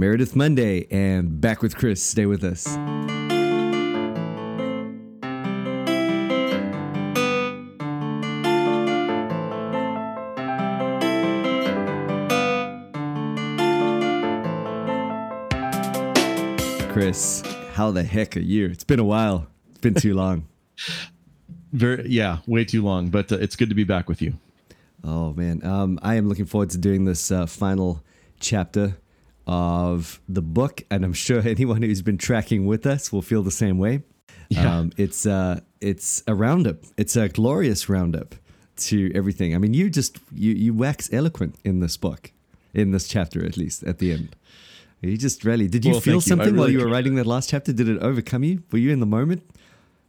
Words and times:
Meredith 0.00 0.34
Monday 0.34 0.86
and 0.90 1.42
back 1.42 1.60
with 1.60 1.76
Chris. 1.76 2.02
Stay 2.02 2.24
with 2.24 2.42
us. 2.42 2.64
Chris, 16.90 17.42
how 17.74 17.90
the 17.90 18.02
heck 18.02 18.38
are 18.38 18.40
you? 18.40 18.70
It's 18.70 18.84
been 18.84 19.00
a 19.00 19.04
while. 19.04 19.48
It's 19.68 19.80
been 19.80 19.92
too 19.92 20.14
long. 20.14 20.46
Very, 21.74 22.08
yeah, 22.08 22.38
way 22.46 22.64
too 22.64 22.82
long, 22.82 23.10
but 23.10 23.30
uh, 23.30 23.36
it's 23.36 23.54
good 23.54 23.68
to 23.68 23.74
be 23.74 23.84
back 23.84 24.08
with 24.08 24.22
you. 24.22 24.32
Oh 25.04 25.34
man, 25.34 25.62
um, 25.62 25.98
I 26.02 26.14
am 26.14 26.26
looking 26.26 26.46
forward 26.46 26.70
to 26.70 26.78
doing 26.78 27.04
this 27.04 27.30
uh, 27.30 27.44
final 27.44 28.02
chapter 28.40 28.96
of 29.50 30.20
the 30.28 30.40
book, 30.40 30.84
and 30.92 31.04
I'm 31.04 31.12
sure 31.12 31.40
anyone 31.44 31.82
who's 31.82 32.02
been 32.02 32.18
tracking 32.18 32.66
with 32.66 32.86
us 32.86 33.12
will 33.12 33.20
feel 33.22 33.42
the 33.42 33.50
same 33.50 33.78
way. 33.78 34.02
Yeah. 34.48 34.78
Um, 34.78 34.92
it's 34.96 35.26
uh, 35.26 35.60
it's 35.80 36.22
a 36.28 36.34
roundup. 36.34 36.76
It's 36.96 37.16
a 37.16 37.28
glorious 37.28 37.88
roundup 37.88 38.36
to 38.76 39.10
everything. 39.14 39.54
I 39.54 39.58
mean, 39.58 39.74
you 39.74 39.90
just 39.90 40.18
you 40.32 40.52
you 40.52 40.72
wax 40.72 41.12
eloquent 41.12 41.56
in 41.64 41.80
this 41.80 41.96
book, 41.96 42.30
in 42.72 42.92
this 42.92 43.08
chapter 43.08 43.44
at 43.44 43.56
least 43.56 43.82
at 43.82 43.98
the 43.98 44.12
end. 44.12 44.36
You 45.02 45.16
just 45.16 45.44
really 45.44 45.66
did 45.66 45.84
you 45.84 45.92
Well, 45.92 46.00
feel 46.00 46.20
thank 46.20 46.26
you. 46.26 46.28
Something 46.28 46.56
while 46.56 46.70
you 46.70 46.78
were 46.78 46.88
writing 46.88 47.16
that 47.16 47.26
last 47.26 47.50
chapter? 47.50 47.72
Did 47.72 47.88
it 47.88 48.00
overcome 48.02 48.44
you? 48.44 48.62
Were 48.70 48.78
you 48.78 48.90
in 48.92 49.00
the 49.00 49.06
moment? 49.06 49.42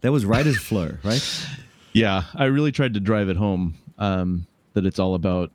That 0.01 0.11
was 0.11 0.23
writer's 0.25 0.57
flow, 0.69 0.97
right? 1.03 1.47
Yeah, 1.93 2.23
I 2.35 2.45
really 2.45 2.71
tried 2.71 2.93
to 2.93 2.99
drive 2.99 3.29
it 3.29 3.37
home 3.37 3.75
um, 3.97 4.45
that 4.73 4.85
it's 4.85 4.99
all 4.99 5.15
about 5.15 5.51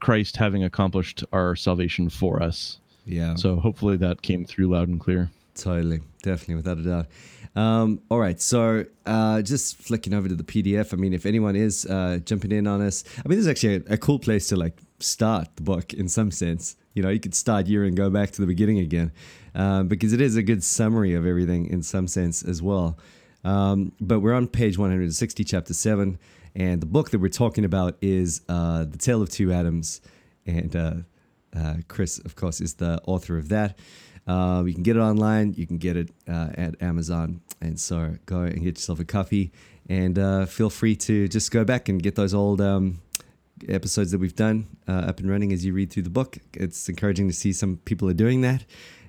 Christ 0.00 0.36
having 0.36 0.64
accomplished 0.64 1.24
our 1.32 1.56
salvation 1.56 2.08
for 2.10 2.42
us. 2.42 2.78
Yeah. 3.10 3.34
So 3.34 3.56
hopefully 3.56 3.96
that 3.98 4.22
came 4.22 4.44
through 4.44 4.68
loud 4.68 4.88
and 4.88 5.00
clear. 5.00 5.30
Totally, 5.54 6.00
definitely, 6.22 6.54
without 6.54 6.78
a 6.78 6.82
doubt. 6.82 7.06
Um, 7.56 8.00
all 8.08 8.20
right, 8.20 8.40
so 8.40 8.84
uh, 9.04 9.42
just 9.42 9.76
flicking 9.76 10.14
over 10.14 10.28
to 10.28 10.34
the 10.34 10.44
PDF. 10.44 10.94
I 10.94 10.96
mean, 10.96 11.12
if 11.12 11.26
anyone 11.26 11.56
is 11.56 11.84
uh, 11.86 12.20
jumping 12.24 12.52
in 12.52 12.66
on 12.66 12.80
us, 12.80 13.02
I 13.18 13.28
mean, 13.28 13.36
this 13.36 13.46
is 13.46 13.48
actually 13.48 13.76
a, 13.76 13.94
a 13.94 13.98
cool 13.98 14.20
place 14.20 14.48
to 14.48 14.56
like 14.56 14.78
start 15.00 15.48
the 15.56 15.62
book 15.62 15.92
in 15.92 16.08
some 16.08 16.30
sense. 16.30 16.76
You 16.94 17.02
know, 17.02 17.08
you 17.08 17.18
could 17.18 17.34
start 17.34 17.66
here 17.66 17.84
and 17.84 17.96
go 17.96 18.10
back 18.10 18.30
to 18.32 18.40
the 18.40 18.46
beginning 18.46 18.78
again 18.78 19.10
um, 19.54 19.88
because 19.88 20.12
it 20.12 20.20
is 20.20 20.36
a 20.36 20.42
good 20.42 20.62
summary 20.62 21.14
of 21.14 21.26
everything 21.26 21.66
in 21.66 21.82
some 21.82 22.06
sense 22.06 22.42
as 22.42 22.62
well. 22.62 22.98
Um, 23.42 23.92
but 24.00 24.20
we're 24.20 24.34
on 24.34 24.46
page 24.46 24.78
160, 24.78 25.44
chapter 25.44 25.74
7, 25.74 26.18
and 26.54 26.80
the 26.80 26.86
book 26.86 27.10
that 27.10 27.18
we're 27.18 27.28
talking 27.28 27.64
about 27.64 27.96
is 28.00 28.42
uh, 28.48 28.84
The 28.84 28.98
Tale 28.98 29.22
of 29.22 29.30
Two 29.30 29.52
Adams. 29.52 30.00
And 30.46 30.74
uh, 31.56 31.60
uh, 31.70 31.74
Chris, 31.88 32.18
of 32.18 32.36
course, 32.36 32.60
is 32.60 32.74
the 32.74 33.00
author 33.06 33.38
of 33.38 33.48
that. 33.48 33.78
Um, 34.26 34.68
you 34.68 34.74
can 34.74 34.82
get 34.82 34.96
it 34.96 35.00
online. 35.00 35.54
You 35.56 35.66
can 35.66 35.78
get 35.78 35.96
it 35.96 36.10
uh, 36.28 36.50
at 36.54 36.80
Amazon. 36.82 37.40
And 37.60 37.78
so 37.78 38.16
go 38.26 38.42
and 38.42 38.62
get 38.62 38.76
yourself 38.76 39.00
a 39.00 39.04
copy 39.04 39.52
and 39.88 40.18
uh, 40.18 40.46
feel 40.46 40.70
free 40.70 40.94
to 40.96 41.28
just 41.28 41.50
go 41.50 41.64
back 41.64 41.88
and 41.88 42.02
get 42.02 42.14
those 42.14 42.32
old 42.32 42.60
um, 42.60 43.00
episodes 43.68 44.12
that 44.12 44.18
we've 44.18 44.36
done 44.36 44.66
uh, 44.88 44.92
up 45.08 45.18
and 45.20 45.28
running 45.28 45.52
as 45.52 45.64
you 45.64 45.72
read 45.72 45.90
through 45.90 46.04
the 46.04 46.10
book. 46.10 46.38
It's 46.54 46.88
encouraging 46.88 47.28
to 47.28 47.34
see 47.34 47.52
some 47.52 47.78
people 47.78 48.08
are 48.08 48.14
doing 48.14 48.42
that. 48.42 48.64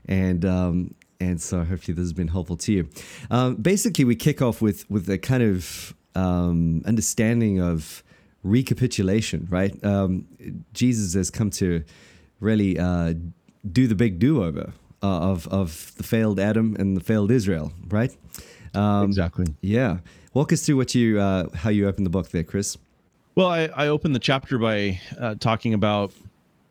And 0.06 0.44
um, 0.46 0.96
and 1.20 1.40
so 1.40 1.64
hopefully 1.64 1.94
this 1.94 2.04
has 2.04 2.14
been 2.14 2.30
helpful 2.30 2.58
to 2.58 2.74
you. 2.74 2.90
Um, 3.30 3.56
basically, 3.56 4.06
we 4.06 4.16
kick 4.16 4.42
off 4.42 4.60
with 4.60 4.90
with 4.90 5.08
a 5.08 5.20
kind 5.20 5.44
of 5.44 5.94
um, 6.16 6.82
understanding 6.86 7.62
of 7.62 8.04
recapitulation, 8.44 9.48
right? 9.52 9.72
Um, 9.86 10.26
Jesus 10.74 11.14
has 11.14 11.30
come 11.30 11.52
to 11.52 11.84
really 12.42 12.78
uh, 12.78 13.14
do 13.72 13.88
the 13.88 13.96
big 13.96 14.20
do 14.20 14.44
over 14.44 14.74
uh, 15.02 15.32
of 15.32 15.48
of 15.48 15.94
the 15.96 16.04
failed 16.04 16.40
Adam 16.40 16.76
and 16.78 16.98
the 16.98 17.02
failed 17.02 17.32
Israel, 17.32 17.72
right? 17.88 18.14
Um, 18.74 19.06
exactly. 19.06 19.46
Yeah. 19.62 20.00
Walk 20.34 20.52
us 20.54 20.66
through 20.66 20.78
what 20.78 20.94
you 20.96 21.20
uh, 21.20 21.48
how 21.56 21.70
you 21.70 21.88
open 21.88 22.04
the 22.04 22.10
book 22.10 22.30
there, 22.30 22.44
Chris. 22.44 22.78
Well, 23.36 23.48
I, 23.48 23.70
I 23.76 23.88
opened 23.88 24.14
the 24.16 24.20
chapter 24.20 24.58
by 24.58 25.00
uh, 25.20 25.36
talking 25.40 25.74
about 25.74 26.12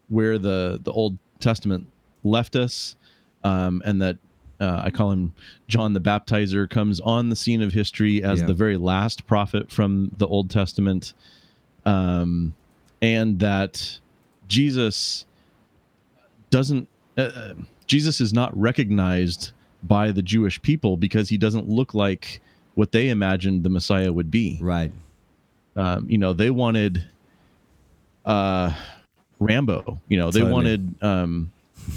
where 0.09 0.37
the, 0.39 0.79
the 0.83 0.93
Old 0.93 1.17
Testament 1.39 1.87
left 2.23 2.55
us, 2.57 2.97
um, 3.45 3.81
and 3.87 4.01
that 4.03 4.19
uh, 4.61 4.83
I 4.85 4.91
call 4.91 5.11
him 5.11 5.33
John 5.69 5.95
the 5.95 6.01
Baptizer 6.01 6.69
comes 6.69 7.01
on 7.01 7.31
the 7.31 7.37
scene 7.37 7.63
of 7.63 7.73
history 7.73 8.23
as 8.23 8.41
Yeah. 8.41 8.47
the 8.47 8.55
very 8.55 8.77
last 8.77 9.27
prophet 9.27 9.71
from 9.71 10.11
the 10.19 10.27
Old 10.27 10.51
Testament, 10.51 11.15
um, 11.87 12.55
and 13.01 13.39
that 13.39 13.99
Jesus 14.49 15.25
doesn't. 16.51 16.89
Uh, 17.17 17.23
uh, 17.23 17.55
Jesus 17.87 18.21
is 18.21 18.33
not 18.33 18.57
recognized 18.59 19.53
by 19.83 20.13
the 20.13 20.23
Jewish 20.23 20.61
people 20.63 20.97
because 20.97 21.29
he 21.29 21.37
doesn't 21.39 21.69
look 21.69 21.95
like 21.95 22.41
what 22.75 22.93
they 22.93 23.09
imagined 23.09 23.63
the 23.65 23.69
Messiah 23.71 24.13
would 24.13 24.31
be 24.31 24.59
Right. 24.61 24.93
um, 25.77 26.07
you 26.09 26.19
know 26.19 26.33
they 26.33 26.51
wanted 26.51 27.05
uh 28.25 28.73
rambo 29.41 29.99
you 30.09 30.19
know 30.19 30.31
they 30.31 30.41
Totally. 30.41 30.53
wanted 30.53 30.95
um 31.03 31.51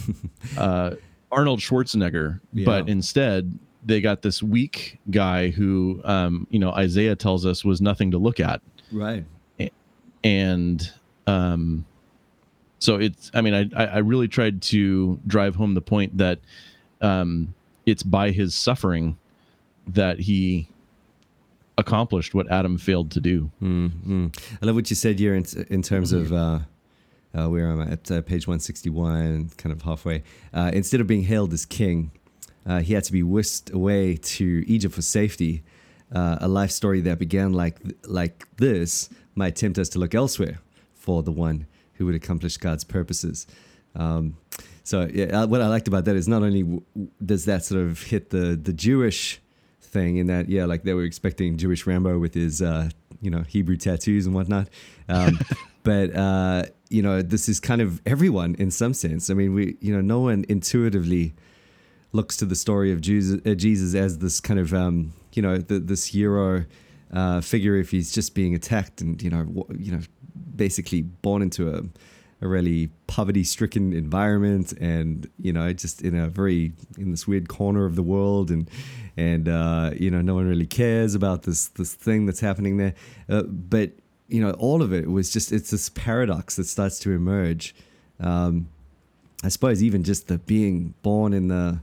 uh 0.57 0.91
arnold 1.31 1.59
schwarzenegger 1.59 2.39
Yeah. 2.53 2.65
but 2.65 2.87
instead 2.89 3.59
they 3.85 3.99
got 3.99 4.21
this 4.21 4.41
weak 4.41 4.99
guy 5.11 5.49
who 5.49 5.99
um 6.05 6.47
you 6.49 6.59
know 6.59 6.71
isaiah 6.71 7.15
tells 7.17 7.45
us 7.45 7.65
was 7.65 7.81
nothing 7.81 8.11
to 8.11 8.17
look 8.17 8.39
at 8.39 8.61
Right. 8.91 9.25
and 10.23 10.91
um 11.27 11.85
so 12.83 12.95
it's 12.97 13.31
i 13.33 13.41
mean 13.41 13.53
i 13.53 13.83
i 13.85 13.97
really 13.99 14.27
tried 14.27 14.61
to 14.61 15.19
drive 15.25 15.55
home 15.55 15.73
the 15.73 15.81
point 15.81 16.17
that 16.17 16.39
um 17.01 17.53
it's 17.85 18.03
by 18.03 18.31
his 18.31 18.53
suffering 18.53 19.17
that 19.87 20.19
he 20.19 20.67
accomplished 21.77 22.33
what 22.33 22.51
adam 22.51 22.77
failed 22.77 23.09
to 23.11 23.19
do 23.19 23.49
Mm-hmm. 23.61 24.27
I 24.61 24.65
love 24.65 24.75
what 24.75 24.89
you 24.89 24.95
said 24.95 25.17
here 25.19 25.33
in, 25.35 25.45
in 25.69 25.81
terms 25.81 26.11
of 26.13 26.31
uh, 26.33 26.59
uh, 27.35 27.47
where 27.49 27.69
I'm 27.69 27.81
at 27.81 28.11
uh, 28.11 28.21
page 28.21 28.45
161, 28.47 29.51
kind 29.57 29.73
of 29.73 29.81
halfway. 29.81 30.23
Uh, 30.53 30.71
instead 30.73 31.01
of 31.01 31.07
being 31.07 31.23
hailed 31.23 31.51
as 31.53 31.65
king, 31.65 32.11
uh, 32.65 32.79
he 32.79 32.93
had 32.93 33.03
to 33.05 33.11
be 33.11 33.23
whisked 33.23 33.71
away 33.71 34.15
to 34.15 34.63
Egypt 34.67 34.93
for 34.93 35.01
safety. 35.01 35.63
Uh, 36.13 36.37
a 36.41 36.47
life 36.47 36.69
story 36.69 37.01
that 37.01 37.17
began 37.17 37.53
like 37.53 37.79
like 38.05 38.45
this 38.57 39.09
might 39.33 39.55
tempt 39.55 39.79
us 39.79 39.89
to 39.89 39.97
look 39.99 40.13
elsewhere 40.13 40.59
for 40.93 41.23
the 41.23 41.31
one 41.31 41.65
who 41.95 42.05
would 42.05 42.15
accomplish 42.15 42.57
God's 42.57 42.83
purposes. 42.83 43.47
Um, 43.95 44.37
so 44.83 45.07
yeah, 45.13 45.41
uh, 45.41 45.47
what 45.47 45.61
I 45.61 45.67
liked 45.67 45.87
about 45.87 46.05
that 46.05 46.15
is 46.15 46.27
not 46.27 46.43
only 46.43 46.63
w- 46.63 46.81
does 47.23 47.45
that 47.45 47.63
sort 47.63 47.81
of 47.81 48.03
hit 48.03 48.31
the 48.31 48.59
the 48.61 48.73
Jewish 48.73 49.41
thing 49.81 50.17
in 50.17 50.27
that 50.27 50.49
yeah 50.49 50.65
like 50.65 50.83
they 50.83 50.93
were 50.93 51.03
expecting 51.03 51.57
Jewish 51.57 51.85
Rambo 51.85 52.19
with 52.19 52.33
his 52.33 52.61
uh, 52.61 52.89
you 53.21 53.29
know 53.29 53.41
Hebrew 53.41 53.77
tattoos 53.77 54.25
and 54.25 54.35
whatnot, 54.35 54.67
um, 55.07 55.39
but 55.83 56.15
uh, 56.15 56.63
you 56.89 57.01
know 57.01 57.21
this 57.21 57.47
is 57.47 57.59
kind 57.59 57.81
of 57.81 58.01
everyone 58.05 58.55
in 58.55 58.71
some 58.71 58.93
sense. 58.93 59.29
I 59.29 59.35
mean 59.35 59.53
we 59.53 59.77
you 59.79 59.93
know 59.93 60.01
no 60.01 60.19
one 60.19 60.45
intuitively 60.49 61.33
looks 62.11 62.37
to 62.37 62.45
the 62.45 62.55
story 62.55 62.91
of 62.91 63.01
Jesus, 63.01 63.41
uh, 63.45 63.53
Jesus 63.55 63.95
as 63.95 64.19
this 64.19 64.39
kind 64.39 64.59
of 64.59 64.73
um, 64.73 65.13
you 65.33 65.41
know 65.41 65.57
the, 65.57 65.79
this 65.79 66.05
hero 66.05 66.65
uh, 67.13 67.41
figure 67.41 67.75
if 67.75 67.91
he's 67.91 68.11
just 68.11 68.35
being 68.35 68.53
attacked 68.53 69.01
and 69.01 69.21
you 69.21 69.29
know 69.29 69.43
w- 69.43 69.77
you 69.79 69.91
know 69.91 70.01
basically 70.55 71.01
born 71.01 71.41
into 71.41 71.69
a, 71.69 71.83
a 72.43 72.47
really 72.47 72.89
poverty-stricken 73.07 73.93
environment 73.93 74.73
and 74.73 75.29
you 75.39 75.53
know 75.53 75.71
just 75.73 76.01
in 76.01 76.15
a 76.15 76.27
very 76.27 76.73
in 76.97 77.11
this 77.11 77.27
weird 77.27 77.47
corner 77.49 77.85
of 77.85 77.95
the 77.95 78.03
world 78.03 78.49
and 78.51 78.69
and 79.17 79.47
uh, 79.47 79.91
you 79.97 80.09
know 80.09 80.21
no 80.21 80.35
one 80.35 80.47
really 80.47 80.65
cares 80.65 81.15
about 81.15 81.43
this 81.43 81.67
this 81.69 81.93
thing 81.93 82.25
that's 82.25 82.39
happening 82.39 82.77
there 82.77 82.93
uh, 83.29 83.43
but 83.43 83.91
you 84.27 84.41
know 84.41 84.51
all 84.51 84.81
of 84.81 84.93
it 84.93 85.09
was 85.09 85.31
just 85.31 85.51
it's 85.51 85.71
this 85.71 85.89
paradox 85.89 86.55
that 86.55 86.65
starts 86.65 86.99
to 86.99 87.11
emerge 87.11 87.75
um, 88.19 88.67
I 89.43 89.49
suppose 89.49 89.83
even 89.83 90.03
just 90.03 90.27
the 90.27 90.37
being 90.37 90.93
born 91.01 91.33
in 91.33 91.49
the 91.49 91.81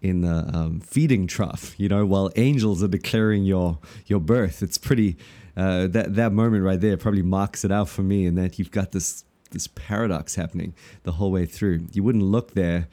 in 0.00 0.20
the 0.20 0.50
um, 0.54 0.80
feeding 0.80 1.26
trough, 1.26 1.74
you 1.78 1.88
know, 1.88 2.04
while 2.04 2.30
angels 2.36 2.82
are 2.82 2.88
declaring 2.88 3.44
your 3.44 3.78
your 4.06 4.20
birth. 4.20 4.62
It's 4.62 4.78
pretty 4.78 5.16
uh, 5.56 5.86
that 5.88 6.14
that 6.14 6.32
moment 6.32 6.64
right 6.64 6.80
there 6.80 6.96
probably 6.96 7.22
marks 7.22 7.64
it 7.64 7.72
out 7.72 7.88
for 7.88 8.02
me, 8.02 8.26
and 8.26 8.36
that 8.38 8.58
you've 8.58 8.70
got 8.70 8.92
this 8.92 9.24
this 9.50 9.68
paradox 9.68 10.34
happening 10.34 10.74
the 11.04 11.12
whole 11.12 11.30
way 11.30 11.46
through. 11.46 11.86
You 11.92 12.02
wouldn't 12.02 12.24
look 12.24 12.52
there, 12.54 12.88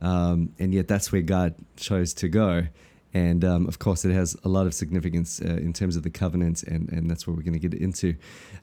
um, 0.00 0.52
and 0.58 0.72
yet 0.74 0.88
that's 0.88 1.10
where 1.10 1.22
God 1.22 1.54
chose 1.76 2.14
to 2.14 2.28
go. 2.28 2.66
And 3.14 3.44
um, 3.44 3.66
of 3.66 3.78
course, 3.78 4.04
it 4.04 4.12
has 4.12 4.36
a 4.44 4.48
lot 4.48 4.66
of 4.66 4.72
significance 4.72 5.40
uh, 5.42 5.48
in 5.48 5.72
terms 5.72 5.96
of 5.96 6.02
the 6.02 6.10
covenant, 6.10 6.62
and, 6.62 6.90
and 6.90 7.10
that's 7.10 7.26
what 7.26 7.36
we're 7.36 7.42
going 7.42 7.58
to 7.60 7.68
get 7.68 7.74
into. 7.74 8.14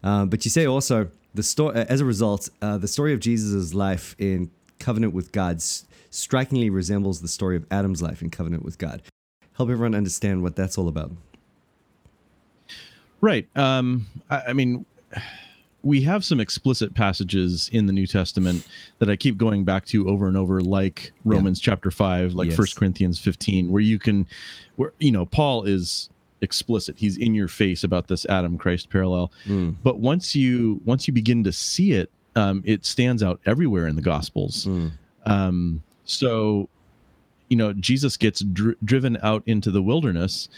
Um, 0.01 0.30
but 0.30 0.44
you 0.44 0.50
say 0.50 0.66
also 0.66 1.10
the 1.36 1.44
story, 1.44 1.75
as 1.75 2.01
a 2.01 2.06
result, 2.06 2.50
uh, 2.62 2.78
the 2.78 2.88
story 2.88 3.13
of 3.13 3.19
Jesus' 3.19 3.74
life 3.74 4.16
in 4.18 4.50
covenant 4.80 5.13
with 5.13 5.31
God 5.31 5.62
strikingly 6.10 6.69
resembles 6.69 7.22
the 7.22 7.28
story 7.28 7.57
of 7.57 7.66
Adam's 7.69 8.01
life 8.01 8.22
in 8.24 8.31
covenant 8.31 8.63
with 8.63 8.80
God. 8.80 9.04
Help 9.56 9.69
everyone 9.69 9.94
understand 9.94 10.42
what 10.42 10.56
that's 10.56 10.78
all 10.78 10.88
about. 10.88 11.12
Right. 13.21 13.48
Um, 13.56 14.07
I, 14.30 14.42
I 14.50 14.54
mean, 14.54 14.86
we 15.81 16.01
have 16.01 16.25
some 16.25 16.39
explicit 16.39 16.94
passages 16.94 17.69
in 17.71 17.86
the 17.86 17.94
New 17.94 18.07
Testament 18.07 18.68
that 19.00 19.10
I 19.10 19.16
keep 19.16 19.38
going 19.38 19.63
back 19.63 19.86
to 19.88 20.10
over 20.10 20.27
and 20.27 20.36
over, 20.36 20.62
like 20.62 21.12
Romans 21.24 21.60
yeah. 21.60 21.71
chapter 21.71 21.92
five, 21.92 22.33
like 22.33 22.51
First 22.51 22.74
yes. 22.74 22.80
Corinthians 22.80 23.19
fifteen, 23.19 23.71
where 23.71 23.81
you 23.81 24.00
can, 24.00 24.27
where 24.75 24.94
you 25.00 25.12
know 25.12 25.25
Paul 25.25 25.63
is 25.63 26.10
explicit; 26.42 26.98
he's 26.98 27.18
in 27.18 27.33
your 27.33 27.48
face 27.48 27.83
about 27.83 28.07
this 28.07 28.25
Adam 28.25 28.57
Christ 28.57 28.89
parallel. 28.89 29.31
Mm. 29.45 29.75
But 29.83 30.00
once 30.00 30.36
you 30.36 30.81
once 30.86 31.07
you 31.07 31.13
begin 31.13 31.44
to 31.45 31.51
see 31.51 31.94
it, 31.94 32.12
um, 32.36 32.62
it 32.65 32.86
stands 32.86 33.24
out 33.24 33.39
everywhere 33.45 33.88
in 33.88 33.95
the 33.95 34.01
Gospels. 34.01 34.65
Mm. 34.65 34.92
Um, 35.25 35.83
so, 36.06 36.69
you 37.50 37.57
know, 37.57 37.74
Jesus 37.74 38.18
gets 38.18 38.42
dr- 38.42 38.77
driven 38.83 39.18
out 39.22 39.44
into 39.45 39.72
the 39.72 39.81
wilderness 39.81 40.50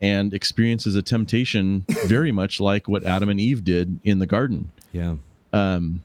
and 0.00 0.34
experiences 0.34 0.94
a 0.94 1.02
temptation 1.02 1.84
very 2.06 2.32
much 2.32 2.60
like 2.60 2.88
what 2.88 3.04
Adam 3.04 3.28
and 3.28 3.40
Eve 3.40 3.64
did 3.64 4.00
in 4.04 4.18
the 4.18 4.26
garden. 4.26 4.70
Yeah. 4.92 5.16
Um, 5.52 6.02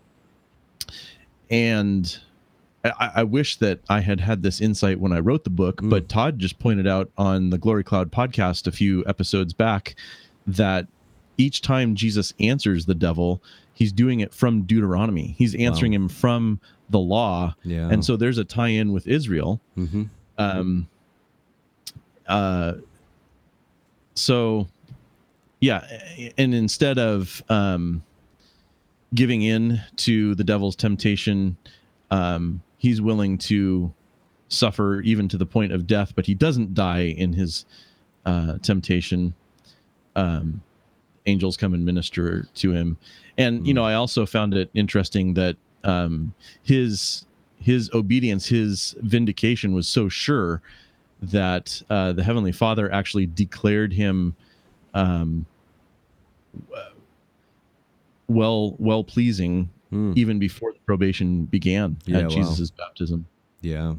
and 1.50 2.20
I, 2.84 3.12
I, 3.16 3.24
wish 3.24 3.58
that 3.58 3.80
I 3.90 4.00
had 4.02 4.20
had 4.20 4.44
this 4.44 4.62
insight 4.62 5.00
when 5.00 5.12
I 5.12 5.20
wrote 5.20 5.44
the 5.44 5.50
book, 5.50 5.82
mm. 5.82 5.90
but 5.90 6.08
Todd 6.08 6.40
just 6.40 6.60
pointed 6.60 6.88
out 6.88 7.10
on 7.18 7.50
the 7.50 7.58
Glory 7.58 7.84
Cloud 7.84 8.12
podcast 8.12 8.68
a 8.68 8.72
few 8.72 9.04
episodes 9.08 9.54
back 9.54 9.96
that 10.46 10.88
each 11.38 11.62
time 11.62 11.96
Jesus 11.96 12.34
answers 12.40 12.86
the 12.86 12.96
devil, 12.96 13.42
he's 13.74 13.92
doing 13.92 14.20
it 14.20 14.34
from 14.34 14.64
Deuteronomy. 14.64 15.36
He's 15.38 15.56
answering 15.56 15.94
wow. 15.94 15.98
him 15.98 16.10
from 16.10 16.60
the 16.90 17.00
law. 17.00 17.56
Yeah. 17.64 17.90
And 17.90 18.04
so 18.04 18.18
there's 18.18 18.38
a 18.38 18.44
tie 18.44 18.70
in 18.70 18.92
with 18.92 19.08
Israel. 19.08 19.60
Mm-hmm. 19.78 20.04
Um, 20.38 20.88
uh, 22.28 22.74
so 24.20 24.68
yeah 25.60 25.86
and 26.38 26.54
instead 26.54 26.98
of 26.98 27.44
um, 27.50 28.04
giving 29.14 29.42
in 29.42 29.82
to 29.96 30.36
the 30.36 30.44
devil's 30.44 30.76
temptation 30.76 31.58
um, 32.12 32.62
he's 32.78 33.02
willing 33.02 33.38
to 33.38 33.94
suffer 34.48 35.02
even 35.02 35.28
to 35.28 35.38
the 35.38 35.46
point 35.46 35.72
of 35.72 35.86
death 35.88 36.14
but 36.16 36.26
he 36.26 36.34
doesn't 36.34 36.74
die 36.74 37.14
in 37.18 37.34
his 37.34 37.66
uh, 38.26 38.58
temptation. 38.60 39.34
Um, 40.16 40.62
angels 41.26 41.58
come 41.58 41.74
and 41.74 41.86
minister 41.86 42.48
to 42.56 42.72
him. 42.72 42.98
And 43.38 43.66
you 43.66 43.74
know 43.74 43.84
i 43.84 43.94
also 43.94 44.26
found 44.26 44.54
it 44.54 44.70
interesting 44.74 45.34
that 45.36 45.56
um, 45.84 46.34
his 46.64 47.26
his 47.62 47.90
obedience 47.94 48.46
his 48.48 48.96
vindication 49.00 49.74
was 49.74 49.88
so 49.88 50.10
sure 50.10 50.62
that 51.22 51.82
uh, 51.90 52.14
the 52.14 52.24
Heavenly 52.24 52.52
Father 52.52 52.92
actually 52.92 53.26
declared 53.26 53.94
him 53.94 54.36
um, 54.94 55.46
well 58.28 58.76
well 58.80 59.04
pleasing 59.04 59.70
mm. 59.92 60.16
even 60.16 60.40
before 60.40 60.72
the 60.74 60.80
probation 60.80 61.46
began 61.46 61.98
yeah, 62.06 62.20
at 62.20 62.30
Jesus' 62.30 62.72
wow. 62.78 62.86
baptism. 62.86 63.26
Yeah. 63.62 63.96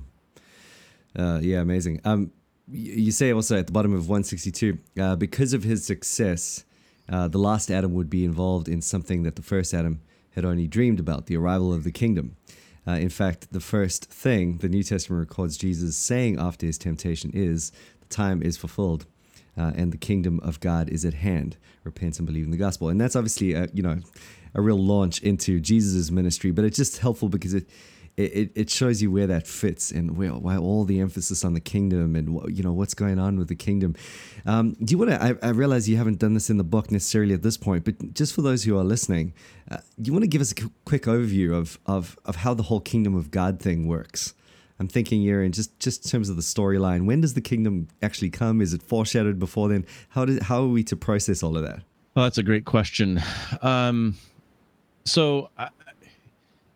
Uh, 1.17 1.41
yeah, 1.43 1.61
amazing. 1.61 2.01
Um, 2.05 2.33
you 2.73 3.11
say 3.11 3.33
also 3.33 3.59
at 3.59 3.67
the 3.67 3.73
bottom 3.73 3.93
of 3.93 4.09
162, 4.09 4.79
uh, 5.01 5.17
because 5.17 5.53
of 5.53 5.65
his 5.65 5.85
success, 5.85 6.65
uh, 7.09 7.27
the 7.27 7.39
last 7.39 7.71
Adam 7.71 7.95
would 7.95 8.09
be 8.09 8.25
involved 8.25 8.69
in 8.69 8.81
something 8.81 9.25
that 9.25 9.35
the 9.37 9.43
first 9.43 9.75
Adam 9.75 10.01
had 10.31 10.45
only 10.45 10.69
dreamed 10.69 11.01
about 11.01 11.27
the 11.27 11.37
arrival 11.37 11.75
of 11.75 11.83
the 11.83 11.91
kingdom. 11.91 12.37
Uh, 12.87 12.93
in 12.93 13.11
fact, 13.11 13.53
the 13.53 13.61
first 13.61 14.07
thing 14.07 14.59
the 14.59 14.69
New 14.69 14.83
Testament 14.83 15.21
records 15.21 15.57
Jesus 15.57 15.97
saying 15.97 16.39
after 16.39 16.67
his 16.67 16.79
temptation 16.79 17.31
is, 17.35 17.73
The 18.01 18.07
time 18.07 18.43
is 18.43 18.57
fulfilled. 18.57 19.07
Uh, 19.59 19.73
and 19.75 19.93
the 19.93 19.99
kingdom 19.99 20.41
of 20.43 20.61
God 20.61 20.89
is 20.89 21.05
at 21.05 21.15
hand. 21.15 21.57
Repent 21.85 22.19
and 22.19 22.27
believe 22.27 22.45
in 22.45 22.51
the 22.51 22.57
gospel, 22.57 22.89
and 22.89 23.01
that's 23.01 23.17
obviously 23.17 23.53
a, 23.53 23.69
you 23.75 23.83
know 23.83 23.99
a 24.55 24.61
real 24.61 24.79
launch 24.79 25.21
into 25.23 25.61
Jesus' 25.61 26.11
ministry. 26.11 26.51
But 26.51 26.65
it's 26.65 26.77
just 26.77 26.99
helpful 26.99 27.29
because 27.29 27.55
it 27.55 27.69
it, 28.25 28.53
it 28.55 28.71
shows 28.71 29.03
you 29.03 29.11
where 29.11 29.27
that 29.27 29.47
fits 29.47 29.91
and 29.91 30.17
where 30.17 30.31
why 30.31 30.57
all 30.57 30.85
the 30.85 31.01
emphasis 31.01 31.45
on 31.45 31.55
the 31.55 31.61
kingdom 31.61 32.17
and 32.17 32.57
you 32.57 32.63
know 32.63 32.73
what's 32.73 32.95
going 32.95 33.19
on 33.19 33.39
with 33.39 33.49
the 33.49 33.55
kingdom. 33.55 33.95
Um, 34.47 34.77
do 34.83 34.93
you 34.93 34.99
want 34.99 35.11
to? 35.11 35.23
I, 35.23 35.35
I, 35.43 35.51
realize 35.51 35.89
you 35.89 35.97
haven't 35.97 36.19
done 36.19 36.35
this 36.35 36.51
in 36.51 36.57
the 36.57 36.65
book 36.65 36.91
necessarily 36.91 37.35
at 37.35 37.43
this 37.43 37.57
point, 37.57 37.85
but 37.85 38.15
just 38.15 38.35
for 38.35 38.43
those 38.43 38.65
who 38.65 38.79
are 38.79 38.85
listening, 38.85 39.35
uh, 39.71 39.79
do 40.01 40.09
you 40.09 40.13
want 40.13 40.23
to 40.23 40.29
give 40.29 40.41
us 40.41 40.53
a 40.53 40.55
quick 40.85 41.03
overview 41.05 41.53
of 41.53 41.79
of 41.87 42.19
of 42.25 42.37
how 42.37 42.55
the 42.55 42.65
whole 42.65 42.81
kingdom 42.81 43.15
of 43.15 43.31
God 43.31 43.61
thing 43.61 43.87
works? 43.87 44.35
I'm 44.79 44.89
thinking 44.89 45.21
here 45.21 45.43
in 45.43 45.53
just 45.53 45.79
just 45.79 46.05
in 46.05 46.11
terms 46.11 46.29
of 46.29 46.37
the 46.37 46.43
storyline. 46.43 47.07
When 47.07 47.21
does 47.21 47.35
the 47.35 47.43
kingdom 47.43 47.89
actually 48.03 48.31
come? 48.31 48.61
Is 48.61 48.73
it 48.73 48.83
foreshadowed 48.83 49.39
before 49.39 49.69
then? 49.69 49.85
How 50.11 50.27
how 50.43 50.63
are 50.63 50.69
we 50.69 50.83
to 50.85 50.97
process 50.97 51.43
all 51.43 51.57
of 51.57 51.63
that? 51.65 51.83
Well, 52.15 52.25
that's 52.25 52.39
a 52.39 52.43
great 52.43 52.65
question. 52.65 53.23
Um, 53.63 54.17
so 55.05 55.51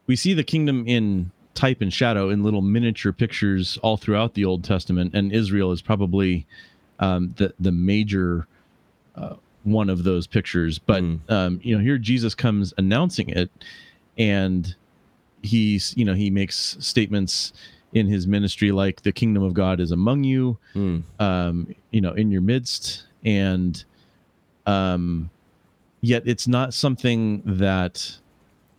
we 0.06 0.16
see 0.16 0.34
the 0.34 0.44
kingdom 0.44 0.86
in 0.86 1.30
type 1.54 1.80
and 1.80 1.92
shadow 1.92 2.30
in 2.30 2.42
little 2.42 2.62
miniature 2.62 3.12
pictures 3.12 3.78
all 3.82 3.96
throughout 3.96 4.34
the 4.34 4.44
Old 4.44 4.64
Testament, 4.64 5.14
and 5.14 5.32
Israel 5.32 5.72
is 5.72 5.82
probably 5.82 6.46
um, 6.98 7.34
the 7.36 7.54
the 7.58 7.72
major 7.72 8.46
uh, 9.16 9.34
one 9.62 9.88
of 9.88 10.04
those 10.04 10.26
pictures. 10.26 10.78
But 10.78 11.02
mm. 11.02 11.18
um, 11.30 11.60
you 11.62 11.76
know, 11.76 11.82
here 11.82 11.98
Jesus 11.98 12.34
comes 12.34 12.74
announcing 12.78 13.30
it, 13.30 13.50
and 14.18 14.74
he's 15.42 15.94
you 15.96 16.04
know 16.04 16.14
he 16.14 16.30
makes 16.30 16.76
statements 16.80 17.52
in 17.92 18.08
his 18.08 18.26
ministry 18.26 18.72
like 18.72 19.02
the 19.02 19.12
kingdom 19.12 19.42
of 19.42 19.54
God 19.54 19.78
is 19.80 19.92
among 19.92 20.24
you, 20.24 20.58
mm. 20.74 21.02
um, 21.20 21.74
you 21.92 22.00
know, 22.00 22.12
in 22.12 22.30
your 22.30 22.42
midst, 22.42 23.04
and 23.24 23.84
um, 24.66 25.30
yet 26.00 26.22
it's 26.26 26.48
not 26.48 26.74
something 26.74 27.42
that 27.46 28.18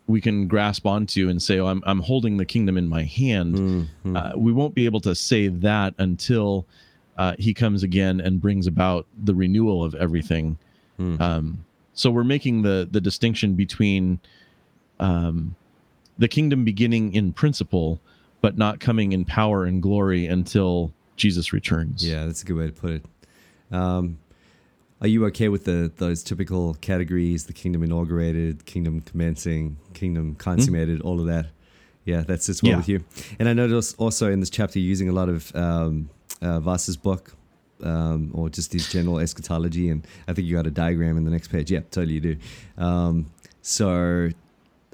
we 0.07 0.21
can 0.21 0.47
grasp 0.47 0.85
onto 0.85 1.29
and 1.29 1.41
say, 1.41 1.59
"Oh, 1.59 1.67
I'm 1.67 1.83
I'm 1.85 1.99
holding 1.99 2.37
the 2.37 2.45
kingdom 2.45 2.77
in 2.77 2.87
my 2.87 3.03
hand." 3.03 3.55
Mm-hmm. 3.55 4.15
Uh, 4.15 4.31
we 4.35 4.51
won't 4.51 4.75
be 4.75 4.85
able 4.85 5.01
to 5.01 5.15
say 5.15 5.47
that 5.47 5.93
until 5.97 6.65
uh, 7.17 7.35
he 7.39 7.53
comes 7.53 7.83
again 7.83 8.19
and 8.19 8.41
brings 8.41 8.67
about 8.67 9.07
the 9.23 9.33
renewal 9.33 9.83
of 9.83 9.95
everything. 9.95 10.57
Mm. 10.99 11.19
Um, 11.19 11.65
so 11.93 12.11
we're 12.11 12.23
making 12.23 12.61
the 12.61 12.87
the 12.89 13.01
distinction 13.01 13.55
between 13.55 14.19
um, 14.99 15.55
the 16.17 16.27
kingdom 16.27 16.63
beginning 16.63 17.13
in 17.13 17.33
principle, 17.33 17.99
but 18.41 18.57
not 18.57 18.79
coming 18.79 19.11
in 19.11 19.25
power 19.25 19.65
and 19.65 19.81
glory 19.81 20.27
until 20.27 20.93
Jesus 21.15 21.53
returns. 21.53 22.07
Yeah, 22.07 22.25
that's 22.25 22.43
a 22.43 22.45
good 22.45 22.57
way 22.57 22.67
to 22.67 22.73
put 22.73 22.91
it. 22.91 23.05
Um, 23.71 24.17
are 25.05 25.07
you 25.07 25.23
okay 25.27 25.49
with 25.49 25.65
the 25.65 25.91
those 25.97 26.23
typical 26.23 26.73
categories? 26.81 27.45
The 27.45 27.53
kingdom 27.53 27.83
inaugurated, 27.83 28.65
kingdom 28.65 29.01
commencing, 29.01 29.77
kingdom 29.93 30.33
consummated, 30.33 30.97
mm-hmm. 30.97 31.07
all 31.07 31.19
of 31.19 31.27
that. 31.27 31.45
Yeah, 32.05 32.21
that's 32.21 32.47
just 32.47 32.63
well 32.63 32.71
yeah. 32.71 32.77
with 32.77 32.89
you. 32.89 33.03
And 33.37 33.47
I 33.47 33.53
noticed 33.53 33.95
also 33.99 34.31
in 34.31 34.39
this 34.39 34.49
chapter 34.49 34.79
using 34.79 35.07
a 35.07 35.11
lot 35.11 35.29
of 35.29 35.55
um, 35.55 36.09
uh, 36.41 36.59
Vos's 36.59 36.97
book, 36.97 37.35
um, 37.83 38.31
or 38.33 38.49
just 38.49 38.73
his 38.73 38.91
general 38.91 39.19
eschatology. 39.19 39.89
And 39.89 40.07
I 40.27 40.33
think 40.33 40.47
you 40.47 40.55
got 40.55 40.65
a 40.65 40.71
diagram 40.71 41.17
in 41.17 41.23
the 41.23 41.31
next 41.31 41.49
page. 41.49 41.69
Yeah, 41.69 41.81
totally 41.91 42.15
you 42.15 42.21
do. 42.21 42.37
Um, 42.79 43.27
so 43.61 44.31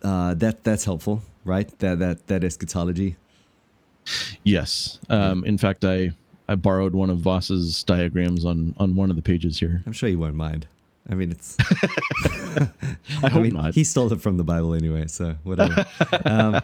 uh, 0.04 0.34
that 0.34 0.66
that's 0.66 0.84
helpful, 0.84 1.24
right? 1.46 1.70
That 1.80 2.00
that 2.00 2.28
that 2.28 2.44
eschatology. 2.44 3.16
Yes. 4.44 5.00
Um, 5.10 5.46
in 5.46 5.58
fact, 5.58 5.86
I 5.86 6.12
I 6.52 6.56
borrowed 6.56 6.94
one 6.94 7.10
of 7.10 7.20
Vos's 7.20 7.82
diagrams 7.84 8.44
on 8.44 8.76
on 8.78 8.96
one 8.96 9.10
of 9.10 9.16
the 9.16 9.22
pages 9.22 9.60
here. 9.60 9.84
I'm 9.86 9.94
sure 9.94 10.10
you 10.10 10.20
won't 10.20 10.36
mind. 10.36 10.68
I 11.10 11.16
mean, 11.16 11.32
it's. 11.32 11.56
I, 11.62 12.70
I 13.24 13.30
hope 13.30 13.44
mean, 13.44 13.54
not. 13.54 13.74
He 13.74 13.86
stole 13.86 14.12
it 14.12 14.22
from 14.22 14.36
the 14.36 14.44
Bible 14.44 14.74
anyway, 14.74 15.08
so 15.08 15.36
whatever. 15.44 15.86
um, 16.26 16.62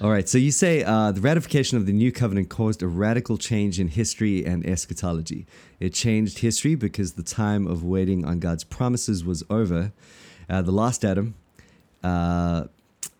all 0.00 0.10
right, 0.10 0.28
so 0.28 0.38
you 0.38 0.52
say 0.52 0.84
uh, 0.84 1.10
the 1.10 1.20
ratification 1.20 1.76
of 1.76 1.86
the 1.86 1.92
new 1.92 2.12
covenant 2.12 2.48
caused 2.48 2.80
a 2.80 2.86
radical 2.86 3.36
change 3.36 3.80
in 3.80 3.88
history 3.88 4.46
and 4.46 4.64
eschatology. 4.64 5.46
It 5.80 5.92
changed 5.92 6.38
history 6.38 6.76
because 6.76 7.14
the 7.14 7.24
time 7.24 7.66
of 7.66 7.82
waiting 7.82 8.24
on 8.24 8.38
God's 8.38 8.62
promises 8.62 9.24
was 9.24 9.42
over. 9.50 9.92
Uh, 10.48 10.62
the 10.62 10.72
last 10.72 11.04
Adam 11.04 11.34
uh, 12.04 12.66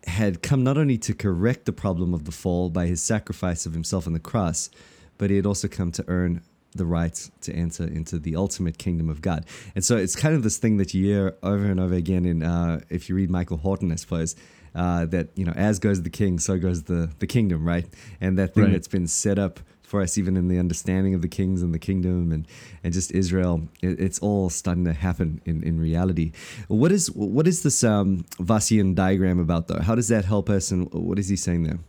had 0.07 0.41
come 0.41 0.63
not 0.63 0.77
only 0.77 0.97
to 0.99 1.13
correct 1.13 1.65
the 1.65 1.73
problem 1.73 2.13
of 2.13 2.23
the 2.23 2.31
fall 2.31 2.69
by 2.69 2.87
his 2.87 3.01
sacrifice 3.01 3.65
of 3.65 3.73
himself 3.73 4.07
on 4.07 4.13
the 4.13 4.19
cross, 4.19 4.69
but 5.17 5.29
he 5.29 5.35
had 5.35 5.45
also 5.45 5.67
come 5.67 5.91
to 5.93 6.03
earn 6.07 6.41
the 6.73 6.85
right 6.85 7.29
to 7.41 7.53
enter 7.53 7.85
into 7.85 8.19
the 8.19 8.35
ultimate 8.35 8.77
kingdom 8.77 9.09
of 9.09 9.21
God. 9.21 9.45
And 9.75 9.83
so 9.83 9.95
it's 9.95 10.15
kind 10.15 10.35
of 10.35 10.43
this 10.43 10.57
thing 10.57 10.77
that 10.77 10.93
you 10.93 11.05
hear 11.05 11.37
over 11.41 11.65
and 11.65 11.79
over 11.79 11.95
again 11.95 12.25
in, 12.25 12.43
uh, 12.43 12.81
if 12.89 13.07
you 13.07 13.15
read 13.15 13.29
Michael 13.29 13.57
Horton, 13.57 13.91
I 13.91 13.95
suppose, 13.95 14.35
uh, 14.75 15.05
that, 15.05 15.29
you 15.35 15.45
know, 15.45 15.53
as 15.53 15.79
goes 15.79 16.01
the 16.01 16.09
king, 16.09 16.37
so 16.37 16.57
goes 16.57 16.83
the, 16.83 17.09
the 17.19 17.27
kingdom, 17.27 17.65
right? 17.65 17.85
And 18.19 18.37
that 18.37 18.53
thing 18.53 18.65
right. 18.65 18.73
that's 18.73 18.89
been 18.89 19.07
set 19.07 19.39
up 19.39 19.61
for 19.83 20.01
us, 20.01 20.17
even 20.17 20.35
in 20.35 20.49
the 20.49 20.59
understanding 20.59 21.13
of 21.13 21.21
the 21.21 21.29
kings 21.29 21.61
and 21.61 21.73
the 21.73 21.79
kingdom 21.79 22.33
and, 22.33 22.45
and 22.83 22.93
just 22.93 23.11
Israel, 23.11 23.69
it, 23.81 23.97
it's 23.99 24.19
all 24.19 24.49
starting 24.49 24.83
to 24.83 24.91
happen 24.91 25.41
in, 25.45 25.63
in 25.63 25.79
reality. 25.79 26.33
What 26.67 26.91
is, 26.91 27.09
what 27.11 27.47
is 27.47 27.63
this 27.63 27.85
um, 27.85 28.25
Vosian 28.39 28.95
diagram 28.95 29.39
about, 29.39 29.69
though? 29.69 29.79
How 29.79 29.95
does 29.95 30.09
that 30.09 30.25
help 30.25 30.49
us, 30.49 30.71
and 30.71 30.91
what 30.91 31.19
is 31.19 31.29
he 31.29 31.37
saying 31.37 31.63
there? 31.63 31.79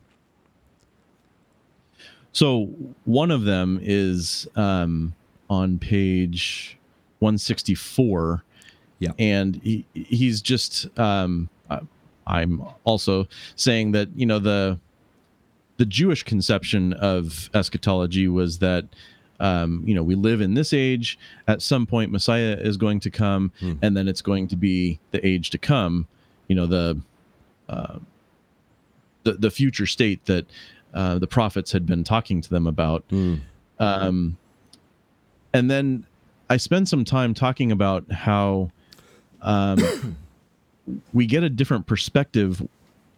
So 2.37 2.67
one 3.07 3.31
of 3.31 3.45
them 3.45 3.81
is 3.83 4.47
um, 4.57 5.15
on 5.49 5.79
page 5.79 6.77
164. 7.21 8.45
Yeah. 8.99 9.13
And 9.19 9.57
he, 9.65 9.87
he's 9.95 10.43
just 10.43 10.87
um, 10.99 11.49
I'm 12.27 12.63
also 12.85 13.27
saying 13.55 13.93
that 13.93 14.11
you 14.15 14.27
know 14.27 14.39
the 14.39 14.79
the 15.79 15.87
Jewish 15.87 16.25
conception 16.25 16.93
of 16.93 17.49
eschatology 17.55 18.29
was 18.29 18.59
that 18.59 18.85
um, 19.41 19.83
you 19.87 19.95
know 19.95 20.03
we 20.03 20.15
live 20.15 20.43
in 20.43 20.53
this 20.53 20.75
age. 20.75 21.19
At 21.49 21.63
some 21.63 21.87
point, 21.87 22.13
Messiah 22.13 22.59
is 22.61 22.77
going 22.77 23.01
to 23.01 23.11
come, 23.11 23.51
Hmm. 23.61 23.75
and 23.81 23.97
then 23.97 24.09
it's 24.09 24.21
going 24.23 24.47
to 24.49 24.57
be 24.57 24.99
the 25.11 25.27
age 25.27 25.49
to 25.51 25.59
come. 25.59 26.07
You 26.49 26.57
know 26.57 26.67
the 26.67 27.01
uh, 27.71 27.99
the 29.23 29.33
the 29.35 29.51
future 29.51 29.87
state 29.87 30.25
that 30.27 30.47
uh, 30.95 31.19
the 31.19 31.27
prophets 31.27 31.73
had 31.73 31.87
been 31.87 32.05
talking 32.05 32.41
to 32.41 32.49
them 32.51 32.67
about. 32.67 33.07
Mm. 33.09 33.41
Um, 33.79 34.37
and 35.53 35.71
then 35.71 36.07
I 36.49 36.57
spend 36.57 36.89
some 36.89 37.05
time 37.05 37.35
talking 37.35 37.73
about 37.73 38.11
how 38.11 38.71
um, 39.43 40.17
we 41.13 41.27
get 41.27 41.43
a 41.43 41.51
different 41.51 41.87
perspective 41.87 42.67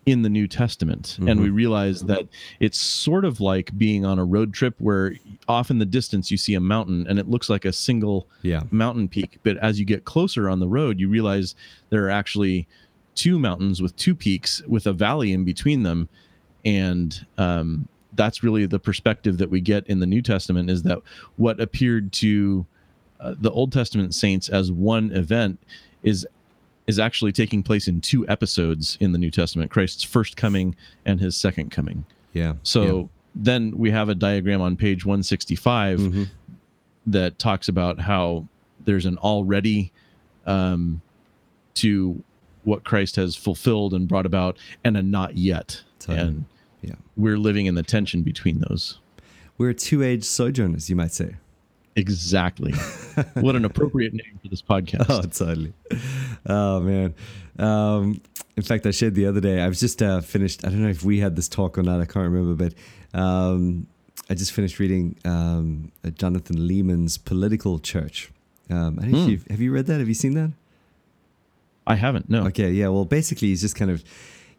in 0.07 0.23
the 0.23 0.31
New 0.31 0.49
Testament, 0.49 1.19
and 1.21 1.39
we 1.39 1.51
realize 1.51 2.01
that 2.05 2.27
it's 2.61 2.79
sort 2.79 3.27
of 3.27 3.41
like 3.43 3.77
being 3.77 4.07
on 4.07 4.19
a 4.19 4.25
road 4.25 4.55
trip 4.55 4.75
where 4.79 5.15
off 5.49 5.71
in 5.71 5.79
the 5.81 5.85
distance 5.85 6.31
you 6.31 6.39
see 6.39 6.55
a 6.55 6.61
mountain 6.61 7.07
and 7.07 7.19
it 7.19 7.29
looks 7.29 7.51
like 7.51 7.67
a 7.67 7.73
single 7.75 8.27
Yeah. 8.41 8.63
mountain 8.71 9.09
peak, 9.09 9.39
but 9.43 9.59
as 9.59 9.79
you 9.79 9.85
get 9.85 10.07
closer 10.07 10.49
on 10.49 10.61
the 10.61 10.69
road, 10.69 10.99
you 10.99 11.11
realize 11.11 11.55
there 11.91 12.07
are 12.07 12.11
actually 12.11 12.67
two 13.15 13.39
mountains 13.39 13.83
with 13.83 13.95
two 13.97 14.15
peaks 14.15 14.63
with 14.67 14.87
a 14.87 14.95
valley 14.95 15.31
in 15.31 15.45
between 15.45 15.83
them, 15.83 16.09
and 16.65 17.27
um, 17.37 17.89
that's 18.15 18.43
really 18.43 18.67
the 18.67 18.79
perspective 18.79 19.39
that 19.39 19.51
we 19.51 19.61
get 19.61 19.87
in 19.87 20.01
the 20.01 20.07
New 20.07 20.23
Testament. 20.23 20.71
Is 20.71 20.83
that 20.85 20.99
what 21.37 21.61
appeared 21.61 22.13
to 22.15 22.67
uh, 23.21 23.35
the 23.41 23.51
Old 23.51 23.73
Testament 23.73 24.15
saints 24.15 24.49
as 24.49 24.71
one 24.73 25.11
event 25.13 25.61
is 26.03 26.27
is 26.87 26.99
actually 26.99 27.33
taking 27.33 27.63
place 27.63 27.87
in 27.87 28.01
two 28.01 28.27
episodes 28.29 28.97
in 29.01 29.13
the 29.13 29.19
New 29.19 29.31
Testament: 29.31 29.71
Christ's 29.71 30.03
first 30.03 30.37
coming 30.37 30.75
and 31.05 31.21
his 31.21 31.37
second 31.37 31.71
coming. 31.71 32.05
Yeah. 32.33 32.55
So 32.63 33.11
then 33.35 33.77
we 33.77 33.91
have 33.91 34.09
a 34.09 34.15
diagram 34.15 34.61
on 34.61 34.77
page 34.77 35.05
165 35.05 36.01
Mhm. 36.01 36.29
that 37.07 37.39
talks 37.39 37.69
about 37.69 38.01
how 38.01 38.49
there's 38.85 39.07
an 39.07 39.19
already 39.19 39.93
um, 40.47 41.01
to 41.75 42.23
what 42.65 42.85
Christ 42.85 43.17
has 43.17 43.37
fulfilled 43.37 43.93
and 43.95 44.09
brought 44.09 44.27
about, 44.27 44.57
and 44.83 44.97
a 44.97 45.03
not 45.03 45.37
yet. 45.37 45.83
And 46.07 46.45
Yeah. 46.83 46.95
we're 47.17 47.39
living 47.39 47.67
in 47.67 47.75
the 47.75 47.83
tension 47.83 48.23
between 48.23 48.61
those. 48.61 48.99
We're 49.57 49.73
two 49.73 50.03
age 50.03 50.25
sojourners, 50.25 50.89
you 50.89 50.97
might 50.97 51.13
say. 51.13 51.37
Exactly. 51.97 52.73
what 53.35 53.57
an 53.57 53.65
appropriate 53.65 54.15
name 54.15 54.39
for 54.41 54.49
this 54.49 54.63
podcast. 54.63 55.07
Oh, 55.11 55.23
totally. 55.23 55.73
Oh 56.47 56.81
man. 56.81 57.15
Um, 57.59 58.21
in 58.57 58.63
fact, 58.63 58.87
I 58.87 58.93
shared 58.93 59.15
the 59.17 59.27
other 59.27 59.41
day. 59.41 59.61
I 59.61 59.69
was 59.69 59.81
just 59.81 60.01
uh, 60.03 60.21
finished. 60.21 60.65
I 60.65 60.69
don't 60.71 60.83
know 60.83 60.89
if 60.89 61.03
we 61.03 61.19
had 61.19 61.35
this 61.35 61.49
talk 61.49 61.77
or 61.79 61.83
not. 61.83 62.01
I 62.01 62.05
can't 62.05 62.31
remember, 62.31 62.55
but 62.55 63.19
um, 63.21 63.87
I 64.31 64.35
just 64.35 64.53
finished 64.53 64.79
reading 64.79 65.17
um, 65.25 65.91
Jonathan 66.15 66.57
Leeman's 66.69 67.19
Political 67.19 67.81
Church. 67.81 68.31
Um, 68.71 68.99
I 69.01 69.03
don't 69.03 69.11
know 69.13 69.19
if 69.19 69.25
Hmm. 69.25 69.31
you've, 69.31 69.47
have 69.49 69.61
you 69.61 69.73
read 69.73 69.87
that? 69.87 69.99
Have 69.99 70.09
you 70.09 70.15
seen 70.15 70.35
that? 70.35 70.53
I 71.87 71.95
haven't. 71.97 72.29
No. 72.29 72.45
Okay, 72.47 72.71
yeah. 72.71 72.89
Well, 72.89 73.05
basically, 73.07 73.49
he's 73.49 73.61
just 73.63 73.75
kind 73.77 73.91
of, 73.91 74.05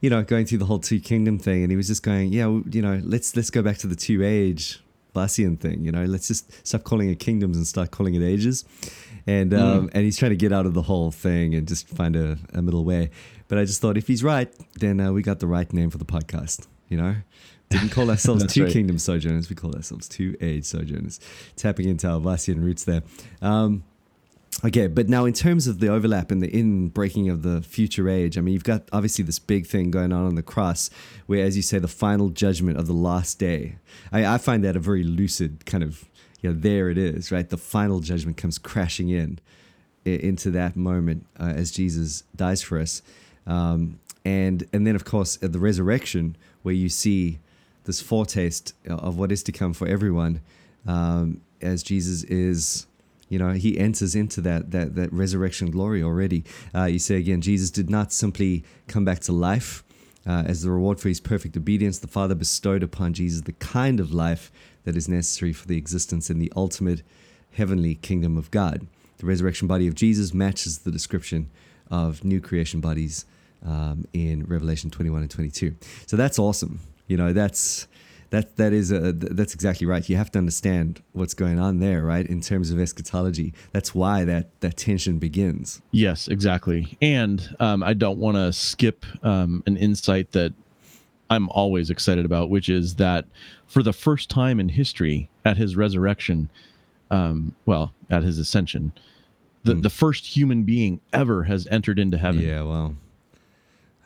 you 0.01 0.09
know, 0.09 0.23
going 0.23 0.45
through 0.45 0.59
the 0.59 0.65
whole 0.65 0.79
two 0.79 0.99
kingdom 0.99 1.39
thing, 1.39 1.63
and 1.63 1.71
he 1.71 1.77
was 1.77 1.87
just 1.87 2.03
going, 2.03 2.31
yeah, 2.31 2.45
well, 2.45 2.63
you 2.71 2.81
know, 2.81 3.01
let's 3.03 3.35
let's 3.35 3.49
go 3.49 3.61
back 3.61 3.77
to 3.79 3.87
the 3.87 3.95
two 3.95 4.23
age 4.23 4.81
Vosian 5.15 5.59
thing. 5.59 5.83
You 5.83 5.91
know, 5.91 6.05
let's 6.05 6.27
just 6.27 6.65
stop 6.65 6.83
calling 6.83 7.09
it 7.09 7.19
kingdoms 7.19 7.57
and 7.57 7.65
start 7.67 7.91
calling 7.91 8.15
it 8.15 8.23
ages. 8.23 8.65
And 9.27 9.53
um, 9.53 9.89
and 9.93 10.03
he's 10.03 10.17
trying 10.17 10.31
to 10.31 10.37
get 10.37 10.51
out 10.51 10.65
of 10.65 10.73
the 10.73 10.83
whole 10.83 11.11
thing 11.11 11.53
and 11.53 11.67
just 11.67 11.87
find 11.87 12.15
a, 12.15 12.37
a 12.53 12.61
middle 12.61 12.85
way. 12.85 13.11
But 13.47 13.57
I 13.57 13.65
just 13.65 13.81
thought 13.81 13.97
if 13.97 14.07
he's 14.07 14.23
right, 14.23 14.51
then 14.75 14.99
uh, 14.99 15.11
we 15.11 15.21
got 15.21 15.39
the 15.39 15.47
right 15.47 15.71
name 15.73 15.89
for 15.89 15.97
the 15.97 16.05
podcast. 16.05 16.67
You 16.87 16.97
know, 16.97 17.15
didn't 17.69 17.89
call 17.89 18.09
ourselves 18.11 18.51
two 18.51 18.63
right. 18.63 18.73
kingdom 18.73 18.97
sojourners. 18.97 19.49
We 19.49 19.55
call 19.55 19.75
ourselves 19.75 20.07
two 20.07 20.35
age 20.41 20.65
sojourners, 20.65 21.19
tapping 21.55 21.89
into 21.89 22.07
our 22.07 22.19
Vosian 22.19 22.63
roots 22.63 22.85
there. 22.85 23.03
Um, 23.41 23.83
Okay, 24.63 24.87
but 24.87 25.07
now 25.07 25.23
in 25.23 25.31
terms 25.31 25.67
of 25.67 25.79
the 25.79 25.87
overlap 25.87 26.31
and 26.31 26.41
the 26.41 26.53
in 26.53 26.89
breaking 26.89 27.29
of 27.29 27.43
the 27.43 27.61
future 27.61 28.09
age, 28.09 28.37
I 28.37 28.41
mean, 28.41 28.53
you've 28.53 28.65
got 28.65 28.83
obviously 28.91 29.23
this 29.23 29.39
big 29.39 29.65
thing 29.65 29.89
going 29.89 30.11
on 30.11 30.25
on 30.25 30.35
the 30.35 30.43
cross, 30.43 30.89
where, 31.27 31.45
as 31.45 31.55
you 31.55 31.61
say, 31.61 31.79
the 31.79 31.87
final 31.87 32.29
judgment 32.29 32.77
of 32.77 32.85
the 32.85 32.93
last 32.93 33.39
day. 33.39 33.77
I, 34.11 34.25
I 34.25 34.37
find 34.37 34.63
that 34.65 34.75
a 34.75 34.79
very 34.79 35.03
lucid 35.03 35.65
kind 35.65 35.81
of, 35.81 36.09
you 36.41 36.49
know, 36.49 36.59
there 36.59 36.89
it 36.89 36.97
is, 36.97 37.31
right? 37.31 37.49
The 37.49 37.57
final 37.57 38.01
judgment 38.01 38.35
comes 38.35 38.57
crashing 38.57 39.09
in 39.09 39.39
into 40.03 40.49
that 40.51 40.75
moment 40.75 41.25
uh, 41.39 41.53
as 41.55 41.71
Jesus 41.71 42.23
dies 42.35 42.61
for 42.61 42.79
us, 42.79 43.01
um, 43.47 43.99
and 44.25 44.67
and 44.73 44.85
then 44.85 44.95
of 44.95 45.05
course 45.05 45.37
at 45.41 45.53
the 45.53 45.59
resurrection, 45.59 46.35
where 46.63 46.75
you 46.75 46.89
see 46.89 47.39
this 47.85 48.01
foretaste 48.01 48.73
of 48.89 49.17
what 49.17 49.31
is 49.31 49.41
to 49.43 49.53
come 49.53 49.73
for 49.73 49.87
everyone, 49.87 50.41
um, 50.85 51.39
as 51.61 51.81
Jesus 51.81 52.23
is 52.23 52.87
you 53.29 53.39
know 53.39 53.51
he 53.51 53.77
enters 53.77 54.15
into 54.15 54.41
that 54.41 54.71
that 54.71 54.95
that 54.95 55.13
resurrection 55.13 55.71
glory 55.71 56.03
already. 56.03 56.43
Uh, 56.75 56.85
you 56.85 56.99
say 56.99 57.15
again 57.15 57.41
jesus 57.41 57.71
did 57.71 57.89
not 57.89 58.11
simply 58.11 58.63
come 58.87 59.05
back 59.05 59.19
to 59.19 59.31
life 59.31 59.83
uh, 60.27 60.43
as 60.45 60.63
the 60.63 60.69
reward 60.69 60.99
for 60.99 61.07
his 61.07 61.19
perfect 61.19 61.55
obedience. 61.55 61.99
The 61.99 62.07
father 62.07 62.35
bestowed 62.35 62.83
upon 62.83 63.13
jesus 63.13 63.41
the 63.41 63.53
kind 63.53 63.99
of 63.99 64.11
life 64.11 64.51
that 64.83 64.97
is 64.97 65.07
necessary 65.07 65.53
for 65.53 65.67
the 65.67 65.77
existence 65.77 66.29
in 66.29 66.39
the 66.39 66.51
ultimate 66.55 67.03
heavenly 67.53 67.95
kingdom 67.95 68.37
of 68.37 68.51
god. 68.51 68.87
The 69.19 69.25
resurrection 69.25 69.67
body 69.67 69.87
of 69.87 69.95
jesus 69.95 70.33
matches 70.33 70.79
the 70.79 70.91
description 70.91 71.49
of 71.89 72.23
new 72.23 72.41
creation 72.41 72.81
bodies 72.81 73.25
um, 73.65 74.05
in 74.13 74.45
revelation 74.45 74.89
21 74.89 75.21
and 75.21 75.31
22 75.31 75.75
so 76.05 76.17
that's 76.17 76.39
awesome. 76.39 76.79
You 77.07 77.17
know 77.17 77.33
that's 77.33 77.87
that 78.31 78.57
that 78.57 78.73
is 78.73 78.91
a, 78.91 79.13
that's 79.13 79.53
exactly 79.53 79.87
right. 79.87 80.07
You 80.07 80.17
have 80.17 80.31
to 80.31 80.39
understand 80.39 81.01
what's 81.13 81.33
going 81.33 81.59
on 81.59 81.79
there, 81.79 82.03
right? 82.03 82.25
In 82.25 82.41
terms 82.41 82.69
of 82.71 82.79
eschatology, 82.79 83.53
that's 83.71 83.95
why 83.95 84.23
that 84.25 84.49
that 84.61 84.77
tension 84.77 85.17
begins. 85.19 85.81
Yes, 85.91 86.27
exactly. 86.27 86.97
And 87.01 87.55
um, 87.59 87.81
I 87.83 87.93
don't 87.93 88.19
want 88.19 88.37
to 88.37 88.53
skip 88.53 89.05
um, 89.23 89.63
an 89.65 89.77
insight 89.77 90.31
that 90.33 90.53
I'm 91.29 91.49
always 91.49 91.89
excited 91.89 92.25
about, 92.25 92.49
which 92.49 92.69
is 92.69 92.95
that 92.95 93.25
for 93.67 93.83
the 93.83 93.93
first 93.93 94.29
time 94.29 94.59
in 94.59 94.69
history, 94.69 95.29
at 95.45 95.57
his 95.57 95.75
resurrection, 95.75 96.49
um, 97.11 97.55
well, 97.65 97.93
at 98.09 98.23
his 98.23 98.37
ascension, 98.39 98.91
the, 99.63 99.73
Hmm. 99.75 99.81
the 99.81 99.89
first 99.89 100.25
human 100.37 100.63
being 100.63 101.01
ever 101.13 101.43
has 101.43 101.67
entered 101.67 101.99
into 101.99 102.17
heaven. 102.17 102.41
Yeah, 102.41 102.63
well, 102.63 102.95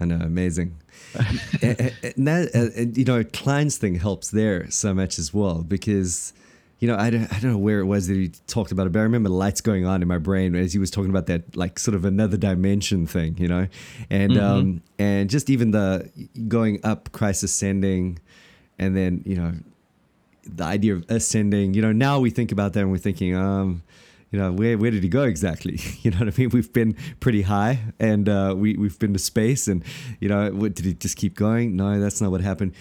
I 0.04 0.06
know, 0.06 0.26
amazing. 0.26 0.76
and, 1.62 1.94
and- 2.04 2.28
that, 2.28 2.54
and, 2.54 2.98
you 2.98 3.06
know, 3.06 3.24
Kline's 3.24 3.78
thing 3.78 3.96
helps 3.96 4.32
there 4.32 4.70
so 4.70 4.94
much 4.94 5.18
as 5.18 5.34
well 5.34 5.64
because, 5.64 6.34
you 6.80 6.88
know, 6.90 6.98
I 6.98 7.10
don't, 7.10 7.32
I 7.32 7.40
don't 7.40 7.52
know 7.52 7.58
where 7.58 7.80
it 7.80 7.86
was 7.86 8.08
that 8.08 8.16
he 8.16 8.32
talked 8.48 8.74
about 8.74 8.88
it, 8.88 8.92
but 8.92 9.00
I 9.00 9.04
remember 9.04 9.30
lights 9.30 9.62
going 9.62 9.86
on 9.86 10.02
in 10.02 10.08
my 10.08 10.18
brain 10.18 10.56
as 10.56 10.74
he 10.74 10.80
was 10.80 10.92
talking 10.92 11.10
about 11.10 11.28
that, 11.28 11.56
like 11.56 11.80
sort 11.80 11.96
of 11.96 12.04
another 12.04 12.36
dimension 12.36 13.08
thing, 13.08 13.38
you 13.38 13.48
know, 13.48 13.68
and 14.10 14.34
mm-hmm. 14.34 14.44
um, 14.44 14.82
and 15.00 15.30
just 15.30 15.50
even 15.50 15.72
the 15.72 16.10
going 16.50 16.82
up, 16.84 17.12
Christ 17.14 17.44
ascending, 17.44 18.20
and 18.78 18.98
then 18.98 19.24
you 19.26 19.38
know, 19.38 19.54
the 20.44 20.64
idea 20.66 20.96
of 20.96 21.06
ascending. 21.10 21.74
You 21.74 21.82
know, 21.82 21.94
now 21.94 22.20
we 22.20 22.30
think 22.30 22.52
about 22.52 22.74
that 22.74 22.82
and 22.82 22.92
we're 22.92 22.98
thinking, 22.98 23.34
um, 23.36 23.84
you 24.34 24.40
know, 24.40 24.52
where 24.52 24.80
where 24.80 24.90
did 24.90 25.04
he 25.04 25.10
go 25.10 25.24
exactly? 25.24 25.80
You 26.02 26.12
know 26.12 26.18
what 26.18 26.34
I 26.34 26.38
mean? 26.38 26.50
We've 26.50 26.74
been 26.74 26.98
pretty 27.22 27.44
high, 27.44 27.80
and 28.00 28.28
uh, 28.28 28.56
we 28.58 28.76
we've 28.76 28.98
been 28.98 29.14
to 29.14 29.20
space, 29.20 29.68
and 29.68 29.84
you 30.20 30.28
know, 30.28 30.50
what, 30.50 30.74
did 30.74 30.86
he 30.86 30.94
just 30.96 31.16
keep 31.16 31.36
going? 31.36 31.78
No, 31.78 32.00
that's 32.00 32.20
not 32.20 32.32
what 32.32 32.42
happened. 32.42 32.74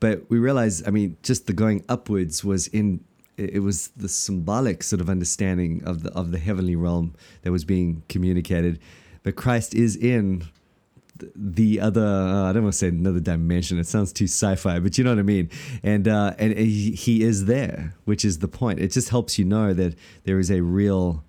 But 0.00 0.28
we 0.28 0.38
realized, 0.38 0.86
I 0.86 0.90
mean, 0.90 1.16
just 1.22 1.46
the 1.46 1.54
going 1.54 1.84
upwards 1.88 2.44
was 2.44 2.66
in. 2.66 3.04
It 3.38 3.62
was 3.62 3.88
the 3.88 4.08
symbolic 4.08 4.82
sort 4.82 5.00
of 5.00 5.08
understanding 5.08 5.82
of 5.84 6.02
the 6.02 6.10
of 6.12 6.32
the 6.32 6.38
heavenly 6.38 6.74
realm 6.74 7.14
that 7.42 7.52
was 7.52 7.64
being 7.64 8.02
communicated, 8.08 8.80
but 9.22 9.36
Christ 9.36 9.74
is 9.74 9.94
in 9.94 10.44
the 11.34 11.80
other 11.80 12.04
uh, 12.04 12.48
I 12.48 12.52
don't 12.52 12.62
want 12.64 12.74
to 12.74 12.78
say 12.78 12.88
another 12.88 13.20
dimension. 13.20 13.78
It 13.78 13.86
sounds 13.86 14.12
too 14.12 14.24
sci-fi, 14.24 14.78
but 14.78 14.98
you 14.98 15.04
know 15.04 15.10
what 15.10 15.18
I 15.18 15.22
mean. 15.22 15.50
And 15.82 16.08
uh, 16.08 16.34
and 16.38 16.56
he, 16.56 16.92
he 16.92 17.22
is 17.22 17.46
there, 17.46 17.94
which 18.04 18.24
is 18.24 18.38
the 18.38 18.48
point. 18.48 18.80
It 18.80 18.92
just 18.92 19.08
helps 19.08 19.38
you 19.38 19.44
know 19.44 19.74
that 19.74 19.96
there 20.24 20.38
is 20.38 20.50
a 20.50 20.60
real, 20.62 21.24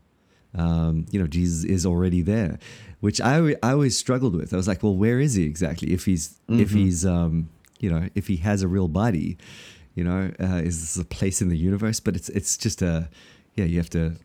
um, 0.56 1.06
you 1.12 1.20
know, 1.20 1.27
Jesus 1.27 1.63
is 1.63 1.86
already 1.86 2.22
there, 2.22 2.60
which 3.00 3.22
I 3.22 3.56
I 3.63 3.72
always 3.72 3.98
struggled 3.98 4.36
with. 4.36 4.53
I 4.53 4.58
was 4.58 4.67
like, 4.67 4.84
well, 4.84 4.96
where 4.96 5.20
is 5.20 5.36
he 5.36 5.44
exactly? 5.44 5.94
If 5.94 6.06
he's 6.06 6.39
if 6.50 6.72
he's 6.72 7.06
um, 7.06 7.50
you 7.79 7.89
know 7.89 8.10
if 8.15 8.27
he 8.27 8.38
has 8.38 8.62
a 8.62 8.67
real 8.67 8.88
body, 8.88 9.38
you 9.96 10.03
know, 10.03 10.32
uh, 10.39 10.62
is 10.63 10.82
this 10.82 10.98
a 10.98 11.06
place 11.06 11.41
in 11.41 11.50
the 11.50 11.58
universe? 11.58 12.00
But 12.00 12.15
it's 12.15 12.29
it's 12.29 12.58
just 12.58 12.82
a 12.82 13.10
yeah. 13.56 13.65
You 13.65 13.77
have 13.77 13.89
to 13.91 14.15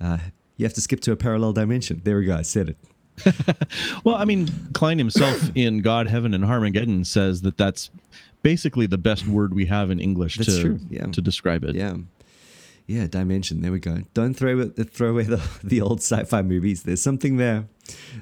uh, 0.00 0.18
you 0.56 0.66
have 0.66 0.74
to 0.74 0.80
skip 0.80 1.00
to 1.00 1.12
a 1.12 1.16
parallel 1.16 1.52
dimension. 1.52 2.02
There 2.04 2.18
we 2.18 2.26
go. 2.26 2.36
I 2.36 2.42
said 2.42 2.68
it. 2.70 2.76
Well, 4.04 4.16
I 4.16 4.24
mean, 4.24 4.48
Kline 4.72 4.98
himself 4.98 5.50
in 5.54 5.80
God, 5.80 6.08
Heaven, 6.08 6.34
and 6.34 6.44
Armageddon 6.44 7.04
says 7.04 7.42
that 7.42 7.56
that's 7.56 7.90
basically 8.42 8.86
the 8.86 8.98
best 8.98 9.26
word 9.26 9.54
we 9.54 9.66
have 9.66 9.90
in 9.90 10.00
English 10.00 10.36
That's 10.36 10.56
to 10.56 10.60
true, 10.60 10.80
yeah. 10.90 11.06
to 11.06 11.20
describe 11.20 11.64
it. 11.64 11.76
Yeah. 11.76 11.96
Yeah, 12.86 13.06
dimension. 13.06 13.60
There 13.60 13.72
we 13.72 13.78
go. 13.78 13.98
Don't 14.14 14.34
throw 14.34 14.68
throw 14.68 15.10
away 15.10 15.24
the, 15.24 15.42
the 15.64 15.80
old 15.80 15.98
sci-fi 15.98 16.42
movies. 16.42 16.82
There's 16.82 17.02
something 17.02 17.36
there. 17.36 17.66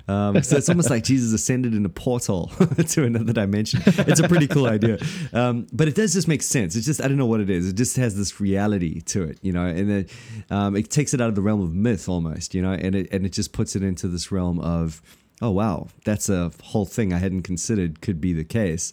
Um, 0.08 0.42
so 0.42 0.56
it's 0.56 0.68
almost 0.68 0.90
like 0.90 1.04
Jesus 1.04 1.32
ascended 1.32 1.74
in 1.74 1.84
a 1.84 1.90
portal 1.90 2.46
to 2.88 3.04
another 3.04 3.32
dimension. 3.32 3.82
It's 3.86 4.20
a 4.20 4.28
pretty 4.28 4.46
cool 4.46 4.66
idea, 4.66 4.98
um, 5.32 5.66
but 5.72 5.86
it 5.86 5.94
does 5.94 6.14
just 6.14 6.28
make 6.28 6.42
sense. 6.42 6.76
It's 6.76 6.86
just 6.86 7.02
I 7.02 7.08
don't 7.08 7.18
know 7.18 7.26
what 7.26 7.40
it 7.40 7.50
is. 7.50 7.68
It 7.68 7.74
just 7.74 7.96
has 7.96 8.16
this 8.16 8.40
reality 8.40 9.00
to 9.02 9.22
it, 9.22 9.38
you 9.42 9.52
know, 9.52 9.66
and 9.66 9.90
it, 9.90 10.10
um, 10.50 10.76
it 10.76 10.90
takes 10.90 11.14
it 11.14 11.20
out 11.20 11.28
of 11.28 11.34
the 11.34 11.42
realm 11.42 11.60
of 11.60 11.74
myth 11.74 12.08
almost, 12.08 12.54
you 12.54 12.62
know, 12.62 12.72
and 12.72 12.94
it 12.94 13.12
and 13.12 13.26
it 13.26 13.32
just 13.32 13.52
puts 13.52 13.76
it 13.76 13.82
into 13.82 14.08
this 14.08 14.32
realm 14.32 14.58
of 14.60 15.02
oh 15.42 15.50
wow, 15.50 15.88
that's 16.04 16.28
a 16.28 16.50
whole 16.62 16.86
thing 16.86 17.12
I 17.12 17.18
hadn't 17.18 17.42
considered 17.42 18.00
could 18.00 18.20
be 18.20 18.32
the 18.32 18.44
case. 18.44 18.92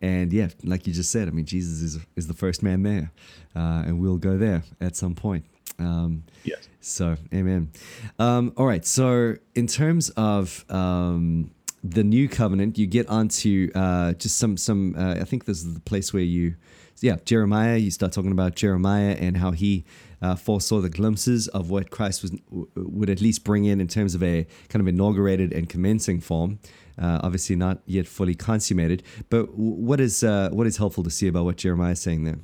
And 0.00 0.32
yeah, 0.32 0.48
like 0.62 0.86
you 0.86 0.92
just 0.92 1.10
said, 1.10 1.26
I 1.28 1.32
mean, 1.32 1.44
Jesus 1.44 1.80
is 1.80 1.98
is 2.16 2.26
the 2.26 2.34
first 2.34 2.62
man 2.62 2.82
there, 2.82 3.12
uh, 3.58 3.82
and 3.86 4.00
we'll 4.00 4.18
go 4.18 4.34
there 4.38 4.62
at 4.80 4.94
some 4.96 5.14
point. 5.14 5.44
Um, 5.78 6.24
Yes. 6.44 6.68
so, 6.80 7.16
amen. 7.32 7.70
Um, 8.18 8.52
all 8.56 8.66
right. 8.66 8.84
So, 8.84 9.34
in 9.54 9.66
terms 9.66 10.10
of 10.10 10.64
um, 10.70 11.50
the 11.84 12.04
new 12.04 12.28
covenant, 12.28 12.78
you 12.78 12.86
get 12.86 13.06
onto 13.08 13.70
uh, 13.74 14.12
just 14.14 14.38
some 14.38 14.56
some. 14.56 14.94
Uh, 14.96 15.14
I 15.22 15.24
think 15.24 15.44
this 15.44 15.58
is 15.58 15.74
the 15.74 15.80
place 15.80 16.12
where 16.12 16.22
you, 16.36 16.54
yeah, 17.00 17.16
Jeremiah. 17.24 17.76
You 17.76 17.90
start 17.90 18.12
talking 18.12 18.32
about 18.32 18.56
Jeremiah 18.56 19.16
and 19.20 19.36
how 19.36 19.52
he 19.52 19.84
uh, 20.20 20.34
foresaw 20.34 20.80
the 20.80 20.90
glimpses 20.90 21.46
of 21.48 21.70
what 21.70 21.90
Christ 21.90 22.22
was 22.22 22.32
would 22.74 23.10
at 23.10 23.20
least 23.20 23.44
bring 23.44 23.64
in 23.64 23.80
in 23.80 23.88
terms 23.88 24.14
of 24.16 24.22
a 24.22 24.46
kind 24.68 24.80
of 24.80 24.88
inaugurated 24.88 25.52
and 25.52 25.68
commencing 25.68 26.20
form. 26.20 26.58
Uh, 27.00 27.20
obviously, 27.22 27.54
not 27.54 27.78
yet 27.86 28.08
fully 28.08 28.34
consummated. 28.34 29.04
But 29.30 29.54
what 29.56 30.00
is 30.00 30.24
uh, 30.24 30.48
what 30.52 30.66
is 30.66 30.76
helpful 30.78 31.04
to 31.04 31.10
see 31.10 31.28
about 31.28 31.44
what 31.44 31.56
Jeremiah 31.56 31.92
is 31.92 32.00
saying 32.00 32.24
there? 32.24 32.40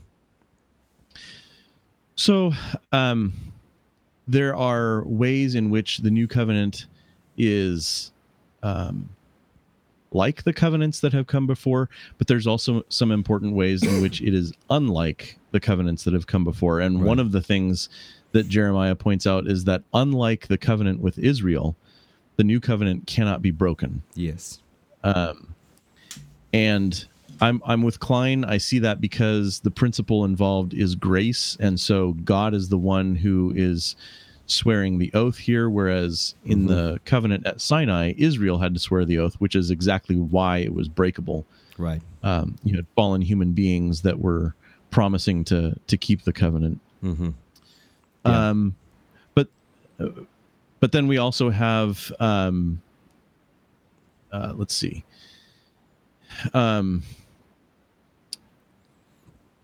So, 2.17 2.53
um, 2.93 3.33
there 4.27 4.57
are 4.57 5.05
ways 5.05 5.55
in 5.55 5.71
which 5.71 5.99
the 5.99 6.11
new 6.11 6.27
covenant 6.27 6.87
is 7.37 8.13
um, 8.63 9.09
like 10.13 10.45
the 10.45 10.53
covenants 10.53 11.01
that 11.01 11.13
have 11.13 11.27
come 11.27 11.47
before, 11.47 11.91
but 12.17 12.27
there's 12.27 12.47
also 12.47 12.83
some 12.89 13.11
important 13.11 13.55
ways 13.55 13.83
in 13.83 14.01
which 14.01 14.23
it 14.23 14.33
is 14.33 14.53
unlike 14.71 15.39
the 15.51 15.61
covenants 15.61 16.05
that 16.05 16.15
have 16.15 16.27
come 16.27 16.45
before. 16.45 16.81
And 16.81 17.01
Right. 17.01 17.07
one 17.07 17.19
of 17.19 17.33
the 17.33 17.43
things 17.43 17.89
that 18.33 18.49
Jeremiah 18.49 18.95
points 18.95 19.27
out 19.27 19.47
is 19.47 19.65
that 19.65 19.83
unlike 19.93 20.47
the 20.47 20.59
covenant 20.59 21.01
with 21.01 21.19
Israel, 21.19 21.77
the 22.37 22.45
new 22.45 22.61
covenant 22.61 23.07
cannot 23.07 23.43
be 23.43 23.51
broken. 23.51 24.03
Yes. 24.15 24.61
Um, 25.05 25.55
and 26.53 27.07
I'm 27.41 27.63
I'm 27.65 27.83
with 27.83 28.01
Kline. 28.01 28.45
I 28.45 28.59
see 28.59 28.79
that 28.81 29.01
because 29.01 29.61
the 29.61 29.71
principle 29.71 30.25
involved 30.25 30.75
is 30.75 30.95
grace, 30.95 31.57
and 31.61 31.79
so 31.79 32.13
God 32.13 32.55
is 32.55 32.69
the 32.69 32.79
one 32.79 33.17
who 33.17 33.53
is 33.55 33.97
swearing 34.47 34.99
the 34.99 35.11
oath 35.15 35.39
here. 35.39 35.71
Whereas 35.71 36.35
in 36.45 36.67
the 36.67 37.01
covenant 37.05 37.47
at 37.47 37.61
Sinai, 37.61 38.15
Israel 38.17 38.59
had 38.59 38.75
to 38.75 38.81
swear 38.81 39.05
the 39.05 39.19
oath, 39.19 39.35
which 39.37 39.57
is 39.57 39.71
exactly 39.71 40.17
why 40.17 40.59
it 40.59 40.75
was 40.75 40.89
breakable. 40.89 41.47
Right. 41.79 42.03
Um, 42.23 42.57
you 42.63 42.77
had 42.77 42.87
fallen 42.95 43.23
human 43.23 43.53
beings 43.53 44.03
that 44.03 44.19
were 44.19 44.55
promising 44.91 45.45
to 45.45 45.75
to 45.87 45.97
keep 45.97 46.23
the 46.23 46.33
covenant. 46.33 46.81
Mm-hmm. 47.03 47.31
Yeah. 48.25 48.49
Um, 48.51 48.77
but 49.35 49.49
uh, 49.99 50.09
but 50.81 50.93
then 50.93 51.09
we 51.09 51.19
also 51.19 51.51
have 51.51 52.13
um, 52.21 52.81
uh, 54.33 54.53
let's 54.57 54.75
see. 54.75 55.05
Um, 56.53 57.03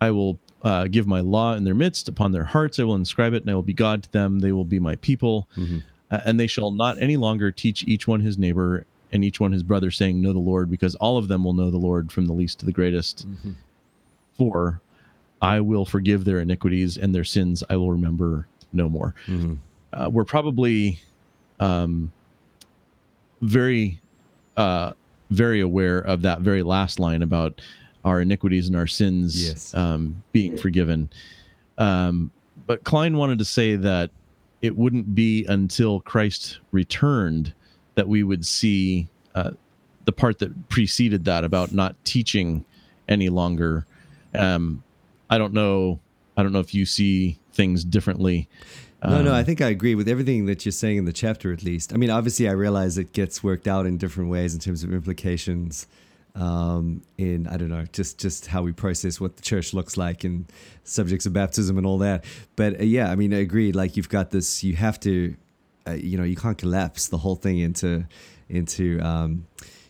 I 0.01 0.11
will 0.11 0.39
uh, 0.63 0.87
give 0.89 1.07
my 1.07 1.21
law 1.21 1.55
in 1.55 1.65
their 1.65 1.75
midst 1.75 2.09
upon 2.09 2.33
their 2.33 2.45
hearts. 2.45 2.79
I 2.79 2.85
will 2.85 2.95
inscribe 2.95 3.33
it, 3.35 3.43
and 3.43 3.51
I 3.51 3.55
will 3.55 3.63
be 3.63 3.73
God 3.73 4.03
to 4.05 4.13
them. 4.13 4.41
They 4.41 4.53
will 4.53 4.65
be 4.65 4.79
my 4.79 4.97
people, 4.97 5.49
Mhm. 5.57 5.83
uh, 6.11 6.21
and 6.25 6.39
they 6.39 6.47
shall 6.47 6.71
not 6.71 7.01
any 7.01 7.17
longer 7.17 7.51
teach 7.51 7.85
each 7.87 8.07
one 8.09 8.21
his 8.21 8.39
neighbor 8.39 8.85
and 9.13 9.25
each 9.25 9.41
one 9.41 9.53
his 9.53 9.63
brother, 9.63 9.91
saying, 9.91 10.21
"Know 10.21 10.33
the 10.33 10.39
Lord," 10.39 10.71
because 10.71 10.95
all 10.97 11.17
of 11.19 11.29
them 11.29 11.45
will 11.45 11.53
know 11.55 11.71
the 11.71 11.79
Lord 11.79 12.13
from 12.13 12.27
the 12.27 12.33
least 12.33 12.61
to 12.61 12.67
the 12.67 12.73
greatest. 12.73 13.27
Mhm. 13.29 13.55
For 14.37 14.81
I 15.43 15.61
will 15.61 15.85
forgive 15.85 16.25
their 16.25 16.41
iniquities 16.41 16.97
and 16.99 17.15
their 17.15 17.25
sins 17.25 17.65
I 17.71 17.77
will 17.77 17.91
remember 17.91 18.47
no 18.73 18.89
more. 18.89 19.15
Mhm. 19.27 19.59
Uh, 19.93 20.09
we're 20.13 20.25
probably 20.25 21.01
um, 21.59 22.11
very, 23.43 24.01
uh, 24.57 24.93
very 25.31 25.61
aware 25.61 25.99
of 25.99 26.23
that 26.23 26.41
very 26.41 26.63
last 26.63 26.99
line 26.99 27.23
about 27.23 27.61
our 28.05 28.21
iniquities 28.21 28.67
and 28.67 28.77
our 28.77 28.87
sins 28.87 29.47
Yes. 29.47 29.75
um, 29.75 30.23
being 30.33 30.57
forgiven. 30.57 31.11
Um, 31.79 32.31
but 32.67 32.85
Kline 32.85 33.17
wanted 33.17 33.39
to 33.39 33.45
say 33.45 33.77
that 33.77 34.11
it 34.63 34.77
wouldn't 34.77 35.15
be 35.15 35.45
until 35.47 36.01
Christ 36.01 36.59
returned 36.73 37.53
that 37.95 38.09
we 38.09 38.23
would 38.23 38.47
see 38.47 39.09
uh, 39.35 39.51
the 40.05 40.13
part 40.13 40.39
that 40.39 40.69
preceded 40.69 41.25
that 41.25 41.45
about 41.45 41.73
not 41.73 41.97
teaching 42.05 42.65
any 43.09 43.29
longer. 43.29 43.87
Um, 44.35 44.83
I 45.29 45.39
don't 45.39 45.53
know. 45.53 46.01
I 46.37 46.43
don't 46.43 46.53
know 46.53 46.61
if 46.61 46.75
you 46.75 46.87
see 46.87 47.39
things 47.53 47.85
differently. 47.85 48.49
No, 49.03 49.23
no, 49.23 49.31
Um, 49.31 49.37
I 49.37 49.43
think 49.43 49.61
I 49.63 49.69
agree 49.69 49.95
with 49.95 50.09
everything 50.09 50.45
that 50.47 50.65
you're 50.65 50.73
saying 50.73 50.99
in 50.99 51.05
the 51.07 51.13
chapter, 51.13 51.53
at 51.53 51.63
least. 51.63 51.93
I 51.93 51.97
mean, 51.97 52.11
obviously, 52.11 52.49
I 52.49 52.53
realize 52.53 52.99
it 52.99 53.13
gets 53.13 53.43
worked 53.43 53.67
out 53.67 53.87
in 53.87 53.97
different 53.97 54.31
ways 54.31 54.53
in 54.55 54.61
terms 54.61 54.85
of 54.85 54.93
implications. 54.93 55.87
Um, 56.35 57.03
in 57.19 57.49
I 57.49 57.57
don't 57.57 57.71
know, 57.71 57.85
just 57.93 58.19
just 58.19 58.47
how 58.47 58.63
we 58.63 58.73
process 58.73 59.21
what 59.21 59.37
the 59.37 59.43
church 59.43 59.75
looks 59.75 59.97
like 59.97 60.23
and 60.25 60.47
subjects 60.85 61.27
of 61.27 61.33
baptism 61.33 61.77
and 61.77 61.87
all 61.87 61.99
that. 61.99 62.25
But 62.57 62.81
uh, 62.81 62.85
yeah, 62.85 63.11
I 63.11 63.17
mean, 63.17 63.35
I 63.35 63.39
agree. 63.39 63.73
Like 63.73 63.97
you've 63.97 64.09
got 64.09 64.31
this, 64.31 64.63
you 64.63 64.77
have 64.77 65.01
to, 65.01 65.35
uh, 65.89 65.93
you 65.93 66.17
know, 66.17 66.25
you 66.25 66.37
can't 66.37 66.57
collapse 66.57 67.09
the 67.09 67.19
whole 67.19 67.35
thing 67.35 67.59
into 67.59 68.07
into 68.49 69.01
um, 69.01 69.47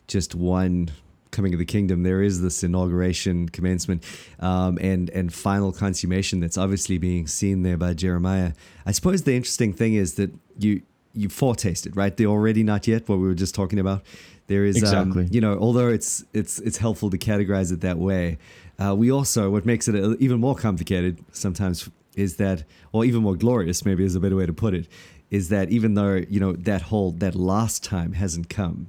just 0.06 0.34
one 0.34 0.90
coming 1.30 1.52
of 1.52 1.58
the 1.58 1.64
kingdom. 1.64 2.02
There 2.02 2.22
is 2.22 2.42
this 2.42 2.62
inauguration, 2.62 3.48
commencement, 3.48 4.04
um, 4.38 4.78
and 4.80 5.10
and 5.10 5.32
final 5.32 5.72
consummation 5.72 6.40
that's 6.40 6.58
obviously 6.58 6.98
being 6.98 7.26
seen 7.26 7.62
there 7.62 7.76
by 7.76 7.94
Jeremiah. 7.94 8.52
I 8.86 8.92
suppose 8.92 9.22
the 9.22 9.36
interesting 9.36 9.72
thing 9.72 9.94
is 9.94 10.14
that 10.14 10.32
you 10.58 10.82
you 11.12 11.28
foretaste 11.28 11.86
it, 11.86 11.96
right? 11.96 12.16
The 12.16 12.26
already 12.26 12.62
not 12.62 12.86
yet, 12.86 13.08
what 13.08 13.18
we 13.18 13.26
were 13.26 13.34
just 13.34 13.54
talking 13.54 13.78
about. 13.78 14.02
There 14.50 14.64
is, 14.70 14.76
Exactly. 14.76 15.22
um, 15.26 15.28
you 15.30 15.40
know, 15.40 15.54
although 15.66 15.86
it's 15.96 16.24
it's 16.40 16.58
it's 16.58 16.78
helpful 16.86 17.08
to 17.10 17.18
categorize 17.30 17.70
it 17.72 17.80
that 17.82 17.98
way. 17.98 18.36
Uh, 18.82 18.94
we 19.02 19.06
also 19.18 19.42
what 19.54 19.64
makes 19.64 19.86
it 19.88 19.94
even 20.26 20.40
more 20.40 20.56
complicated 20.56 21.14
sometimes 21.32 21.88
is 22.16 22.36
that, 22.36 22.64
or 22.92 23.04
even 23.04 23.22
more 23.22 23.36
glorious, 23.36 23.84
maybe 23.84 24.02
is 24.04 24.16
a 24.16 24.20
better 24.20 24.34
way 24.40 24.46
to 24.46 24.52
put 24.52 24.74
it, 24.74 24.86
is 25.30 25.50
that 25.50 25.70
even 25.70 25.94
though 25.94 26.16
you 26.34 26.40
know 26.40 26.52
that 26.70 26.82
whole 26.90 27.12
that 27.24 27.34
last 27.36 27.84
time 27.84 28.10
hasn't 28.14 28.48
come, 28.48 28.88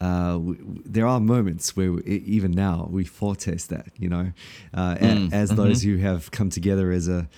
uh, 0.00 0.32
w- 0.32 0.54
w- 0.56 0.82
there 0.86 1.06
are 1.06 1.20
moments 1.20 1.76
where 1.76 1.92
we, 1.92 2.02
even 2.36 2.50
now 2.50 2.88
we 2.90 3.04
foretaste 3.04 3.68
that, 3.68 3.86
you 3.98 4.08
know, 4.08 4.32
uh, 4.72 4.96
a- 4.98 5.04
Mm, 5.04 5.32
as 5.34 5.50
those 5.50 5.82
who 5.82 5.98
have 5.98 6.30
come 6.30 6.48
together 6.48 6.90
as 6.98 7.08
a 7.08 7.28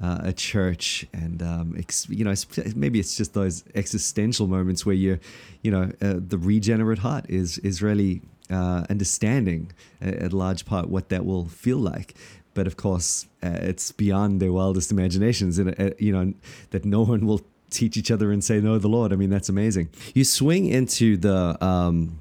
uh, 0.00 0.18
a 0.22 0.32
church, 0.32 1.06
and 1.12 1.42
um, 1.42 1.74
ex- 1.78 2.08
you 2.08 2.24
know, 2.24 2.34
maybe 2.74 2.98
it's 2.98 3.16
just 3.16 3.34
those 3.34 3.64
existential 3.74 4.46
moments 4.46 4.84
where 4.84 4.94
you, 4.96 5.18
you 5.62 5.70
know, 5.70 5.90
uh, 6.02 6.14
the 6.28 6.38
regenerate 6.38 6.98
heart 6.98 7.26
is 7.28 7.58
is 7.58 7.80
really 7.82 8.20
uh, 8.50 8.84
understanding 8.90 9.70
at 10.00 10.32
a 10.32 10.36
large 10.36 10.64
part 10.66 10.88
what 10.88 11.08
that 11.10 11.24
will 11.24 11.46
feel 11.46 11.78
like. 11.78 12.14
But 12.54 12.66
of 12.66 12.76
course, 12.76 13.26
uh, 13.42 13.58
it's 13.70 13.92
beyond 13.92 14.40
their 14.40 14.52
wildest 14.52 14.90
imaginations, 14.92 15.58
and 15.58 15.78
uh, 15.80 15.90
you 15.98 16.12
know 16.12 16.34
that 16.70 16.84
no 16.84 17.02
one 17.02 17.26
will 17.26 17.40
teach 17.70 17.96
each 17.96 18.10
other 18.10 18.30
and 18.32 18.44
say 18.44 18.60
no 18.60 18.78
the 18.78 18.86
lord 18.88 19.12
i 19.12 19.16
mean 19.16 19.30
that's 19.30 19.48
amazing 19.48 19.88
you 20.14 20.22
swing 20.22 20.66
into 20.66 21.16
the 21.16 21.56
um 21.64 22.20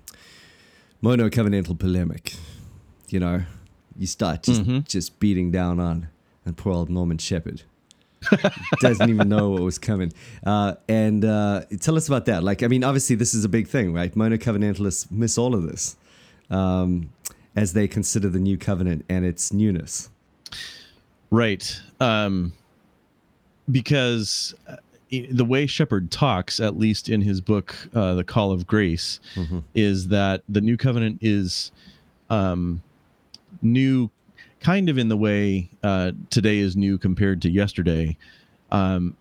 mono 1.01 1.29
covenantal 1.29 1.77
polemic 1.77 2.33
you 3.09 3.19
know 3.19 3.43
you 3.97 4.07
start 4.07 4.41
just 4.43 4.63
Mhm. 4.63 4.88
just 4.88 5.19
beating 5.19 5.51
down 5.51 5.79
on 5.79 6.07
and 6.45 6.56
poor 6.58 6.73
old 6.73 6.89
norman 6.89 7.17
shepherd. 7.17 7.63
Doesn't 8.79 9.10
even 9.10 9.27
know 9.27 9.49
what 9.49 9.62
was 9.63 9.77
coming. 9.77 10.13
Uh 10.45 10.75
and 10.88 11.25
uh 11.25 11.63
tell 11.82 11.97
us 11.97 12.08
about 12.08 12.25
that. 12.25 12.43
Like 12.43 12.63
i 12.63 12.67
mean 12.67 12.84
obviously 12.84 13.15
this 13.17 13.34
is 13.34 13.43
a 13.43 13.49
big 13.49 13.67
thing 13.67 13.93
right? 13.93 14.15
Mono 14.15 14.38
covenantalists 14.38 15.12
miss 15.12 15.38
all 15.38 15.53
of 15.56 15.63
this 15.63 15.97
um 16.49 17.10
as 17.56 17.73
they 17.73 17.88
consider 17.88 18.29
the 18.29 18.39
new 18.39 18.58
covenant 18.58 19.06
and 19.10 19.25
its 19.25 19.51
newness. 19.53 20.10
Right. 21.29 21.79
Um, 21.99 22.53
because 23.69 24.53
uh, 24.67 24.75
the 25.32 25.45
way 25.45 25.65
Shepherd 25.67 26.12
talks, 26.12 26.60
at 26.60 26.77
least 26.77 27.10
in 27.10 27.21
his 27.21 27.41
book, 27.41 27.75
uh, 27.93 28.15
The 28.15 28.23
Call 28.23 28.51
of 28.51 28.65
Grace, 28.67 29.19
Mhm. 29.36 29.63
is 29.75 30.08
that 30.10 30.41
the 30.49 30.62
new 30.62 30.77
covenant 30.77 31.19
is 31.21 31.71
um, 32.29 32.82
new, 33.62 34.10
kind 34.60 34.89
of 34.89 34.97
in 34.97 35.10
the 35.10 35.17
way 35.17 35.69
uh, 35.84 36.12
today 36.29 36.60
is 36.60 36.75
new 36.75 36.97
compared 36.97 37.41
to 37.43 37.49
yesterday. 37.49 38.17
Um, 38.71 39.15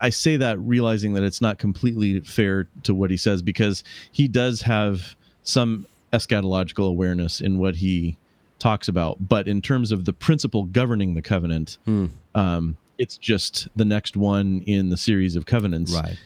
I 0.00 0.10
say 0.10 0.36
that 0.36 0.58
realizing 0.58 1.14
that 1.14 1.22
it's 1.22 1.40
not 1.40 1.58
completely 1.58 2.20
fair 2.20 2.66
to 2.82 2.94
what 2.94 3.10
he 3.10 3.16
says 3.16 3.40
because 3.42 3.84
he 4.10 4.26
does 4.26 4.62
have 4.62 5.14
some 5.44 5.86
eschatological 6.12 6.88
awareness 6.88 7.40
in 7.40 7.58
what 7.58 7.76
he 7.76 8.16
talks 8.58 8.88
about. 8.88 9.28
But 9.28 9.46
in 9.48 9.62
terms 9.62 9.92
of 9.92 10.04
the 10.04 10.12
principle 10.12 10.64
governing 10.64 11.14
the 11.14 11.22
covenant, 11.22 11.78
Hmm. 11.84 12.06
um, 12.34 12.76
it's 12.98 13.16
just 13.16 13.68
the 13.76 13.84
next 13.84 14.16
one 14.16 14.62
in 14.66 14.90
the 14.90 14.96
series 14.96 15.36
of 15.36 15.46
covenants 15.46 15.92
Right. 15.92 16.16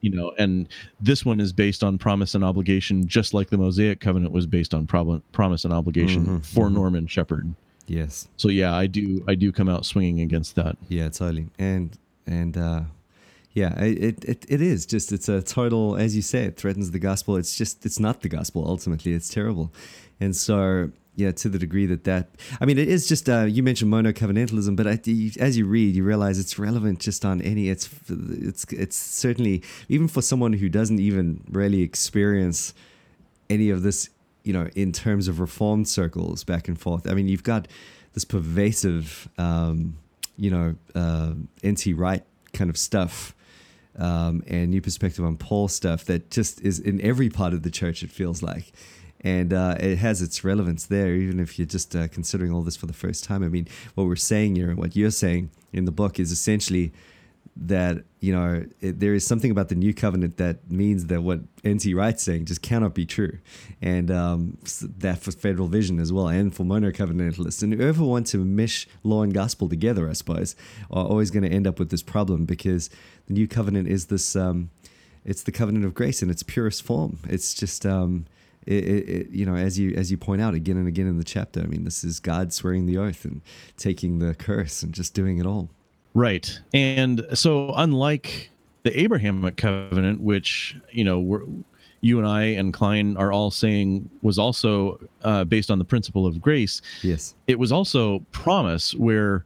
You 0.00 0.10
know 0.10 0.32
and 0.38 0.68
this 1.00 1.24
one 1.24 1.40
is 1.40 1.52
based 1.52 1.82
on 1.84 1.98
promise 1.98 2.34
and 2.34 2.42
obligation 2.44 3.06
just 3.06 3.34
like 3.34 3.50
the 3.50 3.58
mosaic 3.58 4.00
covenant 4.00 4.32
was 4.32 4.46
based 4.46 4.72
on 4.74 4.86
promise 4.86 5.64
and 5.64 5.72
obligation 5.74 6.26
Mhm, 6.26 6.44
for 6.44 6.68
mhm. 6.68 6.74
norman 6.74 7.06
shepherd 7.06 7.54
Yes. 7.86 8.28
so 8.36 8.48
yeah 8.48 8.74
i 8.74 8.86
do 8.86 9.22
i 9.28 9.34
do 9.34 9.50
come 9.52 9.68
out 9.68 9.84
swinging 9.84 10.20
against 10.20 10.54
that 10.56 10.76
Yeah, 10.88 11.08
totally. 11.08 11.48
And 11.58 11.96
and 12.26 12.56
uh, 12.56 12.82
yeah, 13.60 13.78
it, 13.78 14.24
it 14.24 14.46
it 14.48 14.62
is 14.62 14.86
just 14.86 15.12
it's 15.12 15.28
a 15.28 15.42
total 15.42 15.96
as 15.96 16.16
you 16.16 16.22
say 16.22 16.44
it 16.44 16.56
threatens 16.56 16.90
the 16.90 16.98
gospel. 16.98 17.36
It's 17.36 17.54
just 17.56 17.84
it's 17.84 18.00
not 18.00 18.22
the 18.22 18.28
gospel 18.28 18.66
ultimately. 18.66 19.12
It's 19.12 19.28
terrible, 19.28 19.72
and 20.18 20.34
so 20.34 20.90
yeah, 21.14 21.32
to 21.32 21.48
the 21.50 21.58
degree 21.58 21.84
that 21.86 22.04
that 22.04 22.30
I 22.60 22.64
mean, 22.64 22.78
it 22.78 22.88
is 22.88 23.06
just 23.06 23.28
uh, 23.28 23.42
you 23.42 23.62
mentioned 23.62 23.90
mono 23.90 24.12
covenantalism, 24.12 24.76
but 24.76 24.86
I, 24.86 24.98
as 25.38 25.58
you 25.58 25.66
read, 25.66 25.94
you 25.94 26.04
realize 26.04 26.38
it's 26.38 26.58
relevant 26.58 27.00
just 27.00 27.24
on 27.24 27.42
any. 27.42 27.68
It's 27.68 27.90
it's 28.08 28.64
it's 28.72 28.96
certainly 28.96 29.62
even 29.90 30.08
for 30.08 30.22
someone 30.22 30.54
who 30.54 30.70
doesn't 30.70 30.98
even 30.98 31.44
really 31.50 31.82
experience 31.82 32.72
any 33.50 33.68
of 33.68 33.82
this, 33.82 34.08
you 34.42 34.54
know, 34.54 34.70
in 34.74 34.92
terms 34.92 35.28
of 35.28 35.38
reformed 35.38 35.86
circles 35.86 36.44
back 36.44 36.66
and 36.68 36.80
forth. 36.80 37.06
I 37.10 37.12
mean, 37.12 37.28
you've 37.28 37.42
got 37.42 37.68
this 38.14 38.24
pervasive, 38.24 39.28
um, 39.36 39.98
you 40.38 40.50
know, 40.50 40.76
uh, 40.94 41.34
NT 41.66 41.88
Wright 41.94 42.24
kind 42.54 42.70
of 42.70 42.78
stuff 42.78 43.34
um, 43.98 44.42
and 44.46 44.70
new 44.70 44.80
perspective 44.80 45.24
on 45.24 45.36
Paul 45.36 45.68
stuff 45.68 46.04
that 46.06 46.30
just 46.30 46.60
is 46.60 46.78
in 46.78 47.00
every 47.00 47.28
part 47.28 47.52
of 47.52 47.62
the 47.62 47.70
church, 47.70 48.02
it 48.02 48.10
feels 48.10 48.42
like. 48.42 48.72
And 49.22 49.52
uh, 49.52 49.76
it 49.78 49.96
has 49.96 50.22
its 50.22 50.44
relevance 50.44 50.86
there, 50.86 51.14
even 51.14 51.40
if 51.40 51.58
you're 51.58 51.66
just 51.66 51.94
uh, 51.94 52.08
considering 52.08 52.52
all 52.52 52.62
this 52.62 52.76
for 52.76 52.86
the 52.86 52.94
first 52.94 53.22
time. 53.24 53.42
I 53.42 53.48
mean, 53.48 53.68
what 53.94 54.06
we're 54.06 54.16
saying 54.16 54.56
here, 54.56 54.74
what 54.74 54.96
you're 54.96 55.10
saying 55.10 55.50
in 55.72 55.84
the 55.84 55.92
book 55.92 56.18
is 56.18 56.32
essentially 56.32 56.92
that 57.60 58.04
you 58.20 58.34
know 58.34 58.64
it, 58.80 59.00
there 59.00 59.14
is 59.14 59.26
something 59.26 59.50
about 59.50 59.68
the 59.68 59.74
new 59.74 59.92
covenant 59.92 60.38
that 60.38 60.70
means 60.70 61.06
that 61.06 61.22
what 61.22 61.40
NT 61.66 61.94
Wright's 61.94 62.22
saying 62.22 62.46
just 62.46 62.62
cannot 62.62 62.94
be 62.94 63.04
true, 63.04 63.38
and 63.82 64.10
um, 64.10 64.58
that 64.80 65.18
for 65.18 65.30
federal 65.30 65.68
vision 65.68 66.00
as 66.00 66.12
well, 66.12 66.28
and 66.28 66.54
for 66.54 66.64
mono 66.64 66.90
covenantalists, 66.90 67.62
and 67.62 67.74
whoever 67.74 68.02
wants 68.02 68.30
to 68.32 68.38
mesh 68.38 68.88
law 69.04 69.22
and 69.22 69.34
gospel 69.34 69.68
together, 69.68 70.08
I 70.08 70.14
suppose, 70.14 70.56
are 70.90 71.04
always 71.04 71.30
going 71.30 71.42
to 71.42 71.50
end 71.50 71.66
up 71.66 71.78
with 71.78 71.90
this 71.90 72.02
problem 72.02 72.46
because 72.46 72.88
the 73.26 73.34
new 73.34 73.46
covenant 73.46 73.88
is 73.88 74.06
this, 74.06 74.34
um, 74.34 74.70
it's 75.24 75.42
the 75.42 75.52
covenant 75.52 75.84
of 75.84 75.92
grace 75.92 76.22
in 76.22 76.30
its 76.30 76.42
purest 76.42 76.82
form. 76.82 77.18
It's 77.28 77.54
just. 77.54 77.84
Um, 77.84 78.26
it, 78.66 78.84
it, 78.84 79.08
it, 79.08 79.30
you 79.30 79.46
know, 79.46 79.56
as 79.56 79.78
you 79.78 79.94
as 79.96 80.10
you 80.10 80.18
point 80.18 80.42
out 80.42 80.52
again 80.52 80.76
and 80.76 80.86
again 80.86 81.06
in 81.06 81.16
the 81.16 81.24
chapter, 81.24 81.60
I 81.60 81.64
mean, 81.64 81.84
this 81.84 82.04
is 82.04 82.20
God 82.20 82.52
swearing 82.52 82.84
the 82.84 82.98
oath 82.98 83.24
and 83.24 83.40
taking 83.78 84.18
the 84.18 84.34
curse 84.34 84.82
and 84.82 84.92
just 84.92 85.14
doing 85.14 85.38
it 85.38 85.46
all. 85.46 85.70
Right. 86.14 86.58
And 86.74 87.24
so, 87.34 87.72
unlike 87.76 88.50
the 88.82 88.98
Abrahamic 89.00 89.56
covenant, 89.56 90.20
which, 90.20 90.76
you 90.90 91.04
know, 91.04 91.20
we're, 91.20 91.42
you 92.00 92.18
and 92.18 92.26
I 92.26 92.42
and 92.44 92.72
Kline 92.72 93.16
are 93.16 93.30
all 93.30 93.50
saying 93.50 94.08
was 94.22 94.38
also 94.38 94.98
uh, 95.22 95.44
based 95.44 95.70
on 95.70 95.78
the 95.78 95.84
principle 95.84 96.26
of 96.26 96.40
grace, 96.40 96.80
Yes. 97.02 97.34
it 97.46 97.58
was 97.58 97.70
also 97.72 98.20
promise 98.32 98.94
where 98.94 99.44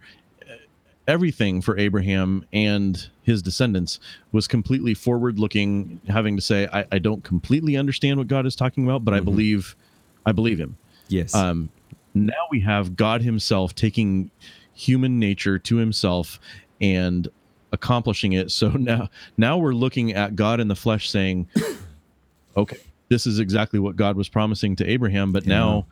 everything 1.07 1.61
for 1.61 1.77
Abraham 1.77 2.47
and 2.53 3.09
his 3.25 3.43
descendants 3.43 4.01
was 4.33 4.49
completely 4.49 4.95
forward 4.95 5.39
looking, 5.39 6.01
having 6.09 6.35
to 6.37 6.41
say, 6.43 6.67
I, 6.73 6.87
I 6.93 6.99
don't 6.99 7.23
completely 7.23 7.77
understand 7.77 8.19
what 8.19 8.29
God 8.29 8.47
is 8.47 8.57
talking 8.57 8.85
about, 8.85 9.05
but 9.05 9.13
I 9.13 9.21
Mhm. 9.21 9.25
believe, 9.27 9.77
I 10.25 10.33
believe 10.33 10.59
him. 10.59 10.77
Yes. 11.09 11.35
Um, 11.35 11.69
now 12.15 12.33
we 12.51 12.61
have 12.61 12.97
God 12.97 13.21
Himself 13.21 13.75
taking 13.75 14.31
human 14.75 15.19
nature 15.19 15.59
to 15.59 15.77
Himself 15.77 16.39
and 16.81 17.29
accomplishing 17.73 18.33
it. 18.33 18.51
So 18.51 18.69
now, 18.75 19.09
now 19.37 19.59
we're 19.59 19.73
looking 19.75 20.13
at 20.13 20.37
God 20.37 20.61
in 20.61 20.69
the 20.69 20.77
flesh, 20.77 21.11
saying, 21.11 21.49
"Okay, 22.57 22.79
this 23.09 23.27
is 23.27 23.39
exactly 23.39 23.79
what 23.81 23.97
God 23.97 24.17
was 24.17 24.29
promising 24.29 24.77
to 24.77 24.87
Abraham, 24.89 25.33
but 25.33 25.45
Yeah. 25.45 25.55
now 25.59 25.87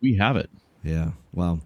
we 0.00 0.14
have 0.16 0.36
it." 0.36 0.50
Yeah. 0.82 1.10
Wow. 1.32 1.60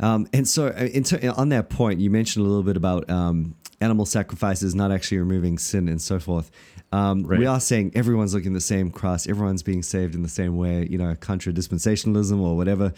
Um, 0.00 0.26
and 0.32 0.48
so, 0.48 0.68
uh, 0.68 0.88
in 0.92 1.04
ter- 1.04 1.32
on 1.36 1.50
that 1.50 1.68
point, 1.70 2.00
you 2.00 2.10
mentioned 2.10 2.44
a 2.44 2.48
little 2.48 2.64
bit 2.64 2.76
about 2.76 3.08
um, 3.08 3.54
animal 3.80 4.06
sacrifices 4.06 4.74
not 4.74 4.90
actually 4.90 5.18
removing 5.18 5.56
sin 5.58 5.88
and 5.88 6.00
so 6.02 6.18
forth. 6.18 6.50
Um, 6.90 7.24
We 7.24 7.44
are 7.46 7.60
saying 7.60 7.92
everyone's 7.94 8.34
looking 8.34 8.52
the 8.54 8.60
same 8.60 8.90
cross, 8.90 9.26
everyone's 9.28 9.62
being 9.64 9.82
saved 9.82 10.14
in 10.14 10.22
the 10.22 10.28
same 10.28 10.56
way, 10.56 10.86
you 10.88 10.96
know, 10.98 11.14
contra 11.16 11.52
dispensationalism 11.52 12.40
or 12.40 12.56
whatever. 12.56 12.92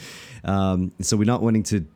Um, 0.44 0.92
so 1.00 1.16
we're 1.16 1.24
not 1.24 1.42
wanting 1.42 1.62
to 1.64 1.86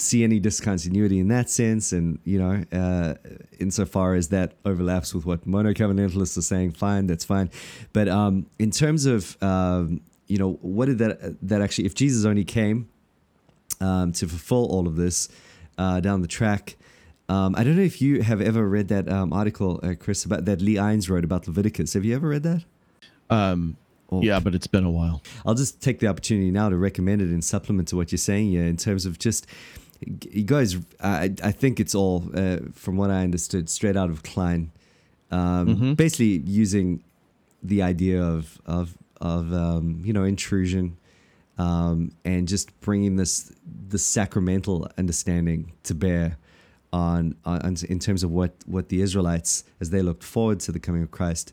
see 0.00 0.24
any 0.24 0.38
discontinuity 0.38 1.18
in 1.18 1.28
that 1.28 1.50
sense, 1.50 1.92
and 1.92 2.18
you 2.24 2.38
know, 2.38 2.64
uh, 2.72 3.14
insofar 3.58 4.14
as 4.14 4.28
that 4.28 4.54
overlaps 4.64 5.14
with 5.14 5.26
what 5.26 5.46
mono 5.46 5.72
covenantalists 5.72 6.38
are 6.38 6.42
saying, 6.42 6.72
fine, 6.72 7.06
that's 7.06 7.24
fine. 7.24 7.50
But 7.92 8.08
um, 8.08 8.46
in 8.58 8.70
terms 8.70 9.06
of 9.06 9.36
um, 9.42 10.00
you 10.26 10.38
know, 10.38 10.52
what 10.62 10.86
did 10.86 10.98
that 10.98 11.36
that 11.48 11.60
actually? 11.60 11.86
If 11.86 11.94
Jesus 11.94 12.24
only 12.24 12.44
came 12.44 12.88
um, 13.80 14.12
to 14.12 14.26
fulfill 14.26 14.66
all 14.66 14.86
of 14.86 14.96
this 14.96 15.28
uh, 15.78 16.00
down 16.00 16.22
the 16.22 16.28
track. 16.28 16.76
Um, 17.30 17.54
I 17.56 17.62
don't 17.62 17.76
know 17.76 17.82
if 17.82 18.00
you 18.00 18.22
have 18.22 18.40
ever 18.40 18.66
read 18.66 18.88
that 18.88 19.06
um, 19.12 19.34
article, 19.34 19.80
uh, 19.82 19.94
Chris, 19.98 20.24
about 20.24 20.46
that 20.46 20.62
Lee 20.62 20.78
Irons 20.78 21.10
wrote 21.10 21.24
about 21.24 21.46
Leviticus. 21.46 21.92
Have 21.92 22.04
you 22.04 22.14
ever 22.16 22.26
read 22.26 22.42
that? 22.44 22.64
Um, 23.28 23.76
Or- 24.08 24.24
yeah, 24.24 24.40
but 24.40 24.54
it's 24.54 24.66
been 24.66 24.84
a 24.84 24.90
while. 24.90 25.22
I'll 25.44 25.54
just 25.54 25.82
take 25.82 25.98
the 25.98 26.06
opportunity 26.06 26.50
now 26.50 26.70
to 26.70 26.76
recommend 26.78 27.20
it 27.20 27.30
in 27.30 27.42
supplement 27.42 27.88
to 27.88 27.96
what 27.96 28.10
you're 28.10 28.16
saying 28.16 28.48
here 28.48 28.64
in 28.64 28.78
terms 28.78 29.04
of 29.04 29.18
just 29.18 29.46
you 30.00 30.44
guys. 30.44 30.76
I 31.00 31.32
I 31.42 31.52
think 31.52 31.80
it's 31.80 31.94
all 31.94 32.24
uh, 32.34 32.58
from 32.72 32.96
what 32.96 33.10
I 33.10 33.22
understood 33.24 33.68
straight 33.68 33.96
out 33.96 34.10
of 34.10 34.22
Kline, 34.22 34.70
um, 35.30 35.66
Mhm. 35.76 35.96
basically 35.96 36.38
using 36.46 37.02
the 37.62 37.82
idea 37.82 38.22
of 38.22 38.60
of 38.66 38.96
of 39.20 39.52
um, 39.52 40.00
you 40.04 40.12
know 40.12 40.24
intrusion 40.24 40.96
um, 41.58 42.12
and 42.24 42.46
just 42.46 42.78
bringing 42.80 43.16
this 43.16 43.52
the 43.88 43.98
sacramental 43.98 44.88
understanding 44.96 45.72
to 45.82 45.94
bear 45.94 46.36
on, 46.92 47.34
on 47.44 47.76
in 47.88 47.98
terms 47.98 48.22
of 48.22 48.30
what 48.30 48.52
what 48.66 48.88
the 48.88 49.00
Israelites 49.02 49.64
as 49.80 49.90
they 49.90 50.02
looked 50.02 50.22
forward 50.22 50.60
to 50.60 50.72
the 50.72 50.78
coming 50.80 51.02
of 51.02 51.10
Christ 51.10 51.52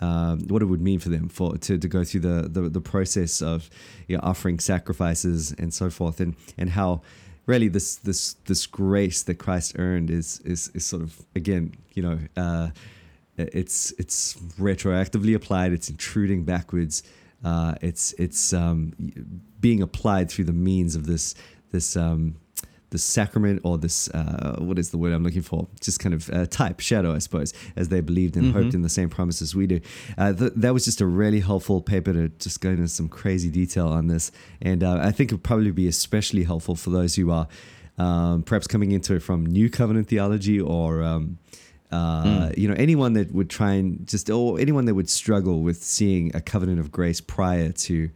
um, 0.00 0.46
what 0.48 0.62
it 0.62 0.66
would 0.66 0.80
mean 0.82 1.00
for 1.00 1.08
them 1.08 1.28
for 1.28 1.56
to, 1.58 1.76
to 1.78 1.88
go 1.88 2.04
through 2.04 2.20
the, 2.20 2.48
the, 2.48 2.68
the 2.68 2.80
process 2.80 3.42
of 3.42 3.68
you 4.06 4.16
know, 4.16 4.20
offering 4.22 4.60
sacrifices 4.60 5.52
and 5.58 5.74
so 5.74 5.90
forth, 5.90 6.20
and 6.20 6.36
and 6.56 6.70
how 6.70 7.00
really 7.48 7.66
this 7.66 7.96
this 7.96 8.34
this 8.44 8.66
grace 8.66 9.24
that 9.24 9.36
Christ 9.36 9.74
earned 9.78 10.10
is 10.10 10.40
is 10.44 10.70
is 10.74 10.86
sort 10.86 11.02
of 11.02 11.20
again 11.34 11.74
you 11.94 12.02
know 12.02 12.18
uh, 12.36 12.68
it's 13.38 13.92
it's 13.92 14.34
retroactively 14.58 15.34
applied, 15.34 15.72
it's 15.72 15.88
intruding 15.88 16.44
backwards, 16.44 17.02
uh, 17.44 17.74
it's 17.80 18.12
it's 18.14 18.52
um, 18.52 18.92
being 19.60 19.82
applied 19.82 20.30
through 20.30 20.44
the 20.44 20.52
means 20.52 20.94
of 20.96 21.06
this 21.06 21.34
this 21.70 21.96
um, 21.96 22.36
this 22.90 23.04
sacrament 23.04 23.60
or 23.64 23.76
this 23.78 24.08
uh, 24.10 24.56
what 24.58 24.78
is 24.78 24.90
the 24.90 24.98
word 24.98 25.12
I'm 25.12 25.22
looking 25.22 25.42
for? 25.42 25.68
Just 25.80 26.00
kind 26.00 26.14
of 26.14 26.30
uh, 26.30 26.46
type 26.46 26.80
shadow, 26.80 27.14
I 27.14 27.18
suppose, 27.18 27.52
as 27.76 27.88
they 27.88 28.00
believed 28.00 28.36
and 28.36 28.52
hoped 28.52 28.74
in 28.74 28.82
the 28.82 28.88
same 28.88 29.08
promises 29.10 29.54
we 29.54 29.66
do. 29.66 29.80
Uh, 30.16 30.32
th- 30.32 30.52
that 30.56 30.72
was 30.72 30.84
just 30.84 31.00
a 31.00 31.06
really 31.06 31.40
helpful 31.40 31.80
paper 31.80 32.12
to 32.12 32.28
just 32.38 32.60
go 32.60 32.70
into 32.70 32.88
some 32.88 33.08
crazy 33.08 33.50
detail 33.50 33.88
on 33.88 34.06
this, 34.06 34.32
and 34.62 34.82
uh, 34.82 35.00
I 35.02 35.12
think 35.12 35.30
it 35.30 35.34
would 35.34 35.44
probably 35.44 35.70
be 35.70 35.86
especially 35.88 36.44
helpful 36.44 36.76
for 36.76 36.90
those 36.90 37.14
who 37.16 37.30
are 37.30 37.46
um, 37.98 38.42
perhaps 38.42 38.66
coming 38.66 38.92
into 38.92 39.14
it 39.14 39.22
from 39.22 39.44
New 39.44 39.68
Covenant 39.70 40.08
theology 40.08 40.60
or. 40.60 41.02
Um, 41.02 41.38
uh, 41.90 42.50
You 42.54 42.68
know, 42.68 42.74
anyone 42.74 43.14
that 43.14 43.32
would 43.32 43.48
try 43.48 43.72
and 43.72 44.06
just, 44.06 44.28
or 44.28 44.60
anyone 44.60 44.84
that 44.84 44.94
would 44.94 45.08
struggle 45.08 45.62
with 45.62 45.82
seeing 45.82 46.34
a 46.36 46.40
covenant 46.40 46.80
of 46.80 46.92
grace 46.92 47.20
prior 47.20 47.72
to 47.72 48.10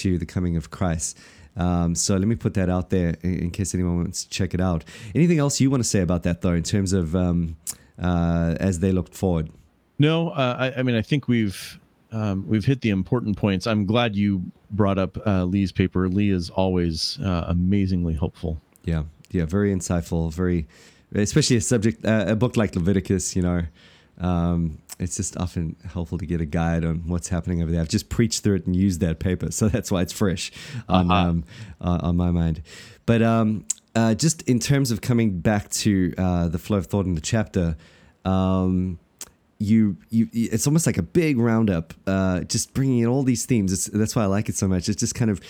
to 0.00 0.18
the 0.18 0.26
coming 0.26 0.56
of 0.56 0.70
Christ. 0.70 1.16
Um, 1.56 1.94
so 1.94 2.16
let 2.16 2.26
me 2.26 2.34
put 2.34 2.54
that 2.54 2.68
out 2.68 2.90
there 2.90 3.16
in, 3.22 3.38
in 3.38 3.50
case 3.50 3.74
anyone 3.74 3.96
wants 3.98 4.24
to 4.24 4.30
check 4.30 4.54
it 4.54 4.60
out. 4.60 4.84
Anything 5.14 5.38
else 5.38 5.60
you 5.60 5.70
want 5.70 5.82
to 5.82 5.88
say 5.88 6.00
about 6.00 6.24
that, 6.24 6.40
though, 6.40 6.52
in 6.52 6.62
terms 6.62 6.92
of 6.92 7.14
um, 7.14 7.56
uh, 8.00 8.56
as 8.60 8.80
they 8.80 8.92
looked 8.92 9.14
forward? 9.14 9.50
No, 9.98 10.30
uh, 10.30 10.56
I, 10.58 10.80
I 10.80 10.82
mean 10.82 10.96
I 10.96 11.02
think 11.02 11.28
we've 11.28 11.78
um, 12.12 12.46
we've 12.46 12.64
hit 12.64 12.80
the 12.80 12.90
important 12.90 13.36
points. 13.36 13.66
I'm 13.66 13.86
glad 13.86 14.16
you 14.16 14.42
brought 14.70 14.98
up 14.98 15.16
uh, 15.26 15.44
Lee's 15.44 15.72
paper. 15.72 16.08
Lee 16.08 16.30
is 16.30 16.50
always 16.50 17.18
uh, 17.20 17.44
amazingly 17.48 18.14
helpful. 18.14 18.60
Yeah, 18.84 19.04
yeah, 19.30 19.44
very 19.44 19.74
insightful, 19.74 20.32
very, 20.32 20.66
especially 21.14 21.56
a 21.56 21.60
subject, 21.60 22.04
uh, 22.04 22.26
a 22.28 22.36
book 22.36 22.56
like 22.56 22.74
Leviticus. 22.74 23.36
You 23.36 23.42
know, 23.42 23.62
um, 24.18 24.78
it's 24.98 25.16
just 25.16 25.36
often 25.36 25.76
helpful 25.92 26.18
to 26.18 26.26
get 26.26 26.40
a 26.40 26.44
guide 26.46 26.84
on 26.84 27.08
what's 27.08 27.28
happening 27.28 27.62
over 27.62 27.70
there. 27.72 27.80
I've 27.80 27.88
just 27.88 28.08
preached 28.08 28.42
through 28.44 28.56
it 28.56 28.66
and 28.66 28.76
used 28.76 29.00
that 29.00 29.18
paper, 29.18 29.50
so 29.58 29.68
that's 29.68 29.90
why 29.90 30.02
it's 30.02 30.12
fresh 30.12 30.52
on 30.88 31.10
Uh-huh. 31.10 31.28
um, 31.30 31.44
uh, 31.80 31.98
on 32.02 32.16
my 32.16 32.30
mind. 32.30 32.62
But 33.06 33.20
um, 33.22 33.64
uh, 33.94 34.14
just 34.14 34.42
in 34.42 34.58
terms 34.58 34.90
of 34.90 35.00
coming 35.00 35.40
back 35.40 35.68
to 35.70 36.14
uh, 36.18 36.48
the 36.48 36.58
flow 36.58 36.78
of 36.78 36.86
thought 36.86 37.06
in 37.06 37.14
the 37.14 37.20
chapter. 37.20 37.76
Um, 38.24 38.98
you, 39.58 39.96
you, 40.10 40.28
it's 40.32 40.66
almost 40.66 40.84
like 40.84 40.98
a 40.98 41.02
big 41.02 41.38
roundup, 41.38 41.94
uh, 42.06 42.40
just 42.40 42.74
bringing 42.74 42.98
in 42.98 43.06
all 43.06 43.22
these 43.22 43.46
themes. 43.46 43.72
It's, 43.72 43.86
that's 43.86 44.14
why 44.16 44.22
I 44.24 44.26
like 44.26 44.48
it 44.48 44.56
so 44.56 44.66
much. 44.66 44.88
It's 44.88 44.98
just 44.98 45.14
kind 45.14 45.30
of, 45.30 45.40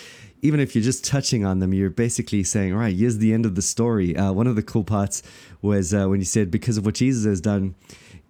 even 0.44 0.60
if 0.60 0.74
you're 0.74 0.84
just 0.84 1.02
touching 1.02 1.46
on 1.46 1.60
them, 1.60 1.72
you're 1.72 1.88
basically 1.88 2.44
saying, 2.44 2.74
all 2.74 2.78
right, 2.78 2.94
here's 2.94 3.16
the 3.16 3.32
end 3.32 3.46
of 3.46 3.54
the 3.54 3.62
story. 3.62 4.14
Uh, 4.14 4.30
one 4.30 4.46
of 4.46 4.56
the 4.56 4.62
cool 4.62 4.84
parts 4.84 5.22
was 5.62 5.94
uh, 5.94 6.06
when 6.06 6.20
you 6.20 6.26
said, 6.26 6.50
because 6.50 6.76
of 6.76 6.84
what 6.84 6.96
Jesus 6.96 7.24
has 7.24 7.40
done, 7.40 7.74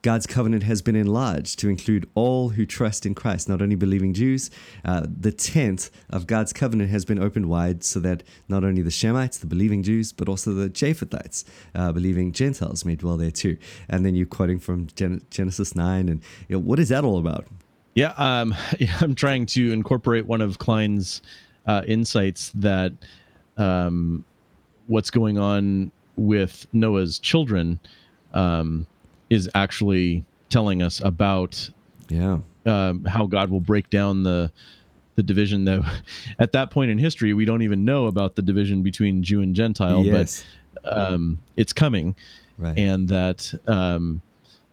God's 0.03 0.25
covenant 0.25 0.63
has 0.63 0.81
been 0.81 0.95
enlarged 0.95 1.59
to 1.59 1.69
include 1.69 2.09
all 2.15 2.51
who 2.51 2.67
trust 2.67 3.05
in 3.05 3.17
Christ, 3.17 3.49
not 3.49 3.61
only 3.61 3.75
believing 3.75 4.15
Jews. 4.15 4.49
Uh, 4.85 5.05
the 5.05 5.33
tent 5.33 5.91
of 6.09 6.29
God's 6.29 6.53
covenant 6.53 6.91
has 6.91 7.05
been 7.05 7.19
opened 7.19 7.47
wide 7.47 7.83
so 7.83 7.99
that 8.01 8.23
not 8.49 8.63
only 8.63 8.83
the 8.83 8.91
Shemites, 8.91 9.41
the 9.41 9.47
believing 9.47 9.83
Jews, 9.83 10.13
but 10.13 10.29
also 10.29 10.55
the 10.55 10.71
Japhethites, 10.71 11.43
uh, 11.75 11.91
believing 11.91 12.31
Gentiles, 12.31 12.85
may 12.85 12.95
dwell 12.95 13.17
there 13.17 13.33
too. 13.33 13.59
And 13.89 14.07
then 14.07 14.15
you're 14.15 14.27
quoting 14.27 14.61
from 14.61 14.87
Gen- 14.95 15.23
Genesis 15.31 15.75
9. 15.75 16.09
And 16.09 16.23
you 16.47 16.57
know, 16.57 16.61
what 16.63 16.79
is 16.79 16.91
that 16.91 17.03
all 17.03 17.19
about? 17.19 17.49
Yeah, 17.95 18.13
um, 18.17 18.55
I'm 19.01 19.17
trying 19.17 19.47
to 19.47 19.73
incorporate 19.73 20.27
one 20.27 20.41
of 20.41 20.59
Kline's 20.59 21.23
uh, 21.67 21.83
insights 21.87 22.51
that 22.55 22.93
um, 23.57 24.25
what's 24.87 25.11
going 25.11 25.39
on 25.39 25.93
with 26.17 26.67
Noah's 26.73 27.19
children. 27.19 27.79
Um, 28.33 28.87
is 29.31 29.51
actually 29.55 30.25
telling 30.49 30.83
us 30.83 31.01
about 31.01 31.71
yeah 32.09 32.39
um, 32.67 33.05
how 33.05 33.27
God 33.27 33.51
will 33.51 33.61
break 33.61 33.91
down 33.91 34.23
the 34.23 34.51
the 35.17 35.23
division 35.23 35.65
that 35.65 36.03
at 36.39 36.53
that 36.53 36.71
point 36.71 36.91
in 36.91 36.99
history 36.99 37.35
we 37.35 37.45
don't 37.45 37.63
even 37.63 37.85
know 37.85 38.07
about 38.07 38.37
the 38.37 38.43
division 38.43 38.83
between 38.83 39.23
Jew 39.23 39.43
and 39.43 39.55
Gentile, 39.55 40.05
yes. 40.05 40.45
but 40.83 40.97
um, 40.97 41.39
it's 41.57 41.73
coming, 41.73 42.17
right. 42.59 42.77
and 42.79 43.09
that 43.09 43.53
um, 43.67 44.23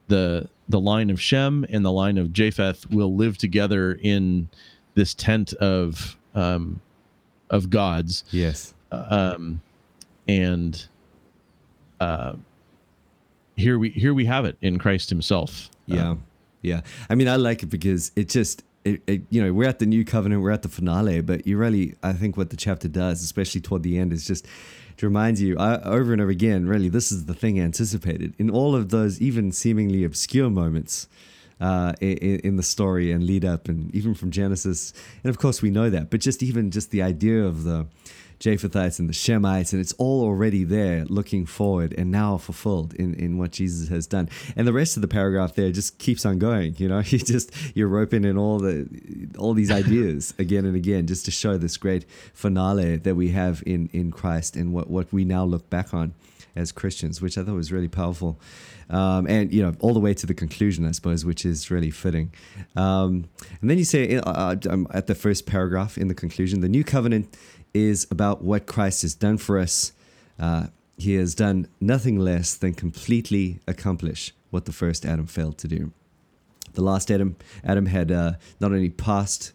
the 0.08 0.48
the 0.70 0.80
line 0.80 1.10
of 1.10 1.22
Shem 1.22 1.66
and 1.70 1.84
the 1.84 1.92
line 1.92 2.18
of 2.18 2.32
Japheth 2.32 2.90
will 2.90 3.16
live 3.16 3.38
together 3.38 3.98
in 4.02 4.50
this 4.94 5.14
tent 5.14 5.54
of 5.54 6.18
um, 6.36 6.82
of 7.50 7.70
gods. 7.70 8.24
Yes, 8.32 8.74
um, 8.92 9.62
and 10.28 10.86
uh, 12.00 12.34
here 13.56 13.78
we 13.78 13.90
here 13.90 14.14
we 14.14 14.26
have 14.26 14.46
it 14.46 14.58
in 14.62 14.80
Christ 14.80 15.10
Himself. 15.10 15.70
Yeah, 15.86 16.16
yeah. 16.62 16.82
I 17.10 17.16
mean, 17.16 17.28
I 17.28 17.36
like 17.36 17.64
it 17.64 17.68
because 17.68 18.12
it 18.16 18.30
just 18.30 18.64
it, 18.84 19.02
it, 19.08 19.22
you 19.30 19.44
know 19.44 19.54
we're 19.54 19.70
at 19.70 19.80
the 19.80 19.86
new 19.86 20.04
covenant, 20.04 20.42
we're 20.42 20.52
at 20.52 20.64
the 20.64 20.70
finale, 20.70 21.22
but 21.22 21.46
you 21.46 21.58
really 21.58 21.96
I 22.04 22.14
think 22.14 22.38
what 22.38 22.50
the 22.50 22.58
chapter 22.58 22.88
does, 22.88 23.24
especially 23.24 23.62
toward 23.62 23.84
the 23.84 23.98
end, 23.98 24.14
is 24.14 24.26
just 24.26 24.46
it 24.98 25.04
reminds 25.04 25.42
you 25.42 25.58
uh, 25.58 25.82
over 25.84 26.14
and 26.14 26.22
over 26.22 26.32
again. 26.32 26.68
Really, 26.68 26.90
this 26.90 27.12
is 27.12 27.26
the 27.26 27.34
thing 27.34 27.60
anticipated 27.60 28.34
in 28.38 28.50
all 28.50 28.76
of 28.76 28.90
those 28.90 29.22
even 29.22 29.52
seemingly 29.52 30.04
obscure 30.04 30.50
moments. 30.50 31.08
Uh, 31.62 31.94
in, 32.02 32.40
in, 32.40 32.56
the 32.56 32.64
story 32.64 33.12
and 33.12 33.24
lead 33.24 33.46
up, 33.46 33.70
and 33.70 33.94
even 33.94 34.16
from 34.16 34.32
Genesis, 34.32 34.94
and 35.24 35.30
of 35.30 35.38
course 35.38 35.62
we 35.62 35.70
know 35.70 35.92
that, 35.92 36.10
but 36.10 36.20
just 36.20 36.42
even 36.42 36.72
just 36.72 36.90
the 36.90 37.04
idea 37.04 37.44
of 37.44 37.66
the 37.66 37.86
Japhethites 38.42 39.00
and 39.00 39.08
the 39.08 39.14
Shemites, 39.14 39.72
and 39.72 39.80
it's 39.80 39.94
all 39.94 40.24
already 40.24 40.64
there 40.64 41.06
looking 41.06 41.46
forward 41.46 41.94
and 41.96 42.10
now 42.10 42.38
fulfilled 42.38 42.96
in, 42.96 43.14
in 43.14 43.38
what 43.38 43.52
Jesus 43.52 43.90
has 43.90 44.08
done. 44.08 44.30
And 44.56 44.68
the 44.68 44.74
rest 44.74 44.98
of 44.98 45.02
the 45.02 45.08
paragraph 45.08 45.54
there 45.54 45.72
just 45.72 46.00
keeps 46.00 46.26
on 46.26 46.40
going. 46.40 46.76
You 46.80 46.90
know, 46.90 47.00
you 47.06 47.20
just 47.20 47.52
you're 47.76 47.88
roping 47.88 48.26
in 48.26 48.38
all 48.38 48.58
the 48.58 48.88
all 49.38 49.54
these 49.54 49.70
ideas 49.70 50.34
again 50.40 50.66
and 50.66 50.76
again 50.76 51.06
just 51.06 51.26
to 51.26 51.32
show 51.32 51.58
this 51.58 51.78
great 51.78 52.06
finale 52.34 52.98
that 52.98 53.16
we 53.16 53.30
have 53.30 53.62
in 53.68 53.90
in 53.94 54.12
Christ 54.12 54.56
and 54.56 54.74
what, 54.74 54.90
what 54.90 55.14
we 55.14 55.24
now 55.24 55.46
look 55.46 55.70
back 55.70 55.94
on 55.94 56.16
as 56.56 56.72
Christians, 56.72 57.22
which 57.22 57.38
I 57.38 57.44
thought 57.44 57.56
was 57.56 57.72
really 57.72 57.88
powerful. 57.88 58.40
Um, 58.90 59.26
and 59.28 59.54
you 59.54 59.62
know 59.62 59.74
all 59.80 59.94
the 59.94 60.00
way 60.00 60.14
to 60.14 60.26
the 60.26 60.34
conclusion, 60.34 60.86
I 60.86 60.92
suppose, 60.92 61.24
which 61.24 61.46
is 61.46 61.72
really 61.72 61.92
fitting. 61.92 62.34
Um, 62.76 63.26
and 63.62 63.70
then 63.70 63.78
you 63.78 63.86
say 63.86 64.18
uh, 64.18 64.22
uh 64.32 64.56
um, 64.70 64.88
at 64.92 65.08
the 65.08 65.16
first 65.16 65.46
paragraph 65.46 65.98
in 65.98 66.08
the 66.08 66.16
conclusion, 66.16 66.62
the 66.62 66.70
new 66.70 66.84
covenant 66.84 67.38
is 67.74 68.06
about 68.12 68.44
what 68.44 68.66
Christ 68.66 69.02
has 69.04 69.16
done 69.16 69.38
for 69.38 69.58
us. 69.58 69.94
Uh, 70.40 70.68
he 70.98 71.16
has 71.16 71.34
done 71.34 71.68
nothing 71.80 72.20
less 72.20 72.54
than 72.54 72.74
completely 72.74 73.60
accomplish 73.68 74.34
what 74.50 74.66
the 74.66 74.72
first 74.72 75.06
Adam 75.06 75.26
failed 75.26 75.58
to 75.60 75.68
do. 75.68 75.92
The 76.74 76.84
last 76.84 77.10
Adam, 77.10 77.36
Adam 77.64 77.88
had 77.88 78.12
uh, 78.12 78.34
not 78.60 78.72
only 78.72 78.90
passed 78.90 79.54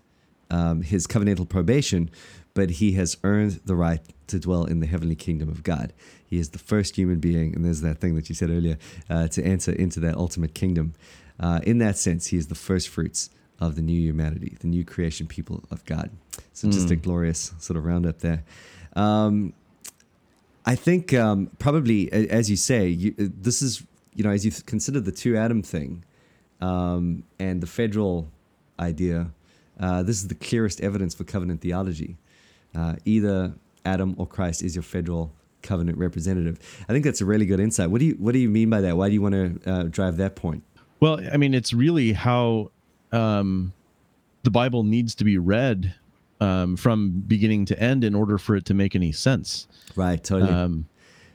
um, 0.51 0.83
his 0.83 1.07
covenantal 1.07 1.49
probation, 1.49 2.11
but 2.55 2.71
he 2.71 2.93
has 2.93 3.17
earned 3.23 3.61
the 3.65 3.77
right 3.77 4.01
to 4.29 4.39
dwell 4.39 4.65
in 4.65 4.81
the 4.81 4.87
heavenly 4.87 5.15
kingdom 5.15 5.49
of 5.49 5.63
God. 5.63 5.93
He 6.29 6.39
is 6.39 6.51
the 6.51 6.59
first 6.59 6.97
human 6.97 7.19
being, 7.19 7.55
and 7.55 7.65
there's 7.65 7.81
that 7.83 7.99
thing 7.99 8.15
that 8.17 8.29
you 8.29 8.35
said 8.35 8.51
earlier, 8.51 8.79
uh, 9.09 9.29
to 9.29 9.43
enter 9.43 9.73
into 9.73 10.01
that 10.01 10.17
ultimate 10.17 10.55
kingdom. 10.55 10.95
Uh, 11.39 11.61
in 11.63 11.79
that 11.79 11.97
sense, 11.99 12.29
he 12.29 12.37
is 12.37 12.49
the 12.49 12.55
first 12.55 12.89
fruits 12.89 13.31
of 13.61 13.77
the 13.77 13.83
new 13.83 14.01
humanity, 14.01 14.57
the 14.61 14.67
new 14.67 14.85
creation 14.85 15.27
people 15.27 15.63
of 15.71 15.85
God. 15.85 16.11
So 16.53 16.69
just 16.69 16.89
mm. 16.89 16.93
a 16.93 16.97
glorious 16.97 17.53
sort 17.59 17.77
of 17.77 17.85
roundup 17.85 18.19
there. 18.19 18.43
Um, 18.95 19.53
I 20.65 20.75
think 20.75 21.15
um, 21.15 21.51
probably, 21.59 22.11
as 22.13 22.51
you 22.51 22.57
say, 22.57 22.89
you, 22.89 23.15
uh, 23.19 23.25
this 23.41 23.63
is 23.63 23.85
you 24.15 24.25
know 24.25 24.31
as 24.31 24.45
you 24.45 24.51
consider 24.67 25.01
the 25.01 25.13
two 25.13 25.37
Adam 25.37 25.63
thing 25.63 26.05
um, 26.61 27.23
and 27.39 27.61
the 27.61 27.67
federal 27.67 28.29
idea, 28.81 29.31
uh, 29.79 30.03
this 30.03 30.17
is 30.17 30.29
the 30.29 30.35
clearest 30.35 30.81
evidence 30.81 31.15
for 31.15 31.25
covenant 31.25 31.61
theology. 31.61 32.17
Uh, 32.75 32.97
either 33.05 33.55
Adam 33.85 34.15
or 34.19 34.27
Christ 34.27 34.63
is 34.63 34.75
your 34.75 34.83
federal 34.83 35.33
covenant 35.63 35.99
representative. 35.99 36.59
I 36.89 36.93
think 36.93 37.05
that's 37.05 37.21
a 37.21 37.25
really 37.25 37.47
good 37.47 37.61
insight. 37.61 37.91
What 37.91 38.01
do 38.01 38.07
you 38.07 38.15
what 38.15 38.33
do 38.33 38.39
you 38.39 38.49
mean 38.49 38.71
by 38.71 38.81
that? 38.83 38.97
Why 38.97 39.09
do 39.09 39.15
you 39.15 39.23
want 39.23 39.35
to 39.35 39.71
uh, 39.71 39.83
drive 39.85 40.17
that 40.19 40.37
point? 40.37 40.63
Well, 41.01 41.21
I 41.33 41.37
mean, 41.37 41.55
it's 41.55 41.73
really 41.73 42.13
how 42.13 42.71
um, 43.13 43.73
the 44.43 44.51
Bible 44.51 44.83
needs 44.83 45.15
to 45.17 45.25
be 45.25 45.39
read 45.39 45.95
um, 46.41 46.77
from 46.77 47.23
beginning 47.27 47.67
to 47.67 47.79
end 47.79 48.05
in 48.05 48.15
order 48.15 48.39
for 48.39 48.57
it 48.57 48.65
to 48.67 48.75
make 48.75 48.95
any 48.95 49.13
sense. 49.13 49.67
Right, 49.95 50.23
totally. 50.23 50.53
Um, 50.53 50.89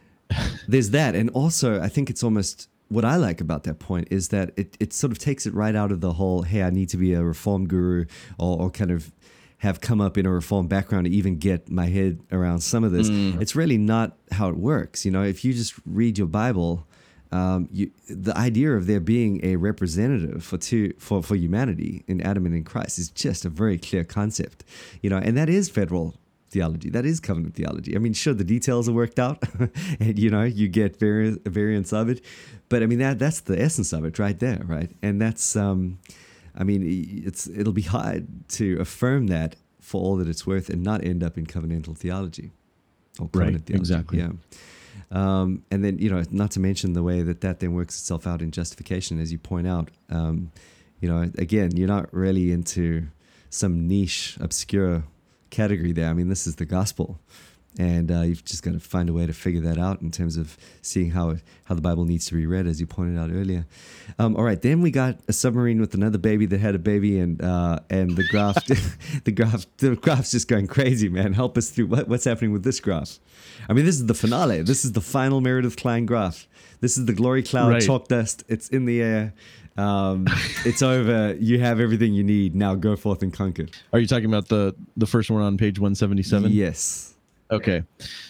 There's 0.67 0.91
that, 0.91 1.15
and 1.15 1.29
also 1.31 1.81
I 1.81 1.89
think 1.89 2.09
it's 2.09 2.23
almost 2.23 2.69
what 2.91 3.05
I 3.05 3.15
like 3.15 3.39
about 3.39 3.63
that 3.63 3.79
point 3.79 4.09
is 4.11 4.29
that 4.29 4.51
it, 4.57 4.75
it 4.79 4.91
sort 4.93 5.11
of 5.11 5.17
takes 5.17 5.45
it 5.45 5.53
right 5.53 5.75
out 5.75 5.93
of 5.93 6.01
the 6.01 6.13
whole 6.13 6.41
hey 6.41 6.61
I 6.61 6.69
need 6.69 6.89
to 6.89 6.97
be 6.97 7.13
a 7.13 7.23
reform 7.23 7.65
guru 7.65 8.05
or, 8.37 8.63
or 8.63 8.69
kind 8.69 8.91
of 8.91 9.13
have 9.61 9.79
come 9.79 10.01
up 10.01 10.17
in 10.17 10.25
a 10.25 10.31
reform 10.31 10.67
background 10.67 11.05
to 11.05 11.11
even 11.11 11.37
get 11.37 11.69
my 11.69 11.85
head 11.85 12.19
around 12.31 12.61
some 12.61 12.83
of 12.83 12.91
this. 12.91 13.09
Mm. 13.09 13.41
It's 13.41 13.55
really 13.55 13.77
not 13.77 14.17
how 14.31 14.49
it 14.49 14.57
works. 14.57 15.05
You 15.05 15.11
know, 15.11 15.23
if 15.23 15.45
you 15.45 15.53
just 15.53 15.75
read 15.85 16.17
your 16.17 16.27
Bible 16.27 16.87
um, 17.31 17.69
you, 17.71 17.91
the 18.09 18.37
idea 18.37 18.73
of 18.73 18.87
there 18.87 18.99
being 18.99 19.39
a 19.45 19.55
representative 19.55 20.43
for 20.43 20.57
two 20.57 20.93
for, 20.97 21.23
for 21.23 21.35
humanity 21.35 22.03
in 22.07 22.21
Adam 22.21 22.45
and 22.45 22.53
in 22.53 22.63
Christ 22.63 22.99
is 22.99 23.09
just 23.09 23.45
a 23.45 23.49
very 23.49 23.77
clear 23.77 24.03
concept, 24.03 24.65
you 25.01 25.09
know, 25.09 25.17
and 25.17 25.37
that 25.37 25.47
is 25.47 25.69
federal 25.69 26.15
theology. 26.49 26.89
That 26.89 27.05
is 27.05 27.21
covenant 27.21 27.55
theology. 27.55 27.95
I 27.95 27.99
mean, 27.99 28.11
sure, 28.13 28.33
the 28.33 28.43
details 28.43 28.89
are 28.89 28.93
worked 28.93 29.17
out, 29.17 29.41
and 30.01 30.19
you 30.19 30.29
know, 30.29 30.43
you 30.43 30.67
get 30.67 30.99
vari- 30.99 31.37
variants 31.45 31.93
of 31.93 32.09
it, 32.09 32.21
but 32.67 32.83
I 32.83 32.85
mean 32.85 32.99
that 32.99 33.17
that's 33.17 33.39
the 33.41 33.59
essence 33.61 33.93
of 33.93 34.03
it 34.03 34.19
right 34.19 34.37
there, 34.37 34.61
right? 34.65 34.91
And 35.01 35.21
that's, 35.21 35.55
um, 35.55 35.99
I 36.55 36.63
mean, 36.63 37.23
it's 37.25 37.47
it'll 37.47 37.73
be 37.73 37.81
hard 37.83 38.27
to 38.49 38.77
affirm 38.79 39.27
that 39.27 39.55
for 39.79 40.01
all 40.01 40.15
that 40.17 40.27
it's 40.27 40.45
worth 40.45 40.69
and 40.69 40.83
not 40.83 41.03
end 41.03 41.23
up 41.23 41.37
in 41.37 41.45
covenantal 41.45 41.97
theology 41.97 42.51
or 43.19 43.27
covenant 43.29 43.55
right, 43.55 43.65
theology. 43.65 43.79
Exactly. 43.79 44.19
Yeah. 44.19 44.31
Um, 45.11 45.63
and 45.71 45.83
then, 45.83 45.97
you 45.97 46.09
know, 46.09 46.23
not 46.31 46.51
to 46.51 46.59
mention 46.59 46.93
the 46.93 47.03
way 47.03 47.21
that 47.21 47.41
that 47.41 47.59
then 47.59 47.73
works 47.73 47.97
itself 47.99 48.25
out 48.25 48.41
in 48.41 48.51
justification, 48.51 49.19
as 49.19 49.31
you 49.31 49.37
point 49.37 49.67
out. 49.67 49.89
Um, 50.09 50.51
you 50.99 51.09
know, 51.09 51.21
again, 51.37 51.75
you're 51.75 51.87
not 51.87 52.13
really 52.13 52.51
into 52.51 53.07
some 53.49 53.87
niche, 53.87 54.37
obscure 54.39 55.03
category 55.49 55.91
there. 55.91 56.09
I 56.09 56.13
mean, 56.13 56.29
this 56.29 56.47
is 56.47 56.55
the 56.55 56.65
gospel 56.65 57.19
and 57.79 58.11
uh, 58.11 58.21
you've 58.21 58.43
just 58.43 58.63
got 58.63 58.73
to 58.73 58.79
find 58.79 59.09
a 59.09 59.13
way 59.13 59.25
to 59.25 59.33
figure 59.33 59.61
that 59.61 59.77
out 59.77 60.01
in 60.01 60.11
terms 60.11 60.35
of 60.35 60.57
seeing 60.81 61.11
how 61.11 61.37
how 61.65 61.75
the 61.75 61.81
Bible 61.81 62.03
needs 62.03 62.25
to 62.25 62.35
be 62.35 62.45
read, 62.45 62.67
as 62.67 62.81
you 62.81 62.87
pointed 62.87 63.17
out 63.17 63.29
earlier. 63.31 63.65
Um, 64.19 64.35
all 64.35 64.43
right, 64.43 64.61
then 64.61 64.81
we 64.81 64.91
got 64.91 65.19
a 65.29 65.33
submarine 65.33 65.79
with 65.79 65.93
another 65.93 66.17
baby 66.17 66.45
that 66.47 66.59
had 66.59 66.75
a 66.75 66.79
baby, 66.79 67.19
and 67.19 67.41
uh, 67.41 67.79
and 67.89 68.15
the 68.17 68.27
graph, 68.27 68.65
the 69.23 69.31
graph, 69.31 69.65
the 69.77 69.95
graph's 69.95 70.31
just 70.31 70.47
going 70.47 70.67
crazy, 70.67 71.07
man. 71.07 71.33
Help 71.33 71.57
us 71.57 71.69
through 71.69 71.87
what, 71.87 72.07
what's 72.07 72.25
happening 72.25 72.51
with 72.51 72.63
this 72.63 72.79
graph. 72.79 73.19
I 73.69 73.73
mean, 73.73 73.85
this 73.85 73.95
is 73.95 74.05
the 74.05 74.13
finale. 74.13 74.61
This 74.63 74.83
is 74.83 74.91
the 74.91 75.01
final 75.01 75.39
Meredith 75.39 75.77
Kline 75.77 76.05
graph. 76.05 76.47
This 76.81 76.97
is 76.97 77.05
the 77.05 77.13
glory 77.13 77.43
cloud, 77.43 77.69
right. 77.69 77.81
chalk 77.81 78.07
dust. 78.07 78.43
It's 78.47 78.67
in 78.69 78.85
the 78.85 79.01
air. 79.01 79.33
Um, 79.77 80.27
it's 80.65 80.81
over. 80.81 81.35
You 81.39 81.59
have 81.59 81.79
everything 81.79 82.13
you 82.13 82.23
need. 82.23 82.55
Now 82.55 82.75
go 82.75 82.95
forth 82.95 83.23
and 83.23 83.31
conquer. 83.31 83.67
Are 83.93 83.99
you 83.99 84.07
talking 84.07 84.25
about 84.25 84.49
the 84.49 84.75
the 84.97 85.07
first 85.07 85.29
one 85.31 85.41
on 85.41 85.57
page 85.57 85.79
one 85.79 85.95
seventy 85.95 86.23
seven? 86.23 86.51
Yes. 86.51 87.15
Okay. 87.51 87.83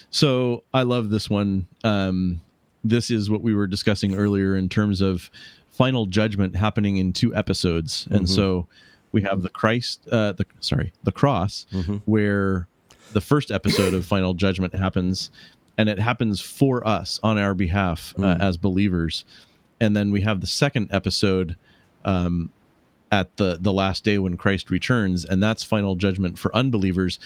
So 0.09 0.63
I 0.73 0.83
love 0.83 1.09
this 1.09 1.29
one. 1.29 1.67
Um, 1.83 2.41
this 2.83 3.11
is 3.11 3.29
what 3.29 3.41
we 3.41 3.53
were 3.53 3.67
discussing 3.67 4.15
earlier 4.15 4.55
in 4.55 4.67
terms 4.67 5.01
of 5.01 5.29
final 5.69 6.05
judgment 6.05 6.55
happening 6.55 6.97
in 6.97 7.13
two 7.13 7.33
episodes. 7.35 8.05
Mm-hmm. 8.05 8.15
And 8.15 8.29
so 8.29 8.67
we 9.11 9.21
have 9.23 9.41
the 9.41 9.49
Christ, 9.49 10.07
uh, 10.11 10.33
the 10.33 10.45
sorry, 10.59 10.93
the 11.03 11.11
cross, 11.11 11.65
mm-hmm. 11.71 11.97
where 12.05 12.67
the 13.13 13.21
first 13.21 13.51
episode 13.51 13.93
of 13.93 14.05
final 14.05 14.33
judgment 14.33 14.73
happens, 14.73 15.31
and 15.77 15.89
it 15.89 15.99
happens 15.99 16.41
for 16.41 16.85
us 16.87 17.19
on 17.23 17.37
our 17.37 17.53
behalf 17.53 18.13
uh, 18.17 18.21
mm. 18.21 18.41
as 18.41 18.57
believers. 18.57 19.25
And 19.79 19.95
then 19.95 20.11
we 20.11 20.21
have 20.21 20.39
the 20.39 20.47
second 20.47 20.89
episode 20.91 21.55
um, 22.05 22.51
at 23.11 23.35
the 23.37 23.57
the 23.59 23.73
last 23.73 24.03
day 24.03 24.17
when 24.17 24.37
Christ 24.37 24.69
returns, 24.69 25.25
and 25.25 25.41
that's 25.43 25.63
final 25.63 25.95
judgment 25.95 26.39
for 26.39 26.55
unbelievers 26.55 27.19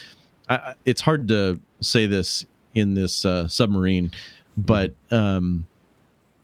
I, 0.50 0.76
it's 0.86 1.02
hard 1.02 1.28
to 1.30 1.60
say 1.82 2.06
this 2.06 2.46
in 2.74 2.94
this 2.94 3.26
uh, 3.26 3.48
submarine, 3.48 4.12
but 4.58 4.94
um, 5.12 5.66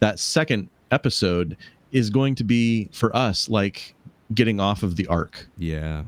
that 0.00 0.18
second 0.18 0.68
episode 0.90 1.56
is 1.92 2.10
going 2.10 2.34
to 2.36 2.44
be 2.44 2.88
for 2.92 3.14
us 3.14 3.48
like 3.48 3.94
getting 4.34 4.60
off 4.60 4.82
of 4.82 4.96
the 4.96 5.06
ark. 5.08 5.46
Yeah, 5.58 6.02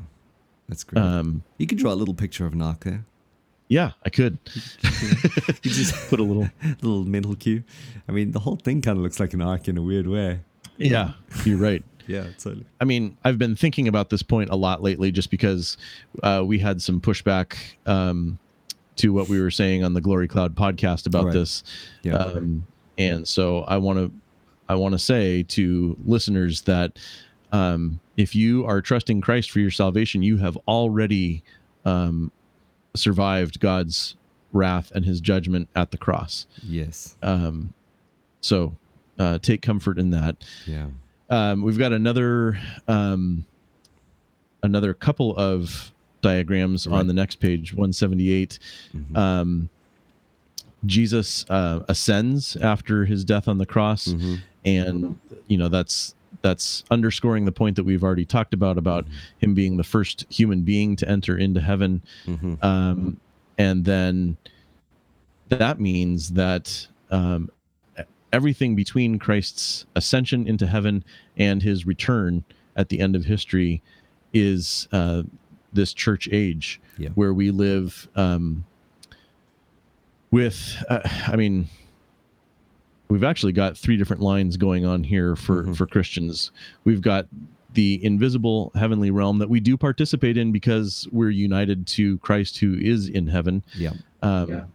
that's 0.67 0.83
great. 0.83 1.01
Um, 1.01 1.43
you 1.57 1.67
could 1.67 1.77
draw 1.77 1.93
a 1.93 1.95
little 1.95 2.13
picture 2.15 2.45
of 2.45 2.59
arc 2.61 2.83
there. 2.83 3.05
yeah, 3.67 3.91
I 4.03 4.09
could 4.09 4.37
You 4.83 5.71
just 5.71 5.95
put 6.09 6.19
a 6.19 6.23
little. 6.23 6.49
little 6.81 7.03
mental 7.05 7.35
cue. 7.35 7.63
I 8.07 8.11
mean, 8.11 8.31
the 8.31 8.39
whole 8.39 8.55
thing 8.57 8.81
kind 8.81 8.97
of 8.97 9.03
looks 9.03 9.19
like 9.19 9.33
an 9.33 9.41
arc 9.41 9.67
in 9.67 9.77
a 9.77 9.81
weird 9.81 10.07
way. 10.07 10.41
Yeah, 10.77 11.13
you're 11.45 11.57
right. 11.57 11.83
Yeah, 12.07 12.27
totally. 12.37 12.65
I 12.79 12.85
mean, 12.85 13.17
I've 13.23 13.37
been 13.37 13.55
thinking 13.55 13.87
about 13.87 14.09
this 14.09 14.21
point 14.23 14.49
a 14.49 14.55
lot 14.55 14.81
lately, 14.83 15.11
just 15.11 15.29
because 15.31 15.77
uh, 16.23 16.43
we 16.45 16.59
had 16.59 16.81
some 16.81 17.01
pushback 17.01 17.55
um, 17.85 18.37
to 18.97 19.11
what 19.13 19.27
we 19.29 19.41
were 19.41 19.51
saying 19.51 19.83
on 19.83 19.93
the 19.93 20.01
Glory 20.01 20.27
Cloud 20.27 20.55
podcast 20.55 21.05
about 21.07 21.25
Right. 21.25 21.33
this, 21.33 21.63
Yeah. 22.03 22.15
um, 22.15 22.65
and 22.97 23.27
so 23.27 23.59
I 23.63 23.77
want 23.77 23.99
to, 23.99 24.11
I 24.69 24.75
want 24.75 24.93
to 24.93 24.99
say 24.99 25.43
to 25.43 25.97
listeners 26.05 26.61
that 26.61 26.97
um, 27.51 27.99
if 28.17 28.35
you 28.35 28.65
are 28.65 28.81
trusting 28.81 29.21
Christ 29.21 29.51
for 29.51 29.59
your 29.59 29.71
salvation, 29.71 30.23
you 30.23 30.37
have 30.37 30.57
already 30.67 31.43
um, 31.85 32.31
survived 32.95 33.59
God's 33.59 34.15
wrath 34.53 34.91
and 34.95 35.05
His 35.05 35.19
judgment 35.21 35.67
at 35.75 35.91
the 35.91 35.97
cross. 35.97 36.47
yes. 36.63 37.15
Um, 37.21 37.73
so 38.41 38.75
uh, 39.19 39.39
take 39.39 39.61
comfort 39.61 39.97
in 39.99 40.11
that 40.11 40.37
Yeah. 40.65 40.87
Um, 41.29 41.61
we've 41.63 41.77
got 41.77 41.91
another 41.93 42.57
um, 42.87 43.45
another 44.63 44.93
couple 44.93 45.35
of 45.37 45.91
diagrams 46.21 46.87
Right. 46.87 46.99
on 46.99 47.07
the 47.07 47.13
next 47.13 47.35
page 47.39 47.73
178 47.73 48.57
Mhm. 48.95 49.17
um, 49.17 49.69
jesus 50.85 51.45
uh, 51.49 51.83
ascends 51.87 52.55
after 52.57 53.05
his 53.05 53.23
death 53.23 53.47
on 53.47 53.57
the 53.57 53.65
cross 53.65 54.07
Mhm. 54.09 54.39
and 54.65 55.19
you 55.47 55.57
know 55.57 55.67
that's 55.67 56.13
that's 56.41 56.83
underscoring 56.91 57.45
the 57.45 57.51
point 57.51 57.75
that 57.75 57.83
we've 57.83 58.03
already 58.03 58.25
talked 58.25 58.53
about 58.53 58.77
about 58.77 59.05
him 59.39 59.53
being 59.55 59.77
the 59.77 59.83
first 59.83 60.25
human 60.29 60.61
being 60.61 60.95
to 60.95 61.07
enter 61.09 61.37
into 61.37 61.59
heaven 61.61 62.01
Mhm. 62.27 62.63
um, 62.63 63.17
and 63.57 63.85
then 63.85 64.37
that 65.49 65.79
means 65.79 66.31
that 66.31 66.87
um, 67.11 67.49
everything 68.39 68.75
between 68.75 69.17
Christ's 69.17 69.85
ascension 69.95 70.45
into 70.45 70.67
heaven 70.67 71.05
and 71.37 71.63
his 71.63 71.85
return 71.87 72.43
at 72.75 72.89
the 72.89 72.99
end 72.99 73.15
of 73.15 73.23
history 73.23 73.81
is 74.33 74.89
uh, 74.91 75.23
this 75.71 75.93
church 75.93 76.27
age 76.29 76.81
Yeah. 76.97 77.09
where 77.15 77.33
we 77.33 77.49
live 77.49 78.09
um, 78.13 78.65
with, 80.31 80.83
uh, 80.89 80.99
I 81.27 81.37
mean, 81.37 81.69
we've 83.07 83.23
actually 83.23 83.53
got 83.53 83.77
three 83.77 83.95
different 83.95 84.21
lines 84.21 84.57
going 84.57 84.85
on 84.85 85.05
here 85.05 85.37
for, 85.37 85.63
Mhm. 85.63 85.77
for 85.77 85.85
Christians. 85.87 86.51
We've 86.83 87.01
got 87.01 87.27
the 87.73 88.03
invisible 88.03 88.71
heavenly 88.75 89.11
realm 89.11 89.37
that 89.39 89.49
we 89.49 89.61
do 89.61 89.77
participate 89.77 90.35
in 90.37 90.51
because 90.51 91.07
we're 91.11 91.29
united 91.29 91.87
to 91.87 92.17
Christ 92.17 92.57
who 92.57 92.73
is 92.75 93.07
in 93.07 93.27
heaven. 93.27 93.63
Yeah. 93.77 93.93
Um, 94.21 94.49
Yeah. 94.49 94.65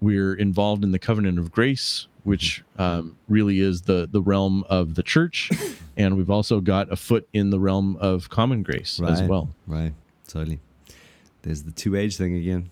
We're 0.00 0.34
involved 0.34 0.82
in 0.82 0.90
the 0.90 0.98
covenant 0.98 1.38
of 1.38 1.52
grace, 1.52 2.08
which 2.24 2.62
um, 2.78 3.16
really 3.28 3.60
is 3.60 3.82
the 3.82 4.08
the 4.10 4.22
realm 4.22 4.64
of 4.68 4.94
the 4.94 5.02
church, 5.02 5.50
and 5.96 6.16
we've 6.16 6.30
also 6.30 6.60
got 6.60 6.90
a 6.92 6.96
foot 6.96 7.28
in 7.32 7.50
the 7.50 7.60
realm 7.60 7.96
of 7.96 8.28
common 8.30 8.62
grace 8.62 9.00
as 9.00 9.22
well. 9.22 9.50
Right. 9.66 9.92
Totally. 10.28 10.60
There's 11.42 11.64
the 11.64 11.72
two 11.72 11.96
age 11.96 12.16
thing 12.16 12.34
again. 12.36 12.70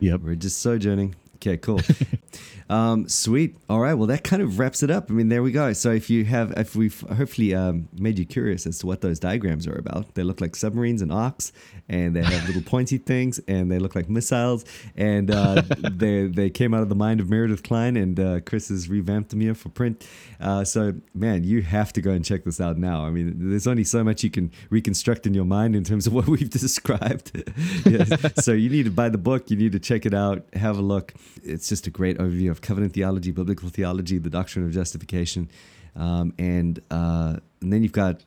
Yep. 0.00 0.20
We're 0.20 0.34
just 0.36 0.58
sojourning. 0.58 1.16
Okay, 1.36 1.56
cool. 1.56 1.80
um, 2.68 3.08
sweet. 3.08 3.56
All 3.68 3.80
right. 3.80 3.94
Well, 3.94 4.06
that 4.06 4.24
kind 4.24 4.42
of 4.42 4.58
wraps 4.58 4.82
it 4.82 4.90
up. 4.90 5.10
I 5.10 5.14
mean, 5.14 5.28
there 5.28 5.42
we 5.42 5.52
go. 5.52 5.72
So 5.72 5.90
if 5.90 6.08
you 6.08 6.24
have, 6.24 6.52
if 6.56 6.74
we've 6.74 6.98
hopefully 7.00 7.54
um, 7.54 7.88
made 7.98 8.18
you 8.18 8.24
curious 8.24 8.66
as 8.66 8.78
to 8.78 8.86
what 8.86 9.00
those 9.02 9.18
diagrams 9.18 9.66
are 9.66 9.76
about, 9.76 10.14
they 10.14 10.22
look 10.22 10.40
like 10.40 10.56
submarines 10.56 11.02
and 11.02 11.12
arcs, 11.12 11.52
and 11.88 12.16
they 12.16 12.22
have 12.22 12.46
little 12.46 12.62
pointy 12.62 12.98
things, 12.98 13.40
and 13.46 13.70
they 13.70 13.78
look 13.78 13.94
like 13.94 14.08
missiles, 14.08 14.64
and 14.96 15.30
uh, 15.30 15.62
they 15.90 16.26
they 16.26 16.48
came 16.48 16.72
out 16.72 16.82
of 16.82 16.88
the 16.88 16.94
mind 16.94 17.20
of 17.20 17.28
Meredith 17.28 17.62
Kline, 17.62 17.96
and 17.96 18.18
uh, 18.18 18.40
Chris 18.40 18.68
has 18.68 18.88
revamped 18.88 19.30
them 19.30 19.40
here 19.40 19.54
for 19.54 19.68
print. 19.68 20.06
Uh, 20.40 20.64
so 20.64 20.94
man, 21.14 21.44
you 21.44 21.62
have 21.62 21.92
to 21.92 22.00
go 22.00 22.10
and 22.10 22.24
check 22.24 22.44
this 22.44 22.60
out 22.60 22.78
now. 22.78 23.04
I 23.04 23.10
mean, 23.10 23.50
there's 23.50 23.66
only 23.66 23.84
so 23.84 24.02
much 24.02 24.24
you 24.24 24.30
can 24.30 24.50
reconstruct 24.70 25.26
in 25.26 25.34
your 25.34 25.44
mind 25.44 25.76
in 25.76 25.84
terms 25.84 26.06
of 26.06 26.12
what 26.14 26.26
we've 26.26 26.50
described. 26.50 27.30
yes. 27.84 28.10
So 28.44 28.52
you 28.52 28.70
need 28.70 28.84
to 28.84 28.90
buy 28.90 29.10
the 29.10 29.18
book. 29.18 29.50
You 29.50 29.56
need 29.56 29.72
to 29.72 29.80
check 29.80 30.06
it 30.06 30.14
out. 30.14 30.44
Have 30.54 30.78
a 30.78 30.82
look. 30.82 31.14
It's 31.42 31.68
just 31.68 31.86
a 31.86 31.90
great 31.90 32.18
overview 32.18 32.53
of 32.54 32.62
covenant 32.62 32.92
theology, 32.92 33.32
biblical 33.32 33.68
theology, 33.68 34.18
the 34.18 34.30
doctrine 34.30 34.64
of 34.64 34.72
justification, 34.72 35.48
um, 35.96 36.32
and 36.38 36.80
uh, 36.90 37.36
and 37.60 37.72
then 37.72 37.82
you've 37.82 37.92
got 37.92 38.22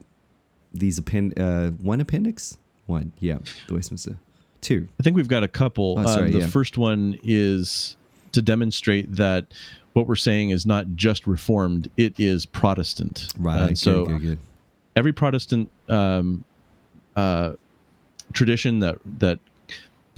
these 0.73 0.97
append 0.97 1.39
uh, 1.39 1.69
one 1.71 2.01
appendix, 2.01 2.57
one 2.85 3.11
yeah, 3.19 3.37
the 3.67 3.73
Westminster, 3.73 4.17
two. 4.61 4.87
I 4.99 5.03
think 5.03 5.15
we've 5.15 5.27
got 5.27 5.43
a 5.43 5.47
couple. 5.47 5.95
Oh, 5.97 6.01
Um, 6.01 6.07
sorry, 6.07 6.31
the 6.31 6.39
yeah. 6.39 6.47
first 6.47 6.77
one 6.77 7.17
is 7.23 7.95
to 8.33 8.41
demonstrate 8.41 9.15
that 9.15 9.45
what 9.93 10.07
we're 10.07 10.15
saying 10.15 10.49
is 10.51 10.65
not 10.65 10.85
just 10.95 11.25
Reformed; 11.25 11.89
it 11.97 12.19
is 12.19 12.45
Protestant. 12.45 13.33
Right. 13.39 13.69
Good, 13.69 13.77
so 13.79 14.05
good, 14.05 14.21
good. 14.21 14.39
every 14.95 15.13
Protestant 15.13 15.69
um, 15.89 16.43
uh, 17.15 17.53
tradition 18.33 18.79
that 18.79 18.97
that 19.19 19.39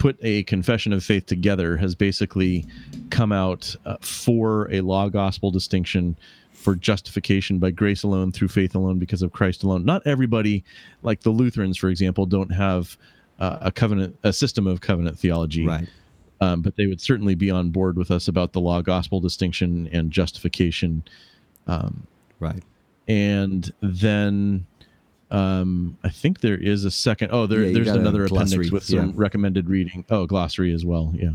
put 0.00 0.16
a 0.22 0.42
confession 0.44 0.94
of 0.94 1.04
faith 1.04 1.26
together 1.26 1.76
has 1.76 1.94
basically 1.94 2.64
come 3.10 3.32
out 3.32 3.76
uh, 3.84 3.96
for 4.00 4.66
a 4.72 4.80
law 4.80 5.10
gospel 5.10 5.50
distinction 5.50 6.16
for 6.54 6.74
justification 6.74 7.58
by 7.58 7.70
grace 7.70 8.02
alone 8.02 8.32
through 8.32 8.48
faith 8.48 8.74
alone 8.74 8.98
because 8.98 9.20
of 9.20 9.30
Christ 9.30 9.62
alone. 9.62 9.84
Not 9.84 10.06
everybody, 10.06 10.64
like 11.02 11.20
the 11.20 11.28
Lutherans, 11.30 11.76
for 11.76 11.90
example, 11.90 12.24
don't 12.24 12.48
have 12.48 12.96
uh, 13.40 13.58
a 13.60 13.70
covenant, 13.70 14.18
a 14.22 14.32
system 14.32 14.66
of 14.66 14.80
covenant 14.80 15.18
theology 15.18 15.66
Right. 15.66 15.86
um, 16.40 16.62
but 16.62 16.76
they 16.76 16.86
would 16.86 17.00
certainly 17.02 17.34
be 17.34 17.50
on 17.50 17.68
board 17.70 17.98
with 17.98 18.10
us 18.10 18.26
about 18.26 18.54
the 18.54 18.60
law 18.60 18.80
gospel 18.80 19.20
distinction 19.20 19.86
and 19.92 20.10
justification. 20.10 21.02
Um, 21.66 22.06
Right. 22.38 22.62
and 23.06 23.70
then 23.82 24.64
um, 25.30 25.96
I 26.02 26.08
think 26.08 26.40
there 26.40 26.56
is 26.56 26.84
a 26.84 26.90
second. 26.90 27.30
Oh, 27.32 27.46
there, 27.46 27.62
Yeah, 27.64 27.72
there's 27.72 27.88
another 27.88 28.26
glossary, 28.28 28.66
appendix 28.66 28.70
with 28.72 28.84
some 28.84 29.08
yeah. 29.10 29.12
recommended 29.14 29.68
reading. 29.68 30.04
Oh, 30.10 30.26
glossary 30.26 30.72
as 30.74 30.84
well. 30.84 31.12
Yeah. 31.14 31.30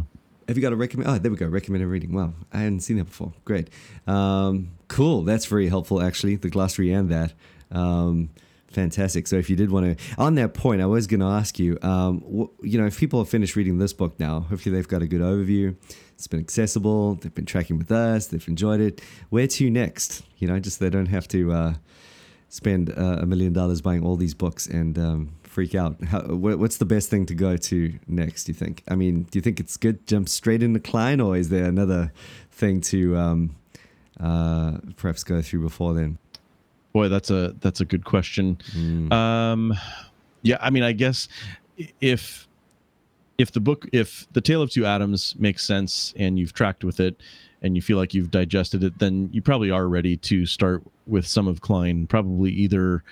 Have 0.48 0.58
you 0.58 0.62
got 0.62 0.74
a 0.74 0.76
recommend? 0.76 1.10
Oh, 1.10 1.18
there 1.18 1.32
we 1.32 1.38
go. 1.38 1.48
Recommended 1.48 1.88
reading. 1.88 2.14
Wow, 2.14 2.34
I 2.54 2.60
hadn't 2.60 2.82
seen 2.82 2.98
that 2.98 3.06
before. 3.06 3.34
Great. 3.46 3.70
Um, 4.06 4.70
cool. 4.88 5.24
That's 5.24 5.46
very 5.48 5.70
helpful, 5.70 6.02
actually. 6.02 6.36
The 6.36 6.50
glossary 6.50 6.92
and 6.92 7.10
that. 7.10 7.34
Um, 7.72 8.30
fantastic. 8.68 9.26
So, 9.26 9.38
if 9.38 9.50
you 9.50 9.56
did 9.56 9.72
want 9.72 9.98
to, 9.98 10.04
on 10.20 10.36
that 10.36 10.54
point, 10.54 10.82
I 10.82 10.86
was 10.86 11.08
going 11.08 11.22
to 11.22 11.26
ask 11.26 11.58
you. 11.58 11.80
Um, 11.82 12.20
wh- 12.22 12.64
you 12.66 12.80
know, 12.80 12.86
if 12.86 13.00
people 13.00 13.20
have 13.20 13.30
finished 13.30 13.56
reading 13.56 13.80
this 13.80 13.94
book 13.94 14.20
now, 14.20 14.42
hopefully 14.42 14.76
they've 14.76 14.88
got 14.88 15.02
a 15.02 15.08
good 15.08 15.22
overview. 15.22 15.76
It's 16.14 16.28
been 16.28 16.40
accessible. 16.42 17.16
They've 17.16 17.34
been 17.34 17.46
tracking 17.48 17.78
with 17.80 17.92
us. 17.92 18.28
They've 18.28 18.48
enjoyed 18.48 18.82
it. 18.82 19.02
Where 19.30 19.48
to 19.48 19.70
next? 19.72 20.22
You 20.38 20.48
know, 20.48 20.60
just 20.60 20.80
they 20.80 20.90
don't 20.92 21.08
have 21.08 21.28
to. 21.30 21.52
Uh, 21.52 21.74
spend 22.50 22.90
uh, 22.92 23.18
a 23.20 23.26
million 23.26 23.54
dollars 23.54 23.82
buying 23.82 24.04
all 24.06 24.16
these 24.16 24.34
books 24.34 24.68
and 24.68 24.98
um, 24.98 25.36
freak 25.44 25.76
out. 25.76 26.02
How, 26.04 26.22
wh- 26.22 26.60
what's 26.60 26.78
the 26.78 26.86
best 26.86 27.10
thing 27.10 27.26
to 27.28 27.36
go 27.36 27.58
to 27.58 27.94
next? 28.08 28.46
Do 28.46 28.52
you 28.52 28.54
think? 28.54 28.84
I 28.88 28.96
mean, 28.96 29.24
do 29.24 29.38
you 29.38 29.42
think 29.42 29.60
it's 29.60 29.78
good 29.78 30.06
jump 30.08 30.30
straight 30.30 30.64
into 30.64 30.80
Kline, 30.80 31.20
or 31.20 31.36
is 31.38 31.50
there 31.50 31.66
another 31.66 32.12
thing 32.52 32.82
to 32.82 33.18
um, 33.18 33.56
uh, 34.20 34.78
perhaps 34.96 35.24
go 35.24 35.42
through 35.42 35.62
before 35.62 35.94
then? 35.94 36.18
Boy, 36.94 37.10
that's 37.10 37.30
a 37.30 37.56
that's 37.60 37.82
a 37.82 37.86
good 37.86 38.06
question. 38.06 38.58
Mm. 38.72 39.12
Um, 39.12 39.74
yeah, 40.42 40.58
I 40.62 40.70
mean, 40.70 40.84
I 40.84 40.94
guess 40.94 41.28
if 42.00 42.48
if 43.38 43.52
the 43.52 43.60
book, 43.60 43.88
if 43.92 44.28
the 44.32 44.42
Tale 44.42 44.62
of 44.62 44.70
Two 44.70 44.86
Adams 44.86 45.36
makes 45.38 45.66
sense 45.66 46.14
and 46.18 46.40
you've 46.40 46.54
tracked 46.54 46.84
with 46.84 47.00
it 47.00 47.22
and 47.66 47.76
you 47.76 47.82
feel 47.82 47.98
like 47.98 48.14
you've 48.14 48.30
digested 48.30 48.84
it, 48.84 49.00
then 49.00 49.30
you 49.34 49.42
probably 49.42 49.72
are 49.72 49.88
ready 49.88 50.16
to 50.18 50.46
start 50.46 50.84
with 51.08 51.26
some 51.26 51.48
of 51.48 51.62
Kline. 51.62 52.06
Probably 52.06 52.52
either 52.52 53.04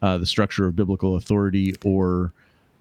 uh, 0.00 0.16
the 0.16 0.26
structure 0.26 0.64
of 0.66 0.76
biblical 0.76 1.16
authority 1.16 1.74
or 1.84 2.32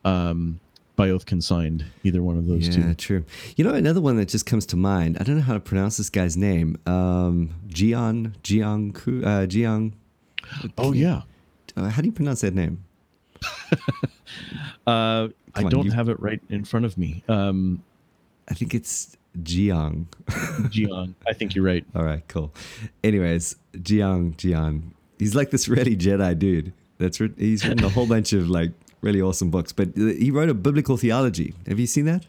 um, 0.05 0.59
by 0.95 1.09
oath 1.09 1.25
consigned. 1.25 1.83
Either 2.03 2.21
one 2.21 2.37
of 2.37 2.45
those 2.45 2.67
yeah, 2.67 2.75
two. 2.75 2.93
true. 2.93 3.25
You 3.57 3.63
know, 3.65 3.73
another 3.73 4.01
one 4.01 4.17
that 4.17 4.29
just 4.29 4.45
comes 4.45 4.67
to 4.67 4.75
mind. 4.75 5.17
I 5.19 5.23
don't 5.23 5.35
know 5.37 5.41
how 5.41 5.55
to 5.55 5.59
pronounce 5.59 5.97
this 5.97 6.11
guy's 6.11 6.37
name. 6.37 6.77
Um, 6.85 7.49
Jian 7.69 8.35
Jiang 8.43 8.95
uh, 9.25 9.47
Jiang. 9.47 9.93
Oh 10.77 10.93
yeah. 10.93 11.23
Uh, 11.75 11.89
how 11.89 12.01
do 12.01 12.07
you 12.07 12.13
pronounce 12.13 12.41
that 12.41 12.53
name? 12.53 12.83
Uh, 14.87 15.29
I 15.55 15.63
on, 15.63 15.69
don't 15.71 15.85
you- 15.85 15.91
have 15.91 16.09
it 16.09 16.19
right 16.19 16.41
in 16.49 16.63
front 16.63 16.85
of 16.85 16.95
me. 16.97 17.23
Um, 17.27 17.81
I 18.47 18.53
think 18.53 18.75
it's 18.75 19.17
Jiang. 19.43 20.05
Jiang. 20.69 21.13
I 21.27 21.33
think 21.33 21.55
you're 21.55 21.65
right. 21.65 21.85
All 21.95 22.03
right, 22.03 22.25
cool. 22.27 22.53
Anyways, 23.03 23.55
Jiang 23.73 24.35
Jiang. 24.37 24.81
he's 25.19 25.35
like 25.35 25.51
this 25.51 25.67
really 25.67 25.95
Jedi 25.95 26.37
dude. 26.37 26.73
That's 26.97 27.17
he's 27.37 27.65
written 27.65 27.83
a 27.85 27.89
whole 27.89 28.07
bunch 28.07 28.33
of 28.33 28.49
like 28.49 28.71
really 29.01 29.21
awesome 29.21 29.51
books. 29.51 29.71
But 29.71 29.89
he 29.95 30.31
wrote 30.31 30.49
a 30.49 30.53
biblical 30.53 30.97
theology. 30.97 31.53
Have 31.67 31.79
you 31.79 31.87
seen 31.87 32.05
that? 32.05 32.25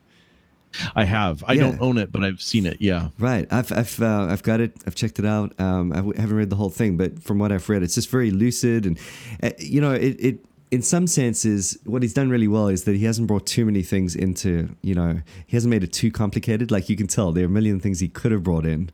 I 0.94 1.04
have. 1.04 1.42
I 1.46 1.54
Yeah. 1.54 1.62
don't 1.62 1.80
own 1.80 1.96
it, 1.96 2.12
but 2.12 2.22
I've 2.24 2.42
seen 2.42 2.66
it. 2.66 2.78
Yeah. 2.80 3.08
Right. 3.18 3.46
I've 3.50 3.70
I've 3.72 4.02
uh, 4.02 4.26
I've 4.28 4.42
got 4.42 4.60
it. 4.60 4.72
I've 4.86 4.94
checked 4.94 5.18
it 5.18 5.24
out. 5.24 5.58
Um, 5.60 5.92
I 5.92 5.96
w- 5.96 6.20
haven't 6.20 6.36
read 6.36 6.50
the 6.50 6.56
whole 6.56 6.70
thing, 6.70 6.96
but 6.96 7.22
from 7.22 7.38
what 7.38 7.52
I've 7.52 7.68
read, 7.68 7.82
it's 7.82 7.94
just 7.94 8.10
very 8.10 8.30
lucid, 8.30 8.84
and 8.84 8.98
uh, 9.42 9.50
you 9.58 9.80
know, 9.80 9.92
it, 9.92 10.16
it 10.18 10.44
in 10.70 10.82
some 10.82 11.06
senses, 11.06 11.78
what 11.84 12.02
he's 12.02 12.14
done 12.14 12.28
really 12.28 12.48
well 12.48 12.68
is 12.68 12.84
that 12.84 12.96
he 12.96 13.04
hasn't 13.04 13.28
brought 13.28 13.46
too 13.46 13.64
many 13.64 13.82
things 13.82 14.16
into. 14.16 14.74
You 14.82 14.94
know, 14.94 15.20
he 15.46 15.56
hasn't 15.56 15.70
made 15.70 15.84
it 15.84 15.92
too 15.92 16.10
complicated. 16.10 16.70
Like 16.70 16.88
you 16.88 16.96
can 16.96 17.06
tell, 17.06 17.32
there 17.32 17.44
are 17.44 17.46
a 17.46 17.50
million 17.50 17.80
things 17.80 18.00
he 18.00 18.08
could 18.08 18.32
have 18.32 18.42
brought 18.42 18.66
in 18.66 18.90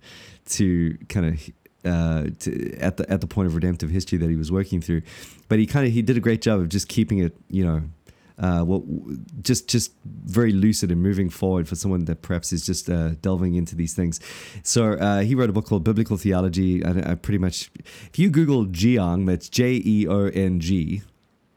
to 0.51 0.97
kind 1.09 1.27
of. 1.27 1.51
Uh, 1.85 2.31
to, 2.39 2.73
at 2.77 2.97
the 2.97 3.11
at 3.11 3.21
the 3.21 3.27
point 3.27 3.49
of 3.49 3.57
redemptive 3.57 3.91
history 3.91 4.17
that 4.17 4.31
he 4.31 4.37
was 4.37 4.53
working 4.53 4.81
through, 4.81 5.03
but 5.49 5.59
he 5.59 5.67
kind 5.67 5.85
of 5.85 5.93
he 5.93 6.01
did 6.01 6.17
a 6.17 6.21
great 6.21 6.41
job 6.41 6.61
of 6.61 6.69
just 6.69 6.87
keeping 6.87 7.19
it, 7.19 7.37
you 7.51 7.65
know, 7.65 7.83
uh, 8.39 8.61
what 8.61 8.83
just 9.43 9.69
just 9.69 9.93
very 10.05 10.53
lucid 10.53 10.93
and 10.93 11.03
moving 11.03 11.29
forward 11.29 11.69
for 11.69 11.75
someone 11.75 12.05
that 12.05 12.23
perhaps 12.23 12.53
is 12.53 12.65
just 12.65 12.89
uh, 12.89 13.11
delving 13.21 13.57
into 13.57 13.75
these 13.75 13.95
things. 13.95 14.21
So 14.63 14.93
uh, 14.93 15.23
he 15.23 15.35
wrote 15.35 15.51
a 15.51 15.53
book 15.53 15.67
called 15.67 15.83
Biblical 15.83 16.17
Theology. 16.17 16.85
I, 16.85 17.13
I 17.13 17.15
pretty 17.17 17.39
much, 17.39 17.73
if 18.07 18.17
you 18.17 18.31
Google 18.31 18.67
Jeong, 18.67 19.27
that's 19.27 19.49
J 19.49 19.83
E 19.85 20.07
O 20.09 20.27
N 20.27 20.61
G, 20.61 21.03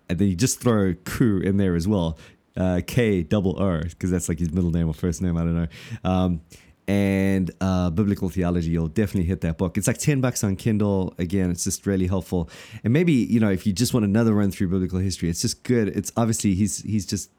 and 0.10 0.20
then 0.20 0.28
you 0.28 0.36
just 0.36 0.60
throw 0.60 0.94
Ku 1.04 1.40
in 1.40 1.58
there 1.58 1.76
as 1.76 1.88
well, 1.88 2.18
uh, 2.58 2.82
K 2.86 3.24
double 3.24 3.62
O, 3.62 3.82
because 3.82 4.12
that's 4.12 4.30
like 4.30 4.40
his 4.40 4.52
middle 4.52 4.72
name 4.72 4.88
or 4.88 4.94
first 4.94 5.22
name. 5.22 5.38
I 5.38 5.42
don't 5.42 5.56
know. 5.56 5.68
Um, 6.04 6.42
and 6.88 7.50
uh, 7.62 7.90
biblical 7.90 8.30
theology, 8.30 8.70
you'll 8.70 8.88
definitely 8.88 9.24
hit 9.24 9.42
that 9.42 9.58
book. 9.58 9.78
It's 9.78 9.88
like 9.88 9.98
10 9.98 10.22
bucks 10.22 10.44
on 10.44 10.56
Kindle. 10.56 11.16
Again, 11.18 11.50
it's 11.50 11.64
just 11.64 11.88
really 11.88 12.08
helpful. 12.08 12.50
And 12.84 12.94
maybe, 12.94 13.14
you 13.14 13.40
know, 13.40 13.50
if 13.50 13.66
you 13.66 13.74
just 13.74 13.94
want 13.94 14.06
another 14.06 14.34
run 14.34 14.52
through 14.52 14.68
biblical 14.68 15.00
history, 15.00 15.30
it's 15.30 15.42
just 15.42 15.64
good. 15.64 15.88
It's 15.88 16.12
obviously 16.16 16.54
he's 16.54 16.84
he's 16.84 17.06
just 17.06 17.32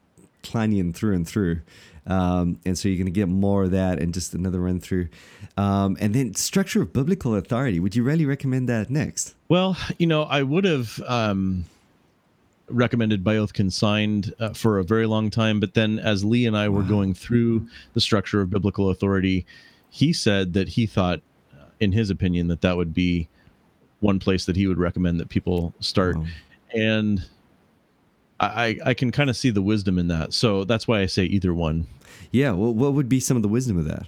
Kleinian 0.42 0.94
through 0.94 1.14
and 1.14 1.26
through. 1.26 1.60
Um, 2.06 2.60
and 2.64 2.78
so 2.78 2.88
you're 2.88 2.98
going 2.98 3.06
to 3.06 3.12
get 3.12 3.28
more 3.28 3.64
of 3.64 3.72
that 3.72 3.98
and 3.98 4.14
just 4.14 4.34
another 4.34 4.60
run 4.60 4.80
through. 4.80 5.08
Um, 5.56 5.96
and 6.00 6.14
then 6.14 6.34
structure 6.34 6.82
of 6.82 6.92
biblical 6.92 7.34
authority. 7.34 7.80
Would 7.80 7.96
you 7.96 8.04
really 8.04 8.24
recommend 8.24 8.68
that 8.68 8.90
next? 8.90 9.34
Well, 9.48 9.76
you 9.98 10.06
know, 10.06 10.22
I 10.22 10.42
would 10.42 10.64
have 10.64 11.00
um, 11.06 11.64
recommended 12.68 13.22
by 13.22 13.36
oath 13.36 13.52
consigned 13.52 14.34
uh, 14.40 14.50
for 14.50 14.78
a 14.78 14.84
very 14.84 15.06
long 15.06 15.30
time, 15.30 15.60
but 15.60 15.74
then 15.74 15.98
as 15.98 16.24
Lee 16.24 16.46
and 16.46 16.56
I 16.56 16.68
were 16.68 16.82
going 16.82 17.14
through 17.14 17.66
the 17.94 18.00
structure 18.00 18.40
of 18.40 18.50
biblical 18.50 18.90
authority, 18.90 19.46
he 19.90 20.12
said 20.12 20.52
that 20.54 20.68
he 20.70 20.86
thought, 20.86 21.20
uh, 21.54 21.66
in 21.80 21.92
his 21.92 22.10
opinion, 22.10 22.48
that 22.48 22.60
that 22.62 22.76
would 22.76 22.92
be 22.92 23.28
one 24.00 24.18
place 24.18 24.44
that 24.46 24.56
he 24.56 24.66
would 24.66 24.78
recommend 24.78 25.20
that 25.20 25.28
people 25.28 25.74
start. 25.80 26.16
Wow. 26.16 26.26
And 26.74 27.24
I, 28.38 28.78
I 28.84 28.94
can 28.94 29.12
kind 29.12 29.30
of 29.30 29.36
see 29.36 29.50
the 29.50 29.62
wisdom 29.62 29.98
in 29.98 30.08
that. 30.08 30.34
So 30.34 30.64
that's 30.64 30.86
why 30.86 31.00
I 31.00 31.06
say 31.06 31.24
either 31.24 31.54
one. 31.54 31.86
Yeah. 32.30 32.50
Well, 32.50 32.74
what 32.74 32.92
would 32.92 33.08
be 33.08 33.20
some 33.20 33.36
of 33.36 33.42
the 33.42 33.48
wisdom 33.48 33.78
of 33.78 33.86
that? 33.86 34.06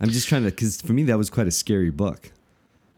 I'm 0.00 0.10
just 0.10 0.28
trying 0.28 0.44
to, 0.44 0.50
because 0.50 0.80
for 0.80 0.92
me, 0.92 1.04
that 1.04 1.16
was 1.16 1.30
quite 1.30 1.46
a 1.46 1.50
scary 1.50 1.90
book. 1.90 2.32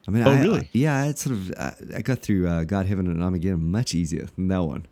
I 0.09 0.11
mean, 0.11 0.27
Oh, 0.27 0.31
I, 0.31 0.41
really? 0.41 0.69
yeah, 0.73 1.03
I 1.03 1.13
sort 1.13 1.37
of, 1.37 1.53
I, 1.59 1.75
I 1.97 2.03
got 2.03 2.21
through 2.21 2.49
uh, 2.49 2.65
God, 2.65 2.87
Heaven, 2.87 3.07
and 3.07 3.23
Armageddon 3.23 3.71
much 3.71 3.95
easier 3.95 4.29
than 4.37 4.49
that 4.49 4.63
one. 4.63 4.87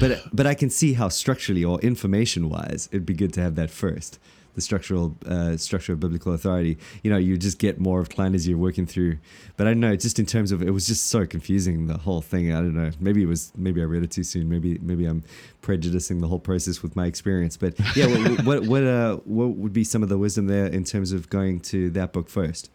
But 0.00 0.22
but 0.32 0.46
I 0.46 0.54
can 0.54 0.70
see 0.70 0.92
how 0.94 1.08
structurally 1.08 1.64
or 1.64 1.80
information 1.80 2.48
wise, 2.50 2.88
it'd 2.92 3.06
be 3.06 3.14
good 3.14 3.32
to 3.34 3.40
have 3.40 3.54
that 3.56 3.70
first. 3.70 4.18
The 4.54 4.60
structural 4.60 5.16
uh, 5.24 5.56
structure 5.56 5.92
of 5.92 6.00
biblical 6.00 6.32
authority. 6.34 6.78
You 7.04 7.10
know, 7.12 7.16
you 7.16 7.38
just 7.38 7.58
get 7.58 7.78
more 7.78 8.00
of 8.00 8.08
Kline 8.10 8.34
as 8.34 8.46
you're 8.46 8.58
working 8.58 8.86
through. 8.86 9.18
But 9.56 9.66
I 9.68 9.70
don't 9.70 9.80
know, 9.80 9.94
just 9.94 10.18
in 10.18 10.26
terms 10.26 10.50
of 10.52 10.62
it 10.62 10.70
was 10.72 10.86
just 10.86 11.06
so 11.06 11.24
confusing 11.26 11.86
the 11.86 11.96
whole 11.98 12.20
thing. 12.20 12.52
I 12.52 12.56
don't 12.56 12.74
know. 12.74 12.90
Maybe 13.00 13.22
it 13.22 13.26
was 13.26 13.52
maybe 13.56 13.80
I 13.80 13.84
read 13.84 14.02
it 14.02 14.10
too 14.10 14.24
soon. 14.24 14.48
Maybe 14.48 14.78
maybe 14.82 15.06
I'm 15.06 15.22
prejudicing 15.62 16.20
the 16.20 16.26
whole 16.28 16.40
process 16.40 16.82
with 16.82 16.94
my 16.96 17.06
experience. 17.06 17.56
But 17.56 17.74
yeah, 17.96 18.06
what 18.18 18.44
what 18.44 18.62
what, 18.66 18.84
uh, 18.84 19.16
what 19.24 19.50
would 19.56 19.72
be 19.72 19.84
some 19.84 20.02
of 20.02 20.08
the 20.08 20.18
wisdom 20.18 20.48
there 20.48 20.66
in 20.66 20.84
terms 20.84 21.12
of 21.12 21.30
going 21.30 21.60
to 21.60 21.88
that 21.90 22.12
book 22.12 22.28
first? 22.28 22.68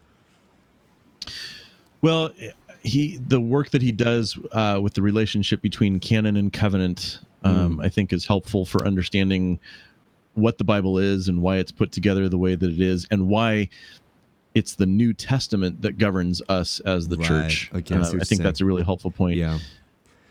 Well, 2.02 2.30
he 2.82 3.16
the 3.16 3.40
work 3.40 3.70
that 3.70 3.82
he 3.82 3.92
does 3.92 4.38
uh, 4.52 4.78
with 4.82 4.94
the 4.94 5.02
relationship 5.02 5.62
between 5.62 6.00
canon 6.00 6.36
and 6.36 6.52
covenant, 6.52 7.20
um, 7.42 7.80
I 7.80 7.88
think, 7.88 8.12
is 8.12 8.26
helpful 8.26 8.66
for 8.66 8.86
understanding 8.86 9.58
what 10.34 10.58
the 10.58 10.64
Bible 10.64 10.98
is 10.98 11.28
and 11.28 11.40
why 11.42 11.56
it's 11.58 11.72
put 11.72 11.92
together 11.92 12.28
the 12.28 12.38
way 12.38 12.54
that 12.56 12.70
it 12.70 12.80
is, 12.80 13.06
and 13.10 13.28
why 13.28 13.68
it's 14.54 14.74
the 14.74 14.86
New 14.86 15.12
Testament 15.12 15.82
that 15.82 15.98
governs 15.98 16.42
us 16.48 16.80
as 16.80 17.08
the 17.08 17.16
Right. 17.16 17.26
church. 17.26 17.70
Okay, 17.74 17.94
I 17.94 17.98
Uh, 17.98 18.12
I 18.20 18.24
think 18.24 18.42
that's 18.42 18.60
a 18.60 18.64
really 18.64 18.82
helpful 18.82 19.10
point. 19.10 19.36
Yeah. 19.36 19.58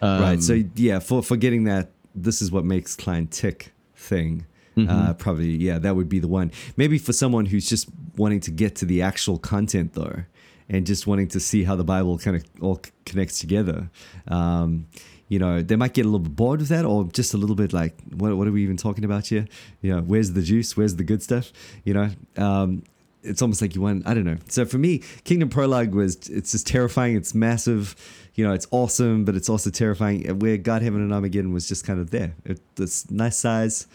Um, 0.02 0.22
right. 0.22 0.44
So 0.44 0.64
yeah, 0.76 1.00
for 1.00 1.24
for 1.24 1.38
getting 1.38 1.64
that, 1.66 1.92
this 2.14 2.42
is 2.42 2.52
what 2.52 2.66
makes 2.66 2.96
Kline 2.96 3.28
tick 3.28 3.74
thing. 3.96 4.46
Mm-hmm. 4.78 4.90
Uh, 4.90 5.14
probably 5.14 5.52
yeah, 5.52 5.80
that 5.80 5.96
would 5.96 6.10
be 6.10 6.20
the 6.20 6.28
one. 6.28 6.52
Maybe 6.78 6.98
for 6.98 7.14
someone 7.14 7.46
who's 7.48 7.68
just 7.68 7.88
wanting 8.18 8.40
to 8.42 8.52
get 8.52 8.76
to 8.78 8.86
the 8.86 9.02
actual 9.02 9.38
content 9.38 9.94
though, 9.94 10.24
and 10.70 10.86
just 10.86 11.08
wanting 11.08 11.28
to 11.30 11.40
see 11.40 11.64
how 11.64 11.76
the 11.76 11.84
Bible 11.84 12.18
kind 12.18 12.36
of 12.36 12.44
all 12.62 12.82
connects 13.06 13.40
together. 13.40 13.90
Um, 14.28 14.88
you 15.28 15.40
know, 15.40 15.62
they 15.62 15.76
might 15.76 15.94
get 15.94 16.06
a 16.06 16.10
little 16.10 16.20
bit 16.20 16.36
bored 16.36 16.60
with 16.60 16.70
that, 16.70 16.86
or 16.86 17.06
just 17.06 17.34
a 17.34 17.38
little 17.38 17.56
bit 17.56 17.74
like, 17.74 17.96
what, 18.16 18.36
what 18.38 18.48
are 18.48 18.52
we 18.52 18.64
even 18.64 18.78
talking 18.78 19.04
about 19.04 19.28
here? 19.28 19.48
You 19.82 19.96
know, 19.96 20.02
where's 20.02 20.34
the 20.34 20.42
juice? 20.42 20.78
Where's 20.78 20.96
the 20.96 21.04
good 21.04 21.24
stuff? 21.24 21.52
You 21.84 21.94
know, 21.94 22.10
um, 22.38 22.84
it's 23.24 23.42
almost 23.42 23.62
like 23.62 23.74
you 23.74 23.82
want 23.82 24.06
i 24.06 24.14
don't 24.14 24.26
know 24.26 24.38
so 24.48 24.66
for 24.66 24.78
me 24.78 25.02
kingdom 25.24 25.50
prologue 25.50 25.94
was 25.94 26.16
it's 26.28 26.52
just 26.52 26.68
terrifying 26.68 27.16
it's 27.16 27.34
massive 27.34 27.96
you 28.36 28.46
know 28.46 28.54
it's 28.54 28.68
awesome 28.72 29.24
but 29.24 29.36
it's 29.36 29.50
also 29.50 29.70
terrifying 29.70 30.24
where 30.40 30.58
god 30.58 30.82
heaven 30.82 31.02
and 31.02 31.14
armageddon 31.14 31.54
was 31.54 31.68
just 31.68 31.86
kind 31.86 32.00
of 32.00 32.12
there 32.12 32.36
it, 32.46 32.60
it's 32.78 33.10
nice 33.10 33.38
size 33.38 33.88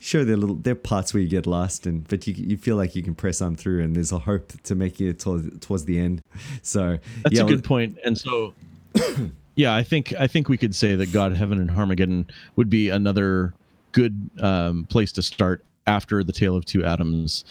sure 0.00 0.24
there 0.24 0.34
are 0.34 0.38
little 0.38 0.56
there 0.56 0.72
are 0.72 0.76
parts 0.76 1.14
where 1.14 1.22
you 1.22 1.28
get 1.28 1.46
lost 1.46 1.86
and 1.86 2.08
but 2.08 2.26
you, 2.26 2.34
you 2.34 2.56
feel 2.56 2.74
like 2.74 2.96
you 2.96 3.02
can 3.02 3.14
press 3.14 3.40
on 3.40 3.54
through 3.54 3.82
and 3.84 3.94
there's 3.94 4.10
a 4.10 4.18
hope 4.18 4.50
to 4.62 4.74
making 4.74 5.06
it 5.06 5.20
towards, 5.20 5.58
towards 5.60 5.84
the 5.84 5.98
end 5.98 6.22
so 6.62 6.98
That's 7.22 7.36
yeah 7.36 7.42
a 7.42 7.46
good 7.46 7.64
point. 7.64 7.98
And 8.04 8.16
so, 8.16 8.54
yeah, 9.54 9.74
I 9.74 9.82
think 9.82 10.14
I 10.18 10.26
think 10.26 10.48
we 10.48 10.56
could 10.56 10.74
say 10.74 10.94
that 10.96 11.12
God, 11.12 11.36
Heaven, 11.36 11.60
and 11.60 11.70
Armageddon 11.70 12.28
would 12.56 12.70
be 12.70 12.88
another 12.88 13.54
good 13.92 14.30
um, 14.40 14.84
place 14.86 15.12
to 15.12 15.22
start 15.22 15.64
after 15.86 16.22
the 16.24 16.32
Tale 16.32 16.56
of 16.56 16.64
Two 16.64 16.84
Adams. 16.84 17.44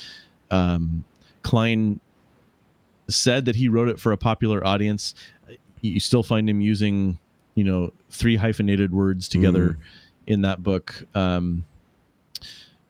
Um, 0.52 1.04
Kline 1.44 2.00
said 3.08 3.46
that 3.46 3.56
he 3.56 3.70
wrote 3.70 3.90
it 3.90 4.00
for 4.00 4.12
a 4.12 4.18
popular 4.18 4.66
audience. 4.66 5.16
You 5.82 6.00
still 6.00 6.24
find 6.24 6.50
him 6.50 6.62
using, 6.62 7.18
you 7.56 7.64
know, 7.64 7.94
three 8.10 8.36
hyphenated 8.36 8.94
words 8.94 9.30
together 9.30 9.78
in 10.28 10.42
that 10.42 10.62
book. 10.62 11.06
Um, 11.16 11.64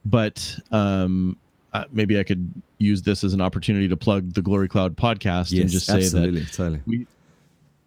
but 0.09 0.57
um, 0.71 1.37
uh, 1.73 1.85
maybe 1.91 2.19
I 2.19 2.23
could 2.23 2.51
use 2.77 3.01
this 3.01 3.23
as 3.23 3.33
an 3.33 3.41
opportunity 3.41 3.87
to 3.87 3.97
plug 3.97 4.33
the 4.33 4.41
Glory 4.41 4.67
Cloud 4.67 4.95
podcast 4.95 5.51
and 5.61 5.69
just 5.69 5.85
say 5.85 5.93
that 6.33 6.47
totally 6.53 6.81
we 6.85 7.07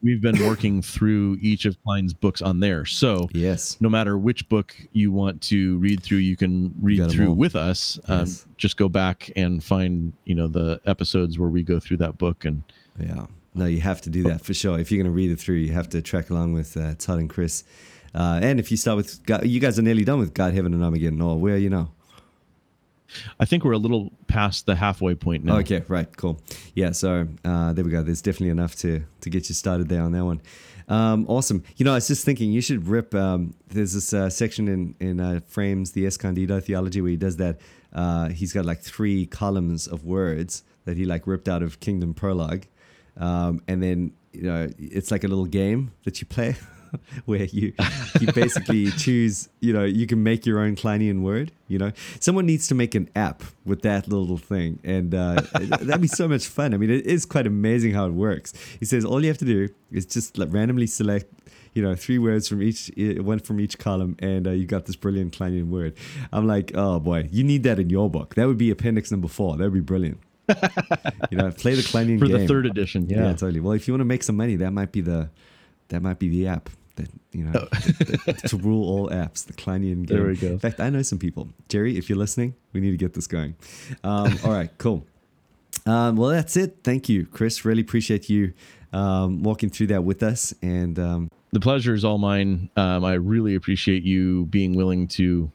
we've 0.02 0.20
been 0.20 0.38
working 0.46 0.82
through 0.82 1.38
each 1.40 1.64
of 1.64 1.76
Kline's 1.84 2.12
books 2.12 2.42
on 2.42 2.60
there. 2.60 2.84
So 2.84 3.28
yes 3.32 3.76
no 3.80 3.88
matter 3.88 4.18
which 4.18 4.48
book 4.48 4.74
you 4.92 5.12
want 5.12 5.40
to 5.42 5.78
read 5.78 6.02
through, 6.02 6.18
you 6.18 6.36
can 6.36 6.74
read 6.80 7.00
'em 7.00 7.08
through 7.10 7.32
with 7.32 7.56
us. 7.56 7.98
Um, 8.08 8.20
Yes. 8.20 8.46
Just 8.56 8.76
go 8.76 8.88
back 8.88 9.30
and 9.36 9.62
find 9.62 10.12
you 10.24 10.34
know 10.34 10.48
the 10.48 10.80
episodes 10.86 11.38
where 11.38 11.48
we 11.48 11.62
go 11.62 11.80
through 11.80 11.98
that 11.98 12.18
book 12.18 12.44
and 12.44 12.62
Yeah. 13.00 13.26
No, 13.54 13.66
you 13.66 13.80
have 13.80 14.00
to 14.02 14.10
do 14.10 14.22
that 14.24 14.40
for 14.40 14.54
sure. 14.54 14.78
If 14.78 14.90
you're 14.90 14.96
going 15.02 15.12
to 15.12 15.14
read 15.14 15.30
it 15.30 15.38
through, 15.38 15.56
you 15.56 15.72
have 15.72 15.88
to 15.90 16.00
track 16.00 16.30
along 16.30 16.54
with 16.54 16.74
uh, 16.74 16.94
Todd 16.98 17.18
and 17.18 17.28
Chris. 17.28 17.64
Uh, 18.14 18.40
and 18.42 18.58
if 18.58 18.70
you 18.70 18.78
start 18.78 18.96
with, 18.96 19.24
God, 19.26 19.44
you 19.44 19.60
guys 19.60 19.78
are 19.78 19.82
nearly 19.82 20.04
done 20.04 20.18
with 20.18 20.32
God, 20.32 20.54
Heaven, 20.54 20.72
and 20.72 20.82
Armageddon. 20.82 21.20
Or 21.20 21.38
where 21.38 21.58
you 21.58 21.68
now? 21.68 21.90
I 23.38 23.44
think 23.44 23.64
we're 23.64 23.72
a 23.72 23.78
little 23.78 24.12
past 24.26 24.66
the 24.66 24.76
halfway 24.76 25.14
point 25.14 25.44
now. 25.44 25.58
Okay, 25.58 25.82
right, 25.88 26.14
cool. 26.16 26.40
Yeah, 26.74 26.92
so 26.92 27.28
uh, 27.44 27.72
there 27.72 27.84
we 27.84 27.90
go. 27.90 28.02
There's 28.02 28.22
definitely 28.22 28.50
enough 28.50 28.74
to 28.76 29.04
to 29.20 29.30
get 29.30 29.48
you 29.48 29.54
started 29.54 29.88
there 29.88 30.02
on 30.02 30.12
that 30.12 30.24
one. 30.24 30.40
Um, 30.88 31.26
awesome. 31.28 31.62
You 31.76 31.84
know, 31.84 31.92
I 31.92 31.96
was 31.96 32.08
just 32.08 32.24
thinking 32.24 32.52
you 32.52 32.60
should 32.60 32.86
rip. 32.86 33.14
Um, 33.14 33.54
there's 33.68 33.94
this 33.94 34.12
uh, 34.12 34.30
section 34.30 34.68
in 34.68 34.94
in 35.00 35.20
uh, 35.20 35.40
Frame's 35.46 35.92
the 35.92 36.06
Escondido 36.06 36.60
theology 36.60 37.00
where 37.00 37.10
he 37.10 37.16
does 37.16 37.36
that. 37.36 37.60
Uh, 37.92 38.28
he's 38.28 38.52
got 38.52 38.64
like 38.64 38.80
three 38.80 39.26
columns 39.26 39.86
of 39.86 40.04
words 40.04 40.64
that 40.84 40.96
he 40.96 41.04
like 41.04 41.26
ripped 41.26 41.48
out 41.48 41.62
of 41.62 41.80
Kingdom 41.80 42.14
Prologue, 42.14 42.64
um, 43.16 43.62
and 43.68 43.82
then 43.82 44.12
you 44.32 44.42
know 44.42 44.70
it's 44.78 45.10
like 45.10 45.24
a 45.24 45.28
little 45.28 45.46
game 45.46 45.92
that 46.04 46.20
you 46.20 46.26
play. 46.26 46.56
where 47.24 47.44
you 47.44 47.72
you 48.20 48.32
basically 48.32 48.90
choose 48.98 49.48
you 49.60 49.72
know 49.72 49.84
you 49.84 50.06
can 50.06 50.22
make 50.22 50.46
your 50.46 50.58
own 50.60 50.76
Kleinian 50.76 51.22
word 51.22 51.52
you 51.68 51.78
know 51.78 51.92
someone 52.20 52.46
needs 52.46 52.66
to 52.68 52.74
make 52.74 52.94
an 52.94 53.08
app 53.16 53.42
with 53.64 53.82
that 53.82 54.08
little 54.08 54.38
thing 54.38 54.78
and 54.84 55.14
uh, 55.14 55.40
that'd 55.54 56.00
be 56.00 56.08
so 56.08 56.28
much 56.28 56.46
fun 56.46 56.74
I 56.74 56.76
mean 56.76 56.90
it 56.90 57.06
is 57.06 57.24
quite 57.24 57.46
amazing 57.46 57.92
how 57.92 58.06
it 58.06 58.12
works 58.12 58.52
he 58.78 58.84
says 58.84 59.04
all 59.04 59.20
you 59.22 59.28
have 59.28 59.38
to 59.38 59.44
do 59.44 59.68
is 59.90 60.06
just 60.06 60.38
like 60.38 60.52
randomly 60.52 60.86
select 60.86 61.26
you 61.74 61.82
know 61.82 61.94
three 61.94 62.18
words 62.18 62.48
from 62.48 62.62
each 62.62 62.90
one 62.96 63.38
from 63.38 63.60
each 63.60 63.78
column 63.78 64.16
and 64.18 64.46
uh, 64.46 64.50
you 64.50 64.66
got 64.66 64.86
this 64.86 64.96
brilliant 64.96 65.36
Kleinian 65.36 65.68
word 65.68 65.94
I'm 66.32 66.46
like 66.46 66.72
oh 66.74 67.00
boy 67.00 67.28
you 67.30 67.44
need 67.44 67.62
that 67.64 67.78
in 67.78 67.90
your 67.90 68.10
book 68.10 68.34
that 68.34 68.46
would 68.46 68.58
be 68.58 68.70
appendix 68.70 69.10
number 69.10 69.28
four 69.28 69.56
that 69.56 69.64
would 69.64 69.74
be 69.74 69.80
brilliant 69.80 70.20
you 71.30 71.38
know 71.38 71.50
play 71.50 71.74
the 71.74 71.82
Kleinian 71.82 72.18
For 72.18 72.26
game 72.26 72.40
the 72.40 72.46
third 72.46 72.66
edition, 72.66 73.08
yeah. 73.08 73.28
yeah. 73.28 73.32
totally. 73.32 73.60
Well, 73.60 73.72
if 73.72 73.86
you 73.86 73.94
want 73.94 74.00
to 74.00 74.06
make 74.06 74.22
some 74.22 74.36
money, 74.36 74.56
that 74.56 74.72
might 74.72 74.92
be 74.92 75.00
the 75.00 75.30
that 75.88 76.02
might 76.02 76.18
be 76.18 76.28
the 76.28 76.48
app. 76.48 76.70
That 76.96 77.08
you 77.32 77.44
know 77.44 77.68
to 78.48 78.56
rule 78.56 78.88
all 78.88 79.08
apps, 79.08 79.46
the 79.46 79.54
Kleinian 79.54 80.06
game. 80.06 80.16
There 80.18 80.26
we 80.26 80.36
go. 80.36 80.48
In 80.48 80.58
fact, 80.58 80.80
I 80.80 80.90
know 80.90 81.02
some 81.02 81.18
people. 81.18 81.48
Jerry, 81.68 81.96
if 81.96 82.08
you're 82.08 82.18
listening, 82.18 82.54
we 82.72 82.80
need 82.80 82.90
to 82.90 82.96
get 82.96 83.14
this 83.14 83.26
going. 83.26 83.54
Um, 84.04 84.38
all 84.44 84.52
right, 84.52 84.70
cool. 84.78 85.06
Um, 85.86 86.16
well, 86.16 86.30
that's 86.30 86.56
it. 86.56 86.78
Thank 86.84 87.08
you, 87.08 87.26
Chris. 87.26 87.64
Really 87.64 87.80
appreciate 87.80 88.28
you 88.28 88.52
um, 88.92 89.42
walking 89.42 89.70
through 89.70 89.88
that 89.88 90.04
with 90.04 90.22
us. 90.22 90.54
And 90.62 90.98
um, 90.98 91.28
the 91.52 91.60
pleasure 91.60 91.94
is 91.94 92.04
all 92.04 92.18
mine. 92.18 92.70
Um, 92.76 93.04
I 93.04 93.14
really 93.14 93.54
appreciate 93.54 94.02
you 94.02 94.46
being 94.46 94.74
willing 94.74 95.08
to 95.08 95.50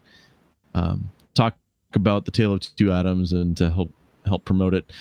um, 0.73 1.11
talk 1.33 1.55
about 1.93 2.25
the 2.25 2.31
Tale 2.31 2.53
of 2.53 2.75
Two 2.75 2.91
Adams 2.91 3.33
and 3.33 3.55
to 3.57 3.69
help 3.69 3.91
help 4.25 4.43
promote 4.45 4.73
it. 4.73 4.91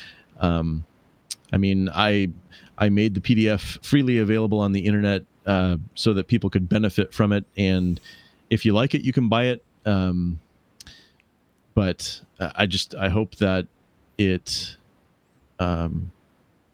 Um, 0.40 0.84
I 1.52 1.56
mean, 1.56 1.88
I 1.92 2.30
I 2.78 2.88
made 2.88 3.14
the 3.14 3.20
PDF 3.20 3.84
freely 3.84 4.18
available 4.18 4.60
on 4.60 4.72
the 4.72 4.80
internet 4.80 5.24
uh, 5.46 5.76
so 5.94 6.12
that 6.12 6.26
people 6.26 6.50
could 6.50 6.68
benefit 6.68 7.12
from 7.14 7.32
it. 7.32 7.44
And 7.56 8.00
if 8.50 8.64
you 8.64 8.72
like 8.72 8.94
it, 8.94 9.02
you 9.02 9.12
can 9.12 9.28
buy 9.28 9.46
it. 9.46 9.64
Um, 9.84 10.40
but 11.74 12.20
I 12.40 12.66
just 12.66 12.94
I 12.94 13.08
hope 13.08 13.36
that 13.36 13.66
it 14.18 14.76
um, 15.58 16.10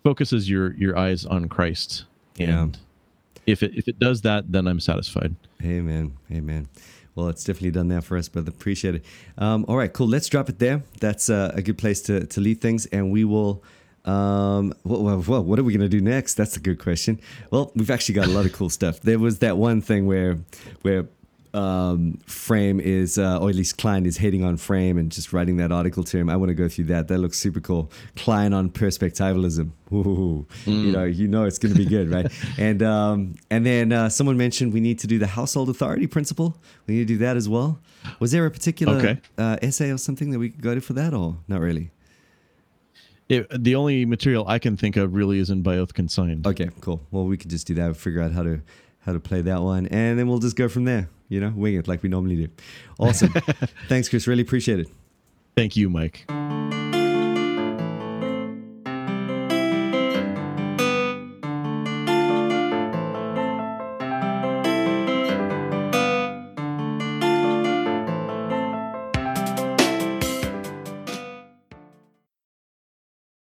focuses 0.03 0.49
your 0.49 0.75
your 0.75 0.97
eyes 0.97 1.27
on 1.27 1.49
Christ. 1.49 2.05
And 2.39 2.77
yeah. 2.77 3.53
if 3.53 3.62
it 3.62 3.73
if 3.75 3.89
it 3.89 3.99
does 3.99 4.23
that, 4.23 4.51
then 4.51 4.66
I'm 4.66 4.81
satisfied. 4.81 5.35
Amen. 5.62 6.16
Amen. 6.31 6.68
Well, 7.14 7.29
it's 7.29 7.45
definitely 7.45 7.73
done 7.73 7.89
that 7.89 8.05
for 8.05 8.16
us, 8.16 8.29
but 8.29 8.49
appreciate 8.49 8.95
it. 8.95 9.05
Um, 9.37 9.66
all 9.68 9.77
right, 9.77 9.93
cool. 9.93 10.09
Let's 10.09 10.29
drop 10.29 10.49
it 10.49 10.59
there. 10.59 10.83
That's 10.99 11.29
uh, 11.29 11.53
a 11.55 11.61
good 11.61 11.77
place 11.77 12.01
to, 12.03 12.27
to 12.27 12.41
leave 12.41 12.59
things, 12.59 12.87
and 12.87 13.12
we 13.12 13.25
will 13.25 13.62
um, 14.05 14.75
well, 14.85 15.23
well, 15.27 15.45
what 15.45 15.59
are 15.59 15.65
we 15.65 15.73
going 15.73 15.89
to 15.89 15.89
do 15.89 16.01
next? 16.01 16.35
That's 16.35 16.57
a 16.57 16.61
good 16.61 16.79
question. 16.79 17.21
Well, 17.51 17.71
we've 17.75 17.91
actually 17.91 18.17
got 18.17 18.27
a 18.27 18.31
lot 18.31 18.47
of 18.47 18.53
cool 18.53 18.71
stuff. 18.71 19.01
There 19.01 19.19
was 19.19 19.39
that 19.41 19.57
one 19.57 19.81
thing 19.81 20.07
where, 20.07 20.39
where 20.83 21.07
um, 21.55 22.19
Frame 22.27 22.81
is, 22.81 23.19
uh, 23.19 23.39
or 23.39 23.51
at 23.51 23.55
least 23.55 23.79
Kline 23.79 24.07
is 24.07 24.17
hating 24.17 24.43
on 24.43 24.57
Frame 24.57 24.99
and 24.99 25.13
just 25.13 25.33
writing 25.33 25.59
that 25.59 25.71
article 25.71 26.03
to 26.05 26.19
him. 26.19 26.31
I 26.31 26.37
want 26.37 26.49
to 26.49 26.55
go 26.55 26.69
through 26.69 26.87
that. 26.87 27.09
That 27.09 27.19
looks 27.19 27.39
super 27.39 27.61
cool. 27.61 27.91
Kline 28.17 28.53
on 28.53 28.71
perspectivalism. 28.71 29.71
Ooh, 29.93 30.47
mm. 30.65 30.85
You 30.85 30.93
know, 30.93 31.05
you 31.05 31.29
know 31.29 31.45
it's 31.45 31.59
going 31.59 31.75
to 31.75 31.79
be 31.79 31.85
good, 31.85 32.11
right? 32.11 32.27
and 32.59 32.83
um, 32.83 33.35
and 33.51 33.67
then 33.67 33.93
uh, 33.93 34.09
someone 34.09 34.37
mentioned 34.37 34.73
we 34.73 34.81
need 34.81 34.99
to 35.01 35.07
do 35.07 35.19
the 35.19 35.27
household 35.27 35.69
authority 35.69 36.07
principle. 36.07 36.57
We 36.87 36.95
need 36.95 37.09
to 37.09 37.15
do 37.15 37.19
that 37.19 37.37
as 37.37 37.49
well. 37.49 37.79
Was 38.19 38.33
there 38.33 38.47
a 38.47 38.51
particular 38.51 38.97
okay. 38.97 39.21
uh, 39.39 39.59
essay 39.63 39.91
or 39.91 39.99
something 39.99 40.31
that 40.31 40.39
we 40.39 40.51
could 40.51 40.63
go 40.63 40.75
to 40.75 40.81
for 40.81 40.95
that, 40.95 41.13
or 41.13 41.37
not 41.47 41.61
really? 41.61 41.91
It, 43.29 43.64
the 43.64 43.75
only 43.75 44.05
material 44.05 44.47
I 44.47 44.59
can 44.59 44.77
think 44.77 44.97
of 44.97 45.14
really 45.14 45.39
is 45.39 45.49
in 45.51 45.62
by 45.62 45.77
oath 45.79 45.95
consigned. 45.95 46.47
Okay, 46.47 46.68
cool. 46.81 47.01
Well, 47.11 47.25
we 47.25 47.37
could 47.37 47.51
just 47.51 47.66
do 47.66 47.75
that. 47.75 47.97
Figure 47.97 48.20
out 48.20 48.33
how 48.33 48.43
to 48.43 48.61
how 49.01 49.12
to 49.12 49.20
play 49.20 49.43
that 49.43 49.62
one, 49.62 49.87
and 49.87 50.18
then 50.18 50.29
we'll 50.29 50.39
just 50.39 50.57
go 50.57 50.68
from 50.68 50.85
there. 50.85 51.09
You 51.29 51.41
know, 51.41 51.53
wing 51.55 51.75
it 51.75 51.89
like 51.89 52.03
we 52.03 52.09
normally 52.09 52.37
do. 52.37 52.49
Awesome. 52.99 53.33
Thanks, 53.89 54.09
Chris. 54.09 54.27
Really 54.27 54.43
appreciate 54.43 54.81
it. 54.81 54.89
Thank 55.57 55.77
you, 55.77 55.89
Mike. 55.89 56.27